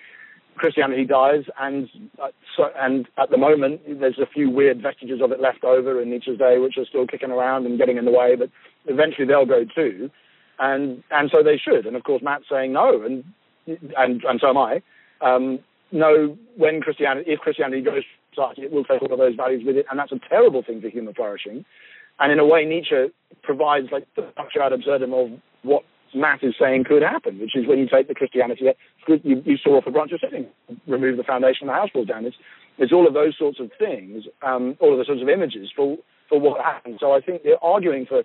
Christianity 0.57 1.05
dies, 1.05 1.45
and 1.59 1.89
uh, 2.23 2.29
so, 2.57 2.71
and 2.77 3.09
at 3.19 3.31
the 3.31 3.37
moment 3.37 3.81
there's 3.89 4.19
a 4.21 4.27
few 4.27 4.51
weird 4.51 4.81
vestiges 4.81 5.21
of 5.21 5.33
it 5.33 5.41
left 5.41 5.65
over 5.65 6.01
in 6.01 6.11
Nietzsche's 6.11 6.39
day, 6.39 6.59
which 6.59 6.79
are 6.79 6.85
still 6.85 7.07
kicking 7.07 7.31
around 7.33 7.67
and 7.67 7.77
getting 7.77 7.97
in 7.97 8.05
the 8.05 8.13
way. 8.13 8.37
But 8.37 8.51
eventually 8.87 9.27
they'll 9.27 9.47
go 9.47 9.65
too, 9.65 10.11
and 10.61 11.03
and 11.11 11.31
so 11.33 11.43
they 11.43 11.59
should. 11.59 11.87
And 11.87 11.97
of 11.97 12.05
course 12.05 12.23
Matt's 12.23 12.45
saying 12.49 12.73
no, 12.73 13.03
and 13.03 13.25
and 13.67 14.23
and 14.23 14.41
so 14.41 14.51
am 14.51 14.59
I. 14.59 14.83
Um, 15.21 15.59
no, 15.95 16.37
when 16.57 16.81
Christianity, 16.81 17.31
if 17.31 17.39
Christianity 17.39 17.81
goes 17.81 18.03
society, 18.35 18.63
it 18.63 18.73
will 18.73 18.85
take 18.85 19.01
all 19.01 19.13
of 19.13 19.19
those 19.19 19.37
values 19.37 19.63
with 19.65 19.77
it, 19.77 19.87
and 19.89 19.99
that's 19.99 20.13
a 20.13 20.19
terrible 20.29 20.63
thing 20.63 20.81
for 20.81 20.89
human 20.89 21.15
flourishing. 21.15 21.65
And 22.19 22.33
in 22.33 22.39
a 22.39 22.47
way, 22.47 22.65
Nietzsche 22.65 23.15
provides 23.43 23.89
like 23.93 24.07
the 24.17 24.29
structure 24.33 24.61
ad 24.61 24.73
absurdum 24.73 25.15
of 25.15 25.31
what 25.63 25.85
Matt 26.15 26.43
is 26.43 26.55
saying 26.61 26.85
could 26.85 27.03
happen, 27.03 27.39
which 27.39 27.57
is 27.57 27.67
when 27.67 27.79
you 27.79 27.89
take 27.89 28.09
the 28.09 28.15
Christianity, 28.15 28.67
you, 29.07 29.43
you 29.45 29.57
saw 29.57 29.79
off 29.79 29.87
a 29.87 29.91
branch 29.91 30.13
of 30.13 30.21
setting, 30.21 30.47
remove 30.87 31.17
the 31.17 31.23
foundation, 31.23 31.69
of 31.69 31.75
the 31.75 31.79
house 31.79 31.91
falls 31.93 32.09
down. 32.09 32.27
It's, 32.27 32.37
it's 32.79 32.93
all 32.93 33.07
of 33.07 33.15
those 33.15 33.37
sorts 33.39 33.61
of 33.61 33.71
things, 33.79 34.25
um, 34.43 34.77
all 34.81 34.93
of 34.93 34.99
the 34.99 35.05
sorts 35.05 35.23
of 35.23 35.29
images 35.29 35.71
for, 35.75 35.97
for 36.29 36.41
what 36.41 36.61
happens. 36.61 36.99
So 37.01 37.13
I 37.13 37.21
think 37.21 37.43
they're 37.43 37.63
arguing 37.63 38.07
for 38.07 38.23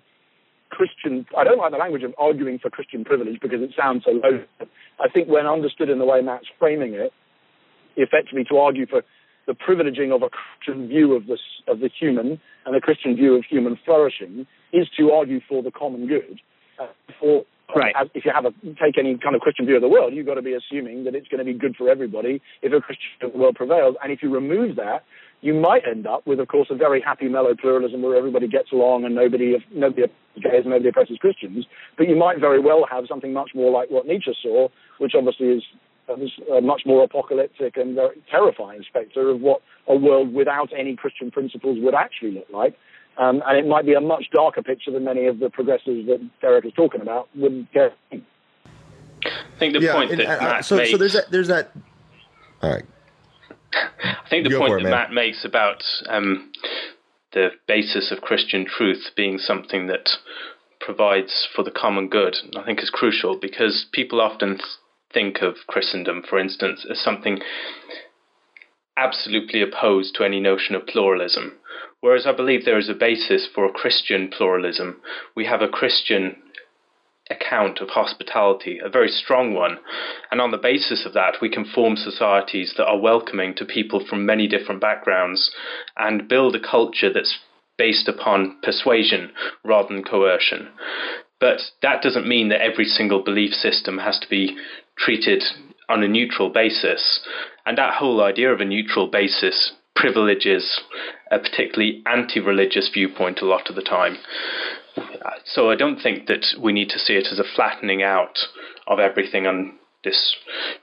Christian, 0.70 1.26
I 1.36 1.44
don't 1.44 1.58
like 1.58 1.72
the 1.72 1.78
language 1.78 2.02
of 2.02 2.14
arguing 2.18 2.58
for 2.58 2.70
Christian 2.70 3.04
privilege 3.04 3.40
because 3.40 3.60
it 3.60 3.70
sounds 3.76 4.04
so 4.04 4.12
low. 4.12 4.44
I 5.00 5.08
think 5.08 5.28
when 5.28 5.46
understood 5.46 5.90
in 5.90 5.98
the 5.98 6.04
way 6.04 6.20
Matt's 6.20 6.46
framing 6.58 6.94
it, 6.94 7.12
effectively 7.96 8.44
to 8.44 8.58
argue 8.58 8.86
for 8.86 9.02
the 9.46 9.54
privileging 9.54 10.14
of 10.14 10.22
a 10.22 10.28
Christian 10.30 10.88
view 10.88 11.14
of 11.14 11.26
the, 11.26 11.38
of 11.66 11.80
the 11.80 11.88
human 11.88 12.40
and 12.66 12.76
a 12.76 12.80
Christian 12.80 13.16
view 13.16 13.34
of 13.34 13.44
human 13.44 13.78
flourishing 13.84 14.46
is 14.72 14.86
to 14.96 15.10
argue 15.10 15.40
for 15.48 15.62
the 15.62 15.70
common 15.70 16.06
good. 16.06 16.40
Uh, 16.78 16.86
for 17.18 17.44
right. 17.74 17.94
As, 18.00 18.08
if 18.14 18.24
you 18.24 18.32
have 18.34 18.44
a 18.44 18.52
take 18.82 18.98
any 18.98 19.16
kind 19.18 19.34
of 19.34 19.40
Christian 19.40 19.66
view 19.66 19.76
of 19.76 19.82
the 19.82 19.88
world, 19.88 20.14
you've 20.14 20.26
got 20.26 20.34
to 20.34 20.42
be 20.42 20.54
assuming 20.54 21.04
that 21.04 21.14
it's 21.14 21.28
going 21.28 21.38
to 21.38 21.44
be 21.44 21.54
good 21.54 21.76
for 21.76 21.88
everybody 21.88 22.40
if 22.62 22.72
a 22.72 22.80
Christian 22.80 23.06
of 23.22 23.32
the 23.32 23.38
world 23.38 23.56
prevails. 23.56 23.96
And 24.02 24.12
if 24.12 24.22
you 24.22 24.32
remove 24.32 24.76
that, 24.76 25.04
you 25.40 25.54
might 25.54 25.82
end 25.88 26.06
up 26.06 26.26
with, 26.26 26.38
of 26.38 26.48
course, 26.48 26.68
a 26.70 26.74
very 26.74 27.00
happy, 27.00 27.28
mellow 27.28 27.54
pluralism 27.54 28.02
where 28.02 28.16
everybody 28.16 28.46
gets 28.46 28.72
along 28.72 29.04
and 29.04 29.14
nobody 29.14 29.56
nobody 29.72 30.02
gays, 30.36 30.64
nobody 30.66 30.88
oppresses 30.88 31.18
Christians. 31.18 31.66
But 31.96 32.08
you 32.08 32.16
might 32.16 32.38
very 32.38 32.60
well 32.60 32.86
have 32.90 33.04
something 33.08 33.32
much 33.32 33.50
more 33.54 33.70
like 33.70 33.90
what 33.90 34.06
Nietzsche 34.06 34.32
saw, 34.42 34.68
which 34.98 35.12
obviously 35.16 35.48
is 35.48 35.62
a 36.10 36.60
much 36.60 36.82
more 36.86 37.04
apocalyptic 37.04 37.76
and 37.76 37.94
very 37.94 38.22
terrifying 38.30 38.82
spectre 38.88 39.30
of 39.30 39.40
what 39.40 39.62
a 39.86 39.96
world 39.96 40.32
without 40.32 40.70
any 40.76 40.96
Christian 40.96 41.30
principles 41.30 41.78
would 41.80 41.94
actually 41.94 42.32
look 42.32 42.48
like. 42.50 42.76
Um, 43.18 43.42
and 43.46 43.58
it 43.58 43.66
might 43.66 43.84
be 43.84 43.94
a 43.94 44.00
much 44.00 44.26
darker 44.32 44.62
picture 44.62 44.90
than 44.90 45.04
many 45.04 45.26
of 45.26 45.40
the 45.40 45.50
progressives 45.50 46.06
that 46.06 46.20
Derek 46.40 46.64
is 46.64 46.72
talking 46.74 47.00
about 47.00 47.28
would 47.34 47.68
get. 47.72 47.96
I 48.12 48.22
think 49.58 49.74
the 49.74 49.80
yeah, 49.80 49.92
point 49.92 50.12
and, 50.12 50.20
that 50.20 50.40
Matt 50.40 50.64
so, 50.64 50.76
makes. 50.76 50.90
So 50.90 50.96
there's 50.96 51.12
that. 51.12 51.30
There's 51.30 51.48
that. 51.48 51.72
All 52.62 52.70
right. 52.70 52.84
I 53.72 54.28
think 54.28 54.44
the 54.44 54.50
Go 54.50 54.58
point 54.58 54.80
it, 54.80 54.84
that 54.84 54.90
Matt 54.90 55.12
makes 55.12 55.44
about 55.44 55.82
um, 56.08 56.50
the 57.32 57.50
basis 57.66 58.10
of 58.10 58.20
Christian 58.22 58.64
truth 58.66 59.10
being 59.16 59.38
something 59.38 59.86
that 59.88 60.08
provides 60.80 61.46
for 61.54 61.62
the 61.62 61.70
common 61.70 62.08
good, 62.08 62.36
I 62.56 62.64
think 62.64 62.82
is 62.82 62.90
crucial 62.90 63.38
because 63.38 63.86
people 63.92 64.20
often 64.20 64.58
think 65.12 65.42
of 65.42 65.56
Christendom, 65.66 66.22
for 66.28 66.38
instance, 66.38 66.86
as 66.90 67.00
something 67.00 67.40
absolutely 68.96 69.62
opposed 69.62 70.14
to 70.14 70.24
any 70.24 70.40
notion 70.40 70.74
of 70.74 70.86
pluralism. 70.86 71.58
Whereas 72.00 72.26
I 72.26 72.32
believe 72.32 72.64
there 72.64 72.78
is 72.78 72.88
a 72.88 72.94
basis 72.94 73.48
for 73.52 73.64
a 73.64 73.72
Christian 73.72 74.28
pluralism. 74.28 75.00
We 75.34 75.46
have 75.46 75.62
a 75.62 75.68
Christian 75.68 76.36
account 77.30 77.80
of 77.80 77.90
hospitality, 77.90 78.80
a 78.84 78.88
very 78.88 79.08
strong 79.08 79.54
one. 79.54 79.78
And 80.30 80.40
on 80.40 80.50
the 80.50 80.58
basis 80.58 81.06
of 81.06 81.12
that, 81.14 81.36
we 81.40 81.48
can 81.48 81.64
form 81.64 81.96
societies 81.96 82.74
that 82.76 82.86
are 82.86 82.98
welcoming 82.98 83.54
to 83.56 83.64
people 83.64 84.04
from 84.04 84.26
many 84.26 84.48
different 84.48 84.80
backgrounds 84.80 85.50
and 85.96 86.28
build 86.28 86.56
a 86.56 86.60
culture 86.60 87.12
that's 87.12 87.38
based 87.78 88.08
upon 88.08 88.58
persuasion 88.62 89.30
rather 89.64 89.94
than 89.94 90.04
coercion. 90.04 90.68
But 91.38 91.60
that 91.82 92.02
doesn't 92.02 92.28
mean 92.28 92.48
that 92.50 92.60
every 92.60 92.84
single 92.84 93.22
belief 93.22 93.52
system 93.52 93.98
has 93.98 94.18
to 94.18 94.28
be 94.28 94.56
treated 95.04 95.42
on 95.88 96.02
a 96.02 96.08
neutral 96.08 96.50
basis. 96.50 97.20
And 97.66 97.76
that 97.78 97.94
whole 97.94 98.22
idea 98.22 98.52
of 98.52 98.60
a 98.60 98.64
neutral 98.64 99.08
basis 99.08 99.72
privileges 99.96 100.80
a 101.30 101.38
particularly 101.38 102.02
anti 102.06 102.40
religious 102.40 102.90
viewpoint 102.92 103.40
a 103.40 103.46
lot 103.46 103.68
of 103.68 103.76
the 103.76 103.82
time. 103.82 104.16
So 105.44 105.70
I 105.70 105.76
don't 105.76 106.00
think 106.00 106.26
that 106.26 106.44
we 106.60 106.72
need 106.72 106.88
to 106.90 106.98
see 106.98 107.14
it 107.14 107.28
as 107.30 107.38
a 107.38 107.44
flattening 107.44 108.02
out 108.02 108.38
of 108.86 108.98
everything 108.98 109.46
on 109.46 109.74
this 110.02 110.34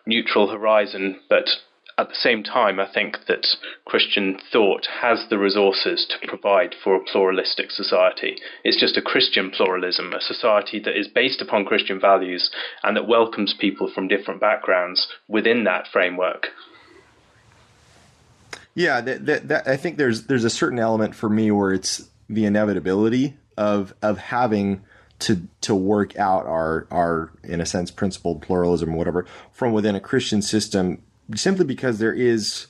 neutral 0.06 0.50
horizon, 0.50 1.20
but 1.30 1.50
at 1.98 2.10
the 2.10 2.16
same 2.16 2.44
time, 2.44 2.80
I 2.80 2.88
think 2.92 3.26
that 3.28 3.48
Christian 3.86 4.40
thought 4.52 4.88
has 5.02 5.26
the 5.30 5.40
resources 5.40 6.06
to 6.10 6.28
provide 6.28 6.76
for 6.84 6.96
a 6.96 7.04
pluralistic 7.04 7.72
society. 7.72 8.38
It's 8.64 8.80
just 8.80 8.98
a 8.98 9.02
Christian 9.02 9.50
pluralism, 9.50 10.14
a 10.14 10.22
society 10.22 10.80
that 10.82 10.98
is 10.98 11.08
based 11.08 11.42
upon 11.42 11.66
Christian 11.66 12.00
values 12.00 12.52
and 12.84 12.96
that 12.96 13.08
welcomes 13.08 13.56
people 13.60 13.92
from 13.92 14.08
different 14.08 14.40
backgrounds 14.40 15.08
within 15.28 15.64
that 15.64 15.88
framework. 15.92 16.48
Yeah, 18.76 19.02
that, 19.02 19.26
that, 19.26 19.48
that, 19.48 19.68
I 19.68 19.76
think 19.76 19.98
there's 19.98 20.28
there's 20.28 20.44
a 20.44 20.52
certain 20.52 20.78
element 20.78 21.16
for 21.16 21.30
me 21.30 21.50
where 21.50 21.74
it's 21.74 22.08
the 22.30 22.46
inevitability 22.46 23.36
of 23.58 23.96
of 24.04 24.20
having 24.20 24.84
to 25.20 25.48
to 25.62 25.74
work 25.74 26.16
out 26.20 26.46
our 26.46 26.86
our 26.92 27.32
in 27.44 27.60
a 27.60 27.66
sense 27.66 27.90
principled 27.90 28.44
pluralism 28.44 28.94
or 28.94 28.98
whatever 28.98 29.26
from 29.52 29.74
within 29.74 29.96
a 29.96 30.00
Christian 30.00 30.44
system 30.44 31.02
simply 31.36 31.66
because 31.66 32.00
there 32.00 32.14
is 32.14 32.68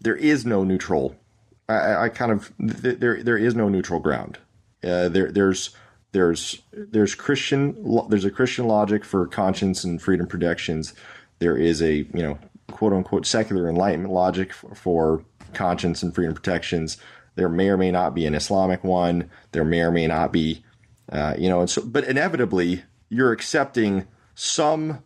there 0.00 0.16
is 0.16 0.44
no 0.44 0.64
neutral. 0.64 1.16
I, 1.68 2.04
I 2.04 2.08
kind 2.10 2.32
of 2.32 2.52
there 2.58 3.22
there 3.22 3.38
is 3.38 3.54
no 3.54 3.68
neutral 3.68 4.00
ground. 4.00 4.38
Uh, 4.82 5.08
there 5.08 5.30
there's 5.32 5.70
there's 6.12 6.62
there's 6.72 7.14
Christian 7.14 7.76
there's 8.08 8.24
a 8.24 8.30
Christian 8.30 8.66
logic 8.66 9.04
for 9.04 9.26
conscience 9.26 9.84
and 9.84 10.00
freedom 10.00 10.26
protections. 10.26 10.94
There 11.38 11.56
is 11.56 11.82
a 11.82 11.94
you 11.94 12.22
know 12.22 12.38
quote 12.70 12.92
unquote 12.92 13.26
secular 13.26 13.68
enlightenment 13.68 14.12
logic 14.12 14.52
for, 14.52 14.74
for 14.74 15.24
conscience 15.52 16.02
and 16.02 16.14
freedom 16.14 16.34
protections. 16.34 16.98
There 17.36 17.48
may 17.48 17.68
or 17.68 17.76
may 17.76 17.90
not 17.90 18.14
be 18.14 18.26
an 18.26 18.34
Islamic 18.34 18.84
one. 18.84 19.30
There 19.52 19.64
may 19.64 19.80
or 19.80 19.90
may 19.90 20.06
not 20.06 20.32
be, 20.32 20.64
uh, 21.10 21.34
you 21.36 21.48
know, 21.48 21.60
and 21.60 21.70
so 21.70 21.82
but 21.82 22.04
inevitably 22.04 22.84
you're 23.08 23.32
accepting 23.32 24.06
some 24.34 25.02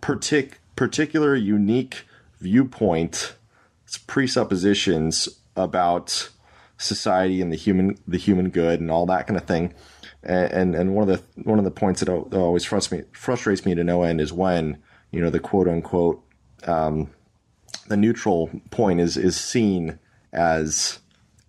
partic- 0.00 0.54
particular 0.82 1.36
unique 1.36 2.04
viewpoint, 2.40 3.36
its 3.84 3.98
presuppositions 3.98 5.28
about 5.54 6.28
society 6.76 7.40
and 7.40 7.52
the 7.52 7.56
human 7.56 7.96
the 8.08 8.18
human 8.18 8.50
good 8.50 8.80
and 8.80 8.90
all 8.90 9.06
that 9.06 9.28
kind 9.28 9.36
of 9.36 9.46
thing. 9.46 9.72
And 10.24 10.74
and, 10.74 10.96
one 10.96 11.08
of 11.08 11.16
the 11.16 11.42
one 11.44 11.60
of 11.60 11.64
the 11.64 11.70
points 11.70 12.00
that 12.00 12.08
always 12.08 12.64
frustrates 12.64 13.04
me 13.04 13.08
frustrates 13.12 13.64
me 13.64 13.76
to 13.76 13.84
no 13.84 14.02
end 14.02 14.20
is 14.20 14.32
when 14.32 14.82
you 15.12 15.20
know 15.20 15.30
the 15.30 15.38
quote 15.38 15.68
unquote 15.68 16.20
um, 16.64 17.10
the 17.86 17.96
neutral 17.96 18.50
point 18.72 18.98
is 18.98 19.16
is 19.16 19.36
seen 19.36 20.00
as 20.32 20.98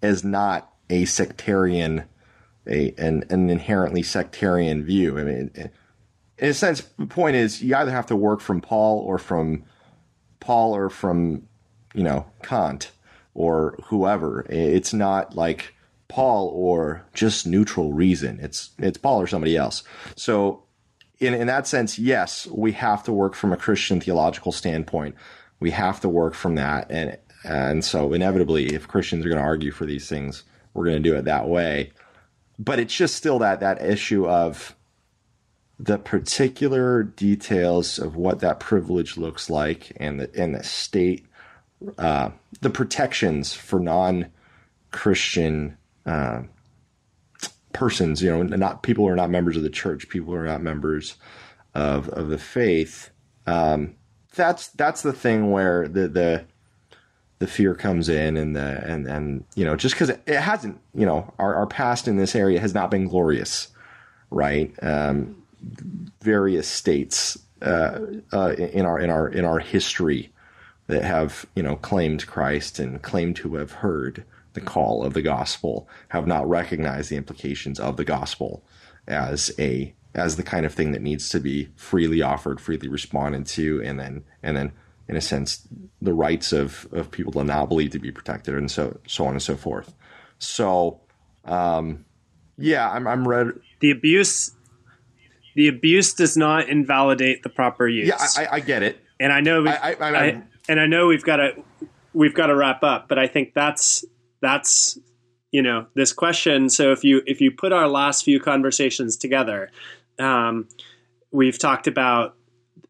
as 0.03 0.23
not 0.23 0.71
a 0.91 1.05
sectarian 1.05 2.03
a 2.67 2.93
an, 2.99 3.23
an 3.31 3.49
inherently 3.49 4.03
sectarian 4.03 4.83
view. 4.83 5.17
I 5.17 5.23
mean, 5.23 5.71
in 6.43 6.49
a 6.49 6.53
sense, 6.53 6.81
the 6.99 7.05
point 7.05 7.37
is 7.37 7.63
you 7.63 7.73
either 7.73 7.89
have 7.89 8.07
to 8.07 8.17
work 8.17 8.41
from 8.41 8.59
Paul 8.59 8.99
or 8.99 9.17
from 9.17 9.63
Paul 10.41 10.75
or 10.75 10.89
from 10.89 11.47
you 11.93 12.03
know 12.03 12.25
Kant 12.43 12.91
or 13.33 13.79
whoever. 13.85 14.45
It's 14.49 14.93
not 14.93 15.37
like 15.37 15.73
Paul 16.09 16.49
or 16.53 17.05
just 17.13 17.47
neutral 17.47 17.93
reason. 17.93 18.41
It's 18.41 18.71
it's 18.77 18.97
Paul 18.97 19.21
or 19.21 19.27
somebody 19.27 19.55
else. 19.55 19.83
So 20.17 20.63
in 21.19 21.33
in 21.33 21.47
that 21.47 21.65
sense, 21.65 21.97
yes, 21.97 22.45
we 22.47 22.73
have 22.73 23.03
to 23.03 23.13
work 23.13 23.35
from 23.35 23.53
a 23.53 23.57
Christian 23.57 24.01
theological 24.01 24.51
standpoint. 24.51 25.15
We 25.61 25.71
have 25.71 26.01
to 26.01 26.09
work 26.09 26.33
from 26.33 26.55
that, 26.55 26.91
and 26.91 27.17
and 27.45 27.85
so 27.85 28.11
inevitably, 28.11 28.75
if 28.75 28.89
Christians 28.89 29.25
are 29.25 29.29
going 29.29 29.39
to 29.39 29.47
argue 29.47 29.71
for 29.71 29.85
these 29.85 30.09
things, 30.09 30.43
we're 30.73 30.83
going 30.83 31.01
to 31.01 31.09
do 31.09 31.15
it 31.15 31.23
that 31.23 31.47
way. 31.47 31.93
But 32.59 32.79
it's 32.79 32.93
just 32.93 33.15
still 33.15 33.39
that 33.39 33.61
that 33.61 33.81
issue 33.81 34.27
of 34.27 34.75
the 35.83 35.97
particular 35.97 37.03
details 37.03 37.99
of 37.99 38.15
what 38.15 38.39
that 38.39 38.59
privilege 38.59 39.17
looks 39.17 39.49
like 39.49 39.91
and 39.97 40.19
the 40.19 40.41
and 40.41 40.55
the 40.55 40.63
state 40.63 41.25
uh, 41.97 42.29
the 42.61 42.69
protections 42.69 43.53
for 43.53 43.79
non 43.79 44.31
Christian 44.91 45.77
uh, 46.05 46.43
persons, 47.73 48.21
you 48.21 48.29
know, 48.29 48.43
not 48.43 48.83
people 48.83 49.03
who 49.03 49.11
are 49.11 49.15
not 49.15 49.29
members 49.29 49.57
of 49.57 49.63
the 49.63 49.69
church, 49.69 50.07
people 50.07 50.33
who 50.33 50.39
are 50.39 50.45
not 50.45 50.61
members 50.61 51.15
of 51.73 52.07
of 52.09 52.29
the 52.29 52.37
faith. 52.37 53.09
Um, 53.45 53.95
that's 54.35 54.69
that's 54.69 55.01
the 55.01 55.13
thing 55.13 55.51
where 55.51 55.89
the 55.89 56.07
the 56.07 56.45
the 57.39 57.47
fear 57.47 57.75
comes 57.75 58.07
in 58.07 58.37
and 58.37 58.55
the 58.55 58.81
and 58.85 59.05
and 59.05 59.43
you 59.55 59.65
know 59.65 59.75
just 59.75 59.95
because 59.95 60.09
it, 60.09 60.21
it, 60.25 60.39
hasn't 60.39 60.79
you 60.95 61.05
know 61.05 61.33
our, 61.37 61.55
our 61.55 61.67
past 61.67 62.07
in 62.07 62.15
this 62.15 62.35
area 62.35 62.61
has 62.61 62.73
not 62.73 62.89
been 62.89 63.05
glorious 63.05 63.67
right 64.29 64.73
um, 64.81 65.42
various 66.21 66.67
states 66.67 67.37
uh, 67.61 67.99
uh, 68.31 68.53
in 68.57 68.85
our 68.85 68.99
in 68.99 69.09
our 69.09 69.27
in 69.29 69.45
our 69.45 69.59
history 69.59 70.31
that 70.87 71.03
have 71.03 71.45
you 71.55 71.63
know 71.63 71.75
claimed 71.75 72.27
Christ 72.27 72.79
and 72.79 73.01
claimed 73.01 73.35
to 73.37 73.55
have 73.55 73.71
heard 73.71 74.25
the 74.53 74.61
call 74.61 75.03
of 75.03 75.13
the 75.13 75.21
gospel 75.21 75.87
have 76.09 76.27
not 76.27 76.47
recognized 76.47 77.09
the 77.09 77.17
implications 77.17 77.79
of 77.79 77.97
the 77.97 78.05
gospel 78.05 78.63
as 79.07 79.51
a 79.57 79.93
as 80.15 80.35
the 80.35 80.43
kind 80.43 80.65
of 80.65 80.73
thing 80.73 80.91
that 80.91 81.01
needs 81.01 81.29
to 81.29 81.39
be 81.39 81.69
freely 81.75 82.21
offered, 82.21 82.61
freely 82.61 82.87
responded 82.87 83.45
to, 83.47 83.81
and 83.83 83.99
then 83.99 84.23
and 84.43 84.55
then 84.55 84.71
in 85.07 85.15
a 85.15 85.21
sense, 85.21 85.67
the 86.01 86.13
rights 86.13 86.53
of, 86.53 86.87
of 86.91 87.11
people 87.11 87.31
to 87.33 87.43
now 87.43 87.65
believe 87.65 87.91
to 87.91 87.99
be 87.99 88.11
protected 88.11 88.55
and 88.55 88.71
so 88.71 88.99
so 89.07 89.25
on 89.25 89.33
and 89.33 89.41
so 89.41 89.55
forth. 89.55 89.93
So, 90.39 91.01
um, 91.45 92.05
yeah, 92.57 92.89
I'm 92.89 93.07
I'm 93.07 93.27
ready. 93.27 93.51
The 93.79 93.91
abuse, 93.91 94.52
the 95.55 95.67
abuse 95.67 96.13
does 96.13 96.35
not 96.37 96.69
invalidate 96.69 97.43
the 97.43 97.49
proper 97.49 97.87
use. 97.87 98.07
Yeah, 98.07 98.17
I, 98.37 98.57
I 98.57 98.59
get 98.59 98.83
it, 98.83 98.99
and 99.19 99.31
I 99.31 99.41
know, 99.41 99.65
I, 99.67 99.95
I, 99.99 100.17
I, 100.17 100.43
and 100.67 100.79
I 100.79 100.85
know 100.85 101.07
we've 101.07 101.23
got 101.23 101.37
to 101.37 101.63
we've 102.13 102.33
got 102.33 102.47
to 102.47 102.55
wrap 102.55 102.83
up, 102.83 103.07
but 103.07 103.19
I 103.19 103.27
think 103.27 103.53
that's 103.53 104.05
that's 104.41 104.97
you 105.51 105.61
know 105.61 105.87
this 105.95 106.13
question. 106.13 106.69
So 106.69 106.91
if 106.91 107.03
you 107.03 107.21
if 107.25 107.41
you 107.41 107.51
put 107.51 107.71
our 107.71 107.87
last 107.87 108.23
few 108.23 108.39
conversations 108.39 109.17
together, 109.17 109.71
um, 110.19 110.67
we've 111.31 111.59
talked 111.59 111.87
about 111.87 112.35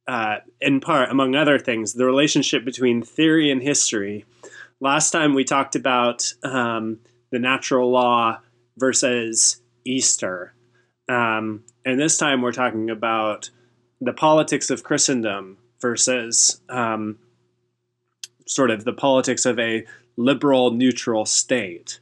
uh, 0.08 0.38
in 0.62 0.80
part, 0.82 1.10
among 1.10 1.36
other 1.36 1.58
things, 1.58 1.94
the 1.94 2.06
relationship 2.06 2.66
between 2.66 3.02
theory 3.02 3.52
and 3.52 3.62
history. 3.62 4.26
Last 4.80 5.12
time 5.12 5.34
we 5.34 5.44
talked 5.44 5.76
about 5.76 6.34
um, 6.44 7.00
the 7.32 7.40
natural 7.40 7.90
law 7.90 8.40
versus 8.78 9.62
Easter. 9.86 10.54
Um, 11.10 11.64
and 11.86 12.00
this 12.00 12.18
time 12.18 12.42
we're 12.42 12.52
talking 12.52 12.90
about 12.90 13.50
the 14.00 14.14
politics 14.14 14.70
of 14.70 14.84
Christendom 14.84 15.58
versus 15.80 16.62
um, 16.70 17.20
sort 18.48 18.72
of 18.72 18.86
the 18.86 18.94
politics 18.94 19.46
of 19.46 19.60
a 19.60 19.86
liberal, 20.18 20.72
neutral 20.72 21.26
state. 21.26 22.00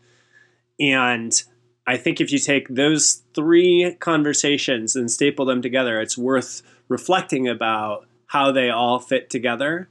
And 0.80 1.41
I 1.88 1.97
think 1.97 2.22
if 2.22 2.32
you 2.32 2.39
take 2.39 2.68
those 2.70 3.24
three 3.34 3.95
conversations 3.99 4.95
and 4.95 5.10
staple 5.10 5.45
them 5.45 5.62
together, 5.62 5.99
it's 5.99 6.18
worth 6.18 6.62
reflecting 6.88 7.47
about 7.47 8.08
how 8.28 8.52
they 8.52 8.70
all 8.70 8.99
fit 8.99 9.30
together 9.30 9.89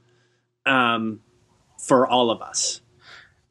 um, 0.65 1.21
for 1.77 2.07
all 2.07 2.31
of 2.31 2.41
us. 2.41 2.80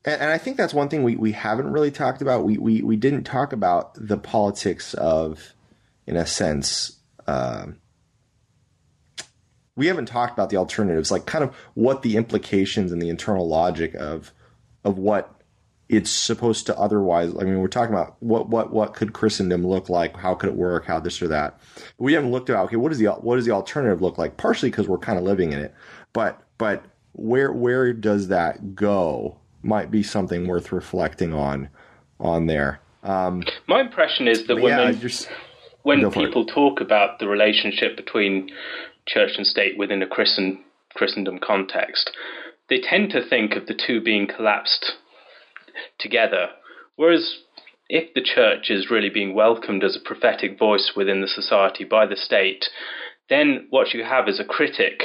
And, 0.04 0.20
and, 0.22 0.30
I 0.30 0.38
think 0.38 0.56
that's 0.56 0.72
one 0.72 0.88
thing 0.88 1.02
we, 1.02 1.16
we 1.16 1.32
haven't 1.32 1.70
really 1.70 1.90
talked 1.90 2.22
about. 2.22 2.44
We, 2.44 2.56
we, 2.58 2.82
we 2.82 2.96
didn't 2.96 3.24
talk 3.24 3.52
about 3.52 3.94
the 3.94 4.16
politics 4.16 4.94
of, 4.94 5.54
in 6.06 6.16
a 6.16 6.26
sense, 6.26 6.96
uh, 7.26 7.66
we 9.76 9.86
haven't 9.86 10.06
talked 10.06 10.34
about 10.34 10.50
the 10.50 10.58
alternatives, 10.58 11.10
like 11.10 11.24
kind 11.24 11.42
of 11.42 11.54
what 11.74 12.02
the 12.02 12.16
implications 12.16 12.92
and 12.92 13.00
the 13.00 13.08
internal 13.08 13.48
logic 13.48 13.94
of 13.94 14.32
of 14.84 14.98
what 14.98 15.40
it's 15.88 16.10
supposed 16.10 16.66
to 16.66 16.78
otherwise. 16.78 17.32
I 17.34 17.44
mean, 17.44 17.58
we're 17.58 17.68
talking 17.68 17.94
about 17.94 18.16
what 18.20 18.48
what 18.48 18.72
what 18.72 18.94
could 18.94 19.12
Christendom 19.12 19.66
look 19.66 19.88
like? 19.88 20.16
How 20.16 20.34
could 20.34 20.50
it 20.50 20.54
work? 20.54 20.84
How 20.84 21.00
this 21.00 21.22
or 21.22 21.28
that? 21.28 21.58
We 21.98 22.12
haven't 22.12 22.30
looked 22.30 22.50
at 22.50 22.56
okay, 22.56 22.76
what 22.76 22.90
does 22.90 22.98
the 22.98 23.06
what 23.06 23.36
does 23.36 23.46
the 23.46 23.52
alternative 23.52 24.02
look 24.02 24.18
like? 24.18 24.36
Partially 24.36 24.70
because 24.70 24.86
we're 24.86 24.98
kind 24.98 25.18
of 25.18 25.24
living 25.24 25.52
in 25.52 25.58
it, 25.58 25.74
but 26.12 26.40
but 26.58 26.84
where 27.12 27.50
where 27.50 27.92
does 27.92 28.28
that 28.28 28.74
go? 28.74 29.39
Might 29.62 29.90
be 29.90 30.02
something 30.02 30.46
worth 30.46 30.72
reflecting 30.72 31.32
on 31.34 31.68
on 32.18 32.46
there. 32.46 32.80
Um, 33.02 33.42
My 33.66 33.80
impression 33.80 34.28
is 34.28 34.46
that 34.46 34.56
when 34.56 34.78
yeah, 34.78 34.92
just, 34.92 35.28
when 35.82 36.10
people 36.10 36.42
it. 36.42 36.52
talk 36.52 36.80
about 36.80 37.18
the 37.18 37.26
relationship 37.26 37.96
between 37.96 38.50
church 39.06 39.32
and 39.36 39.46
state 39.46 39.78
within 39.78 40.02
a 40.02 40.06
Christian 40.06 40.62
Christendom 40.94 41.38
context, 41.38 42.10
they 42.68 42.80
tend 42.80 43.10
to 43.10 43.26
think 43.26 43.54
of 43.54 43.66
the 43.66 43.74
two 43.74 44.00
being 44.00 44.26
collapsed 44.26 44.92
together. 45.98 46.48
Whereas 46.96 47.38
if 47.88 48.14
the 48.14 48.22
church 48.22 48.70
is 48.70 48.90
really 48.90 49.08
being 49.08 49.34
welcomed 49.34 49.82
as 49.82 49.96
a 49.96 50.06
prophetic 50.06 50.58
voice 50.58 50.92
within 50.94 51.20
the 51.20 51.28
society 51.28 51.84
by 51.84 52.06
the 52.06 52.16
state, 52.16 52.66
then 53.28 53.66
what 53.70 53.94
you 53.94 54.04
have 54.04 54.28
is 54.28 54.38
a 54.38 54.44
critic 54.44 55.04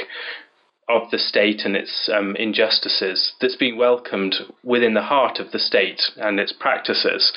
of 0.88 1.10
the 1.10 1.18
state 1.18 1.62
and 1.64 1.76
its 1.76 2.08
um, 2.12 2.36
injustices 2.36 3.32
that's 3.40 3.56
being 3.56 3.76
welcomed 3.76 4.36
within 4.62 4.94
the 4.94 5.02
heart 5.02 5.38
of 5.40 5.50
the 5.50 5.58
state 5.58 6.00
and 6.16 6.38
its 6.38 6.52
practices. 6.52 7.32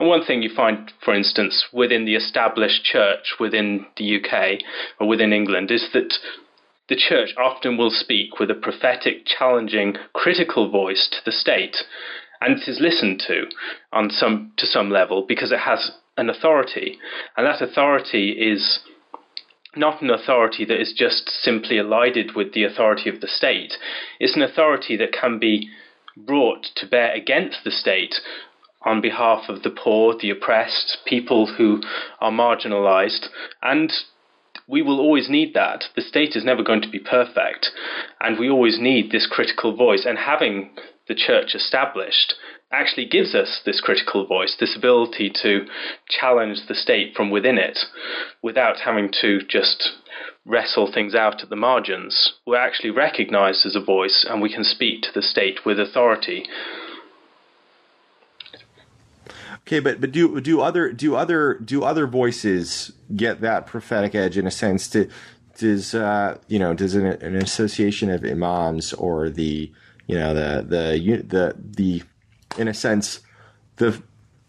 And 0.00 0.08
one 0.08 0.24
thing 0.24 0.42
you 0.42 0.50
find, 0.54 0.90
for 1.04 1.14
instance, 1.14 1.66
within 1.72 2.06
the 2.06 2.14
established 2.14 2.84
church 2.84 3.34
within 3.38 3.86
the 3.96 4.16
UK 4.16 4.60
or 4.98 5.06
within 5.06 5.32
England 5.32 5.70
is 5.70 5.88
that 5.92 6.14
the 6.88 6.96
church 6.96 7.30
often 7.36 7.76
will 7.76 7.90
speak 7.90 8.38
with 8.38 8.50
a 8.50 8.54
prophetic, 8.54 9.26
challenging, 9.26 9.96
critical 10.12 10.70
voice 10.70 11.08
to 11.10 11.18
the 11.24 11.32
state 11.32 11.76
and 12.40 12.58
it 12.58 12.68
is 12.68 12.80
listened 12.80 13.22
to 13.26 13.44
on 13.92 14.10
some 14.10 14.52
to 14.56 14.66
some 14.66 14.90
level 14.90 15.24
because 15.26 15.50
it 15.50 15.60
has 15.60 15.92
an 16.16 16.30
authority, 16.30 16.98
and 17.36 17.46
that 17.46 17.62
authority 17.62 18.30
is 18.30 18.80
not 19.76 20.02
an 20.02 20.10
authority 20.10 20.64
that 20.64 20.80
is 20.80 20.92
just 20.96 21.28
simply 21.28 21.78
allied 21.78 22.16
with 22.34 22.52
the 22.52 22.64
authority 22.64 23.08
of 23.08 23.20
the 23.20 23.28
state. 23.28 23.74
It's 24.20 24.36
an 24.36 24.42
authority 24.42 24.96
that 24.96 25.12
can 25.12 25.38
be 25.38 25.68
brought 26.16 26.66
to 26.76 26.86
bear 26.86 27.12
against 27.12 27.58
the 27.64 27.70
state 27.70 28.16
on 28.82 29.00
behalf 29.00 29.48
of 29.48 29.62
the 29.62 29.70
poor, 29.70 30.14
the 30.16 30.30
oppressed, 30.30 30.98
people 31.06 31.54
who 31.56 31.80
are 32.20 32.30
marginalized, 32.30 33.28
and 33.62 33.92
we 34.68 34.82
will 34.82 35.00
always 35.00 35.28
need 35.28 35.54
that. 35.54 35.84
The 35.96 36.02
state 36.02 36.34
is 36.34 36.44
never 36.44 36.62
going 36.62 36.82
to 36.82 36.90
be 36.90 36.98
perfect, 36.98 37.70
and 38.20 38.38
we 38.38 38.48
always 38.48 38.78
need 38.80 39.10
this 39.10 39.26
critical 39.30 39.76
voice. 39.76 40.04
And 40.06 40.18
having 40.18 40.70
the 41.08 41.14
church 41.14 41.54
established 41.54 42.34
actually 42.74 43.06
gives 43.06 43.34
us 43.34 43.60
this 43.64 43.80
critical 43.80 44.26
voice, 44.26 44.56
this 44.58 44.76
ability 44.76 45.30
to 45.42 45.66
challenge 46.08 46.66
the 46.68 46.74
state 46.74 47.14
from 47.14 47.30
within 47.30 47.58
it 47.58 47.78
without 48.42 48.80
having 48.80 49.10
to 49.20 49.40
just 49.48 49.90
wrestle 50.44 50.90
things 50.92 51.14
out 51.14 51.42
at 51.42 51.48
the 51.48 51.56
margins. 51.56 52.34
We're 52.46 52.58
actually 52.58 52.90
recognized 52.90 53.64
as 53.64 53.76
a 53.76 53.80
voice 53.80 54.26
and 54.28 54.42
we 54.42 54.52
can 54.52 54.64
speak 54.64 55.02
to 55.02 55.12
the 55.14 55.22
state 55.22 55.64
with 55.64 55.80
authority. 55.80 56.46
Okay, 59.66 59.80
but 59.80 59.98
but 59.98 60.12
do 60.12 60.40
do 60.42 60.60
other 60.60 60.92
do 60.92 61.16
other 61.16 61.54
do 61.54 61.84
other 61.84 62.06
voices 62.06 62.92
get 63.16 63.40
that 63.40 63.66
prophetic 63.66 64.14
edge 64.14 64.36
in 64.36 64.46
a 64.46 64.50
sense? 64.50 64.88
To, 64.88 65.08
does 65.58 65.94
uh, 65.94 66.38
you 66.48 66.58
know 66.58 66.74
does 66.74 66.94
an, 66.94 67.06
an 67.06 67.36
association 67.36 68.10
of 68.10 68.24
imams 68.24 68.92
or 68.92 69.30
the 69.30 69.72
you 70.06 70.18
know 70.18 70.34
the 70.34 70.66
the 70.68 71.22
the 71.22 71.54
the 71.58 72.02
in 72.58 72.68
a 72.68 72.74
sense 72.74 73.20
the 73.76 74.02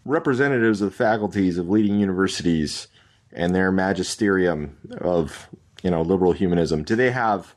representatives 0.04 0.80
of 0.80 0.90
the 0.90 0.96
faculties 0.96 1.58
of 1.58 1.68
leading 1.68 1.98
universities 1.98 2.88
and 3.32 3.54
their 3.54 3.72
magisterium 3.72 4.76
of 4.98 5.48
you 5.82 5.90
know 5.90 6.02
liberal 6.02 6.32
humanism 6.32 6.82
do 6.82 6.96
they 6.96 7.10
have 7.10 7.54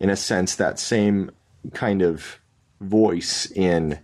in 0.00 0.10
a 0.10 0.16
sense 0.16 0.56
that 0.56 0.78
same 0.78 1.30
kind 1.72 2.02
of 2.02 2.38
voice 2.80 3.50
in 3.52 3.98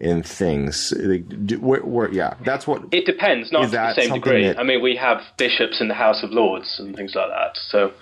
in 0.00 0.20
things? 0.20 0.90
Do, 0.90 1.60
where, 1.60 1.80
where, 1.80 2.12
yeah 2.12 2.34
that's 2.44 2.66
what 2.66 2.82
it 2.90 3.06
depends 3.06 3.52
not 3.52 3.66
to 3.66 3.70
the 3.70 3.94
same 3.94 4.14
degree. 4.14 4.46
that, 4.46 4.58
i 4.58 4.62
mean 4.62 4.82
we 4.82 4.96
have 4.96 5.22
bishops 5.36 5.80
in 5.80 5.88
the 5.88 5.94
house 5.94 6.22
of 6.22 6.30
lords 6.30 6.80
and 6.80 6.96
things 6.96 7.14
like 7.14 7.28
that 7.28 7.56
so. 7.70 7.92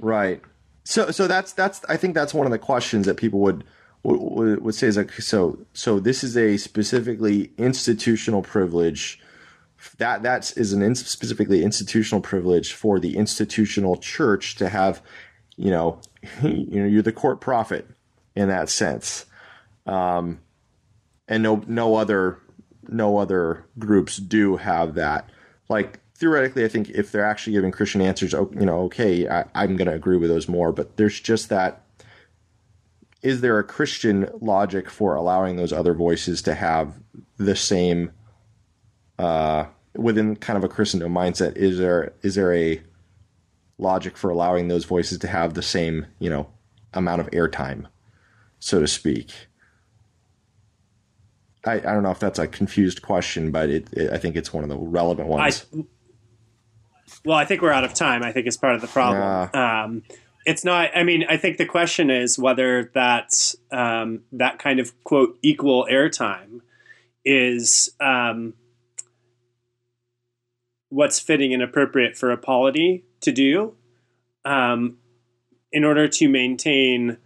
Right. 0.00 0.40
So 0.84 1.10
so 1.10 1.28
that's 1.28 1.52
that's 1.52 1.82
I 1.88 1.96
think 1.96 2.14
that's 2.14 2.34
one 2.34 2.46
of 2.46 2.52
the 2.52 2.58
questions 2.58 3.06
that 3.06 3.16
people 3.16 3.40
would 3.40 3.64
would 4.02 4.74
say 4.74 4.86
is 4.86 4.96
like 4.96 5.12
so 5.12 5.58
so 5.72 6.00
this 6.00 6.24
is 6.24 6.36
a 6.36 6.56
specifically 6.56 7.52
institutional 7.58 8.42
privilege 8.42 9.20
that 9.98 10.22
that 10.22 10.56
is 10.56 10.72
an 10.72 10.82
in, 10.82 10.94
specifically 10.94 11.62
institutional 11.62 12.20
privilege 12.20 12.72
for 12.72 12.98
the 12.98 13.16
institutional 13.16 13.96
church 13.96 14.54
to 14.56 14.68
have 14.68 15.02
you 15.56 15.70
know 15.70 16.00
you 16.42 16.80
know 16.80 16.86
you're 16.86 17.02
the 17.02 17.12
court 17.12 17.40
prophet 17.40 17.86
in 18.34 18.48
that 18.48 18.68
sense 18.68 19.26
um, 19.86 20.40
and 21.28 21.42
no 21.42 21.62
no 21.66 21.96
other 21.96 22.38
no 22.88 23.18
other 23.18 23.66
groups 23.78 24.16
do 24.16 24.56
have 24.56 24.94
that 24.94 25.28
like 25.68 26.00
theoretically, 26.20 26.64
I 26.64 26.68
think 26.68 26.90
if 26.90 27.10
they're 27.10 27.24
actually 27.24 27.54
giving 27.54 27.72
Christian 27.72 28.02
answers, 28.02 28.32
you 28.32 28.66
know, 28.66 28.82
okay, 28.82 29.26
I, 29.26 29.46
I'm 29.54 29.76
going 29.76 29.88
to 29.88 29.94
agree 29.94 30.18
with 30.18 30.28
those 30.28 30.48
more. 30.48 30.70
But 30.70 30.98
there's 30.98 31.18
just 31.18 31.48
that. 31.48 31.82
Is 33.22 33.40
there 33.42 33.58
a 33.58 33.64
Christian 33.64 34.28
logic 34.40 34.88
for 34.88 35.14
allowing 35.14 35.56
those 35.56 35.72
other 35.72 35.94
voices 35.94 36.40
to 36.42 36.54
have 36.54 36.94
the 37.36 37.54
same 37.54 38.12
uh, 39.18 39.66
within 39.94 40.36
kind 40.36 40.56
of 40.56 40.64
a 40.64 40.68
Christendom 40.68 41.12
mindset? 41.12 41.56
Is 41.56 41.78
there 41.78 42.12
is 42.22 42.34
there 42.34 42.54
a 42.54 42.82
logic 43.78 44.16
for 44.16 44.30
allowing 44.30 44.68
those 44.68 44.84
voices 44.84 45.18
to 45.18 45.26
have 45.26 45.54
the 45.54 45.62
same 45.62 46.06
you 46.18 46.30
know 46.30 46.48
amount 46.94 47.20
of 47.20 47.30
airtime, 47.30 47.86
so 48.58 48.80
to 48.80 48.88
speak? 48.88 49.32
I, 51.66 51.74
I 51.74 51.78
don't 51.80 52.02
know 52.02 52.10
if 52.10 52.20
that's 52.20 52.38
a 52.38 52.46
confused 52.46 53.02
question, 53.02 53.50
but 53.50 53.68
it, 53.68 53.88
it, 53.92 54.10
I 54.10 54.16
think 54.16 54.36
it's 54.36 54.52
one 54.52 54.64
of 54.64 54.70
the 54.70 54.78
relevant 54.78 55.28
ones. 55.28 55.66
I, 55.74 55.84
well, 57.24 57.36
I 57.36 57.44
think 57.44 57.60
we're 57.60 57.72
out 57.72 57.84
of 57.84 57.92
time. 57.92 58.22
I 58.22 58.32
think 58.32 58.46
it's 58.46 58.56
part 58.56 58.74
of 58.74 58.80
the 58.80 58.86
problem. 58.86 59.20
Yeah. 59.52 59.82
Um, 59.84 60.02
it's 60.46 60.64
not. 60.64 60.90
I 60.94 61.02
mean, 61.02 61.24
I 61.28 61.36
think 61.36 61.58
the 61.58 61.66
question 61.66 62.10
is 62.10 62.38
whether 62.38 62.90
that's 62.94 63.56
um, 63.70 64.22
that 64.32 64.58
kind 64.58 64.80
of 64.80 64.92
quote 65.04 65.38
equal 65.42 65.86
airtime 65.90 66.60
is 67.24 67.90
um, 68.00 68.54
what's 70.88 71.20
fitting 71.20 71.52
and 71.52 71.62
appropriate 71.62 72.16
for 72.16 72.30
a 72.30 72.36
polity 72.36 73.04
to 73.20 73.32
do. 73.32 73.74
Um, 74.44 74.96
in 75.72 75.84
order 75.84 76.08
to 76.08 76.28
maintain 76.28 77.18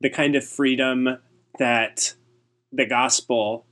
the 0.00 0.08
kind 0.08 0.36
of 0.36 0.44
freedom 0.44 1.18
that 1.58 2.14
the 2.72 2.86
gospel 2.86 3.66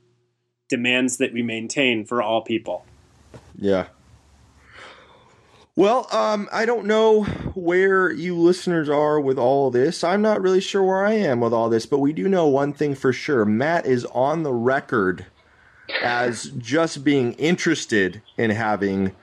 demands 0.69 1.17
that 1.17 1.33
we 1.33 1.41
maintain 1.41 2.05
for 2.05 2.21
all 2.21 2.41
people. 2.41 2.85
Yeah. 3.57 3.87
Well, 5.77 6.07
um, 6.11 6.49
I 6.51 6.65
don't 6.65 6.87
know 6.87 7.21
where 7.53 8.11
you 8.11 8.35
listeners 8.35 8.89
are 8.89 9.19
with 9.19 9.37
all 9.37 9.69
this. 9.69 10.03
I'm 10.03 10.23
not 10.23 10.41
really 10.41 10.59
sure 10.59 10.81
where 10.81 11.05
I 11.05 11.13
am 11.13 11.39
with 11.39 11.53
all 11.53 11.69
this, 11.69 11.85
but 11.85 11.99
we 11.99 12.13
do 12.13 12.27
know 12.27 12.47
one 12.47 12.73
thing 12.73 12.95
for 12.95 13.13
sure. 13.13 13.45
Matt 13.45 13.85
is 13.85 14.03
on 14.05 14.41
the 14.41 14.51
record 14.51 15.27
as 16.01 16.45
just 16.57 17.03
being 17.03 17.33
interested 17.33 18.23
in 18.37 18.49
having 18.49 19.15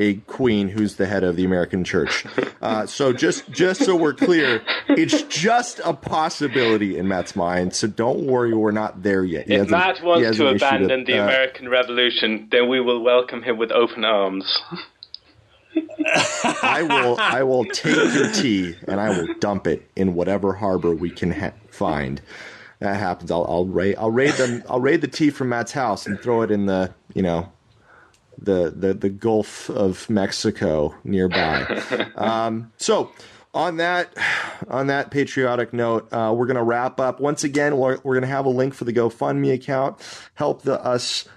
a 0.00 0.14
queen 0.14 0.70
who's 0.70 0.96
the 0.96 1.06
head 1.06 1.22
of 1.22 1.36
the 1.36 1.44
American 1.44 1.84
church. 1.84 2.26
Uh, 2.60 2.86
so 2.86 3.12
just 3.12 3.48
just 3.52 3.84
so 3.84 3.94
we're 3.94 4.12
clear, 4.12 4.62
it's 4.88 5.22
just 5.22 5.80
a 5.84 5.94
possibility 5.94 6.98
in 6.98 7.06
Matt's 7.06 7.36
mind. 7.36 7.72
So 7.74 7.86
don't 7.86 8.26
worry, 8.26 8.52
we're 8.52 8.72
not 8.72 9.04
there 9.04 9.24
yet. 9.24 9.46
He 9.46 9.54
if 9.54 9.70
Matt 9.70 10.02
wants 10.02 10.36
to 10.36 10.48
abandon 10.48 11.04
the 11.04 11.20
uh, 11.20 11.24
American 11.24 11.68
Revolution, 11.68 12.48
then 12.50 12.68
we 12.68 12.80
will 12.80 13.00
welcome 13.00 13.42
him 13.42 13.58
with 13.58 13.70
open 13.70 14.04
arms. 14.04 14.60
I 16.62 16.82
will 16.82 17.16
I 17.18 17.42
will 17.42 17.64
take 17.64 18.14
your 18.14 18.30
tea 18.32 18.76
and 18.88 19.00
I 19.00 19.10
will 19.10 19.34
dump 19.38 19.66
it 19.66 19.88
in 19.96 20.14
whatever 20.14 20.54
harbor 20.54 20.94
we 20.94 21.10
can 21.10 21.30
ha- 21.30 21.52
find. 21.70 22.20
That 22.80 22.96
happens. 22.96 23.30
I'll 23.30 23.44
I'll 23.48 23.66
raid 23.66 23.96
I'll 23.96 24.10
raid 24.10 24.34
them 24.34 24.62
I'll 24.68 24.80
raid 24.80 25.00
the 25.00 25.08
tea 25.08 25.30
from 25.30 25.50
Matt's 25.50 25.72
house 25.72 26.06
and 26.06 26.20
throw 26.20 26.42
it 26.42 26.50
in 26.50 26.66
the 26.66 26.94
you 27.14 27.22
know 27.22 27.52
the 28.38 28.70
the 28.74 28.94
the 28.94 29.10
Gulf 29.10 29.68
of 29.70 30.08
Mexico 30.08 30.94
nearby. 31.04 31.64
um, 32.16 32.72
so 32.78 33.12
on 33.52 33.76
that 33.78 34.16
on 34.68 34.86
that 34.88 35.10
patriotic 35.10 35.72
note, 35.72 36.08
uh, 36.12 36.32
we're 36.36 36.46
going 36.46 36.56
to 36.56 36.62
wrap 36.62 37.00
up. 37.00 37.20
Once 37.20 37.44
again, 37.44 37.76
we're, 37.76 37.98
we're 38.02 38.14
going 38.14 38.22
to 38.22 38.28
have 38.28 38.46
a 38.46 38.50
link 38.50 38.74
for 38.74 38.84
the 38.84 38.92
GoFundMe 38.92 39.52
account. 39.52 39.98
Help 40.34 40.62
the 40.62 40.82
us 40.84 41.28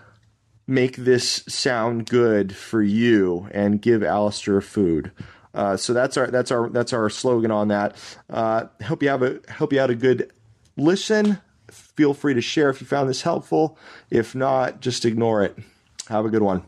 make 0.68 0.95
this 0.95 1.43
sound 1.47 2.09
good 2.09 2.55
for 2.55 2.82
you 2.82 3.47
and 3.51 3.82
give 3.82 4.03
Alastair 4.03 4.61
food. 4.61 5.11
Uh, 5.53 5.78
so 5.78 5.93
that's 5.93 6.18
our 6.18 6.28
that's 6.28 6.51
our 6.51 6.70
that's 6.70 6.93
our 6.93 7.09
slogan 7.09 7.51
on 7.51 7.68
that. 7.68 7.95
Uh, 8.30 8.66
hope 8.86 9.03
you 9.03 9.09
have 9.09 9.22
a 9.22 9.39
hope 9.57 9.72
you 9.72 9.80
had 9.80 9.91
a 9.91 9.95
good 9.95 10.32
listen. 10.78 11.39
Feel 11.70 12.14
free 12.14 12.34
to 12.34 12.41
share 12.41 12.70
if 12.70 12.82
you 12.82 12.88
found 12.88 13.09
this 13.09 13.22
helpful. 13.22 13.78
If 14.09 14.34
not, 14.36 14.82
just 14.82 15.05
ignore 15.05 15.43
it. 15.43 15.57
Have 16.07 16.26
a 16.26 16.30
good 16.30 16.41
one. 16.41 16.64